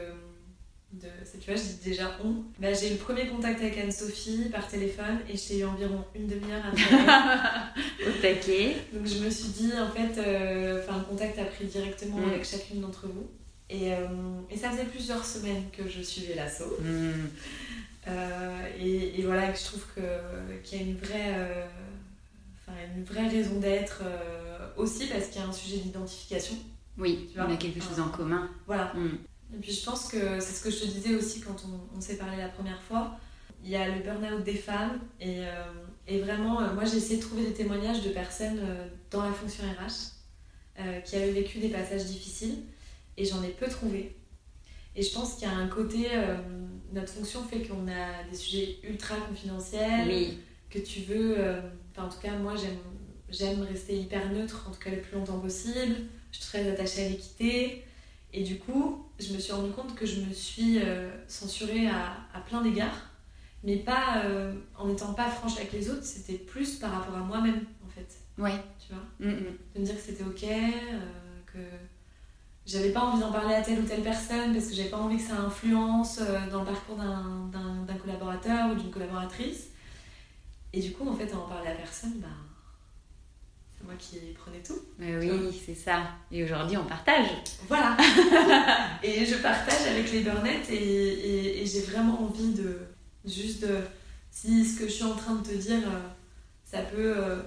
De 0.93 1.09
tu 1.41 1.51
vois, 1.51 1.57
je 1.57 1.63
dis 1.63 1.79
déjà 1.85 2.19
on. 2.23 2.45
Bah, 2.59 2.73
j'ai 2.75 2.89
eu 2.89 2.93
le 2.93 2.99
premier 2.99 3.27
contact 3.27 3.61
avec 3.61 3.79
Anne-Sophie 3.79 4.49
par 4.51 4.69
téléphone 4.69 5.19
et 5.29 5.37
j'ai 5.37 5.61
eu 5.61 5.65
environ 5.65 6.05
une 6.15 6.27
demi-heure 6.27 6.63
à 6.65 7.73
Au 8.07 8.21
taquet. 8.21 8.77
Donc 8.93 9.07
je 9.07 9.25
me 9.25 9.31
suis 9.31 9.49
dit, 9.49 9.73
en 9.79 9.91
fait, 9.91 10.19
euh, 10.19 10.83
enfin, 10.83 10.99
le 10.99 11.05
contact 11.05 11.39
a 11.39 11.45
pris 11.45 11.65
directement 11.65 12.19
mm. 12.19 12.31
avec 12.31 12.45
chacune 12.45 12.81
d'entre 12.81 13.07
vous. 13.07 13.27
Et, 13.71 13.95
euh, 13.95 14.07
et, 14.51 14.57
ça 14.57 14.71
faisait 14.71 14.85
plusieurs 14.85 15.25
semaines 15.25 15.65
que 15.73 15.89
je 15.89 16.03
suivais 16.03 16.35
l'assaut. 16.35 16.77
Mm. 16.81 17.13
Euh, 18.09 18.67
et, 18.79 19.21
et, 19.21 19.25
voilà, 19.25 19.51
que 19.51 19.59
je 19.59 19.65
trouve 19.65 19.85
qu'il 20.63 20.79
y 20.79 20.81
a 20.81 20.85
une 20.85 20.97
vraie, 20.97 21.69
une 22.97 23.05
vraie 23.05 23.29
raison 23.29 23.59
d'être 23.61 24.03
aussi 24.77 25.07
parce 25.07 25.29
qu'il 25.29 25.41
y 25.41 25.45
a 25.45 25.49
un 25.49 25.53
sujet 25.53 25.79
d'identification. 25.79 26.57
Oui, 26.99 27.29
tu 27.31 27.39
vois, 27.39 27.49
on 27.49 27.55
a 27.55 27.57
quelque 27.57 27.81
chose 27.81 27.99
en 27.99 28.09
commun. 28.09 28.51
Voilà. 28.67 28.93
Mm. 28.95 29.19
Et 29.55 29.61
puis 29.61 29.73
je 29.73 29.85
pense 29.85 30.09
que 30.09 30.41
c'est 30.41 30.55
ce 30.55 30.63
que 30.63 30.71
je 30.71 30.81
te 30.81 30.87
disais 30.87 31.15
aussi 31.15 31.41
quand 31.41 31.57
on, 31.95 32.01
s'est 32.01 32.17
parlé 32.17 32.37
la 32.37 32.49
première 32.49 32.83
fois. 32.83 33.19
Il 33.65 33.71
y 33.71 33.77
a 33.77 33.89
le 33.89 34.03
burn-out 34.03 34.43
des 34.43 34.57
femmes 34.57 34.99
et, 35.21 35.41
euh, 35.41 35.65
et 36.09 36.21
vraiment, 36.21 36.61
euh, 36.61 36.75
moi 36.75 36.85
j'ai 36.85 36.97
essayé 36.97 37.17
de 37.19 37.23
trouver 37.23 37.45
des 37.45 37.53
témoignages 37.53 38.03
de 38.03 38.11
personnes 38.11 38.59
euh, 38.61 38.89
dans 39.11 39.23
la 39.23 39.33
fonction 39.33 39.65
RH 39.65 40.13
qui 41.05 41.17
avaient 41.17 41.33
vécu 41.33 41.59
des 41.59 41.69
passages 41.69 42.07
difficiles 42.07 42.57
et 43.17 43.25
j'en 43.27 43.43
ai 43.43 43.51
peu 43.51 43.69
trouvé. 43.69 44.17
Et 44.97 45.03
je 45.03 45.13
pense 45.13 45.35
qu'il 45.35 45.47
y 45.47 45.51
a 45.51 45.55
un 45.55 45.69
côté, 45.69 46.09
notre 46.93 47.13
fonction 47.13 47.45
fait 47.45 47.61
qu'on 47.61 47.87
a 47.89 48.25
des 48.29 48.37
sujets 48.37 48.79
ultra 48.83 49.17
confidentiels, 49.17 50.09
oui. 50.09 50.39
que 50.71 50.79
tu 50.79 51.01
veux, 51.01 51.37
enfin 51.91 52.07
en 52.07 52.09
tout 52.09 52.19
cas 52.21 52.37
moi 52.37 52.55
j'aime 53.29 53.63
rester 53.63 53.97
hyper 53.97 54.33
neutre, 54.33 54.67
en 54.67 54.73
tout 54.73 54.81
cas 54.81 54.91
le 54.91 55.03
plus 55.03 55.15
longtemps 55.15 55.39
possible 55.39 55.97
je 56.33 56.39
suis 56.39 56.47
très 56.47 56.69
attachée 56.69 57.05
à 57.05 57.09
l'équité. 57.11 57.85
Et 58.33 58.43
du 58.43 58.59
coup, 58.59 59.07
je 59.19 59.35
me 59.35 59.39
suis 59.39 59.53
rendu 59.53 59.71
compte 59.73 59.95
que 59.95 60.07
je 60.07 60.21
me 60.23 60.33
suis 60.33 60.79
euh, 60.79 61.11
censurée 61.29 61.87
à, 61.89 62.17
à 62.33 62.41
plein 62.41 62.63
d'égards, 62.63 63.11
mais 63.63 63.77
pas 63.77 64.23
euh, 64.25 64.55
en 64.77 64.89
n'étant 64.89 65.13
pas 65.13 65.29
franche 65.29 65.57
avec 65.59 65.73
les 65.73 65.91
autres, 65.91 66.05
c'était 66.05 66.39
plus 66.39 66.77
par 66.77 66.93
rapport 66.93 67.15
à 67.15 67.21
moi-même 67.21 67.65
en 67.85 67.89
fait. 67.89 68.17
Ouais. 68.39 68.59
Tu 68.79 68.95
vois? 68.95 69.03
Mm, 69.21 69.35
mm. 69.35 69.59
De 69.75 69.81
me 69.81 69.85
dire 69.85 69.95
que 69.95 70.01
c'était 70.01 70.25
ok, 70.25 70.45
euh, 70.45 70.99
que 71.47 71.59
j'avais 72.65 72.91
pas 72.91 73.01
envie 73.01 73.21
d'en 73.21 73.33
parler 73.33 73.55
à 73.55 73.61
telle 73.61 73.81
ou 73.81 73.85
telle 73.85 74.03
personne 74.03 74.53
parce 74.55 74.69
que 74.69 74.75
j'avais 74.75 74.89
pas 74.89 74.97
envie 74.97 75.19
que 75.19 75.23
ça 75.23 75.37
influence 75.39 76.21
dans 76.51 76.61
le 76.61 76.67
parcours 76.67 76.97
d'un 76.97 77.95
collaborateur 78.01 78.71
ou 78.71 78.75
d'une 78.77 78.91
collaboratrice. 78.91 79.69
Et 80.73 80.81
du 80.81 80.93
coup, 80.93 81.07
en 81.07 81.15
fait, 81.15 81.31
à 81.33 81.37
en 81.37 81.47
parler 81.47 81.69
à 81.69 81.75
personne, 81.75 82.15
bah 82.19 82.29
moi 83.85 83.95
qui 83.99 84.19
prenais 84.35 84.63
tout. 84.63 84.81
oui, 84.99 85.63
c'est 85.65 85.75
ça. 85.75 86.03
Et 86.31 86.45
aujourd'hui, 86.45 86.77
on 86.77 86.85
partage. 86.85 87.27
Voilà. 87.69 87.97
et 89.03 89.25
je 89.27 89.37
partage 89.37 89.87
avec 89.89 90.11
les 90.13 90.21
Burnettes 90.21 90.71
et, 90.71 91.63
et, 91.63 91.67
j'ai 91.67 91.81
vraiment 91.81 92.23
envie 92.23 92.53
de 92.53 92.81
juste 93.25 93.63
de, 93.63 93.79
si 94.31 94.65
ce 94.65 94.79
que 94.79 94.87
je 94.87 94.93
suis 94.93 95.05
en 95.05 95.15
train 95.15 95.37
de 95.37 95.47
te 95.47 95.55
dire, 95.55 95.81
euh, 95.87 96.09
ça 96.65 96.83
peut 96.83 97.15
euh, 97.17 97.43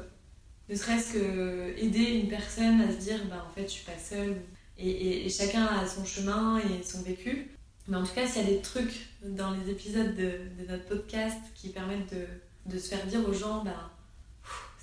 ne 0.69 0.75
serait-ce 0.75 1.13
que 1.13 1.73
aider 1.77 2.19
une 2.19 2.27
personne 2.27 2.81
à 2.81 2.91
se 2.91 2.97
dire, 2.97 3.19
bah 3.29 3.45
en 3.49 3.53
fait, 3.53 3.63
je 3.63 3.73
suis 3.73 3.85
pas 3.85 3.97
seule. 3.97 4.41
Et, 4.77 5.25
et, 5.25 5.29
chacun 5.29 5.65
a 5.65 5.87
son 5.87 6.03
chemin 6.03 6.59
et 6.59 6.83
son 6.83 7.01
vécu. 7.01 7.51
Mais 7.87 7.95
en 7.95 8.03
tout 8.03 8.13
cas, 8.13 8.27
s'il 8.27 8.41
y 8.41 8.45
a 8.45 8.49
des 8.49 8.61
trucs 8.61 9.07
dans 9.23 9.51
les 9.51 9.69
épisodes 9.69 10.15
de, 10.15 10.39
de 10.59 10.69
notre 10.69 10.85
podcast 10.85 11.37
qui 11.53 11.69
permettent 11.69 12.13
de, 12.13 12.25
de, 12.65 12.77
se 12.77 12.89
faire 12.89 13.05
dire 13.05 13.25
aux 13.27 13.33
gens, 13.33 13.63
bah, 13.63 13.91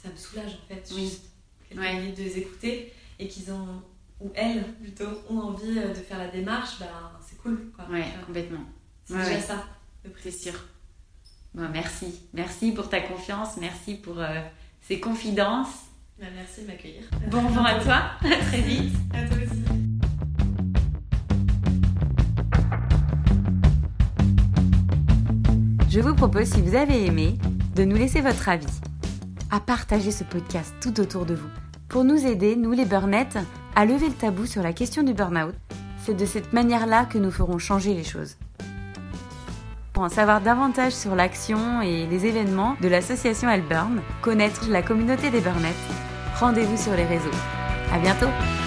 ça 0.02 0.08
me 0.08 0.16
soulage 0.16 0.58
en 0.64 0.68
fait. 0.68 0.90
Oui 0.94 1.20
ouais. 1.76 2.12
de 2.12 2.22
les 2.22 2.38
écouter 2.38 2.92
et 3.18 3.28
qu'ils 3.28 3.52
ont, 3.52 3.82
ou 4.20 4.30
elles 4.34 4.64
plutôt, 4.82 5.08
ont 5.30 5.38
envie 5.38 5.78
euh, 5.78 5.88
de 5.88 5.94
faire 5.94 6.18
la 6.18 6.28
démarche, 6.28 6.78
ben, 6.78 6.86
c'est 7.20 7.38
cool. 7.38 7.70
Quoi. 7.74 7.86
Ouais, 7.90 8.04
complètement. 8.26 8.64
C'est 9.04 9.16
déjà 9.16 9.40
ça. 9.40 9.64
C'est 10.22 10.30
sûr. 10.30 10.54
Bon, 11.54 11.68
merci. 11.70 12.20
Merci 12.32 12.72
pour 12.72 12.88
ta 12.88 13.00
confiance. 13.00 13.56
Merci 13.60 13.94
pour 13.94 14.18
euh, 14.18 14.40
ces 14.80 15.00
confidences. 15.00 15.86
Ben, 16.18 16.28
merci 16.34 16.62
de 16.62 16.66
m'accueillir. 16.68 17.02
Bon 17.30 17.42
vent 17.42 17.64
à 17.64 17.80
toi. 17.80 18.02
À 18.24 18.44
très 18.46 18.60
vite. 18.60 18.94
À 19.12 19.26
toi 19.26 19.36
aussi. 19.36 19.62
Je 25.90 26.00
vous 26.00 26.14
propose, 26.14 26.46
si 26.46 26.62
vous 26.62 26.74
avez 26.74 27.04
aimé, 27.04 27.36
de 27.76 27.84
nous 27.84 27.96
laisser 27.96 28.22
votre 28.22 28.48
avis, 28.48 28.80
à 29.50 29.60
partager 29.60 30.10
ce 30.10 30.24
podcast 30.24 30.72
tout 30.80 30.98
autour 31.00 31.26
de 31.26 31.34
vous 31.34 31.61
pour 31.92 32.04
nous 32.04 32.26
aider, 32.26 32.56
nous 32.56 32.72
les 32.72 32.86
burnettes, 32.86 33.38
à 33.76 33.84
lever 33.84 34.08
le 34.08 34.14
tabou 34.14 34.46
sur 34.46 34.62
la 34.62 34.72
question 34.72 35.02
du 35.02 35.12
burn-out. 35.12 35.54
C'est 36.02 36.16
de 36.16 36.24
cette 36.24 36.54
manière-là 36.54 37.04
que 37.04 37.18
nous 37.18 37.30
ferons 37.30 37.58
changer 37.58 37.92
les 37.92 38.02
choses. 38.02 38.36
Pour 39.92 40.02
en 40.02 40.08
savoir 40.08 40.40
davantage 40.40 40.92
sur 40.92 41.14
l'action 41.14 41.82
et 41.82 42.06
les 42.06 42.24
événements 42.24 42.76
de 42.80 42.88
l'association 42.88 43.50
Elburn, 43.50 44.00
connaître 44.22 44.70
la 44.70 44.80
communauté 44.80 45.28
des 45.30 45.42
burnettes, 45.42 45.74
rendez-vous 46.40 46.78
sur 46.78 46.94
les 46.94 47.04
réseaux. 47.04 47.28
À 47.92 47.98
bientôt! 47.98 48.61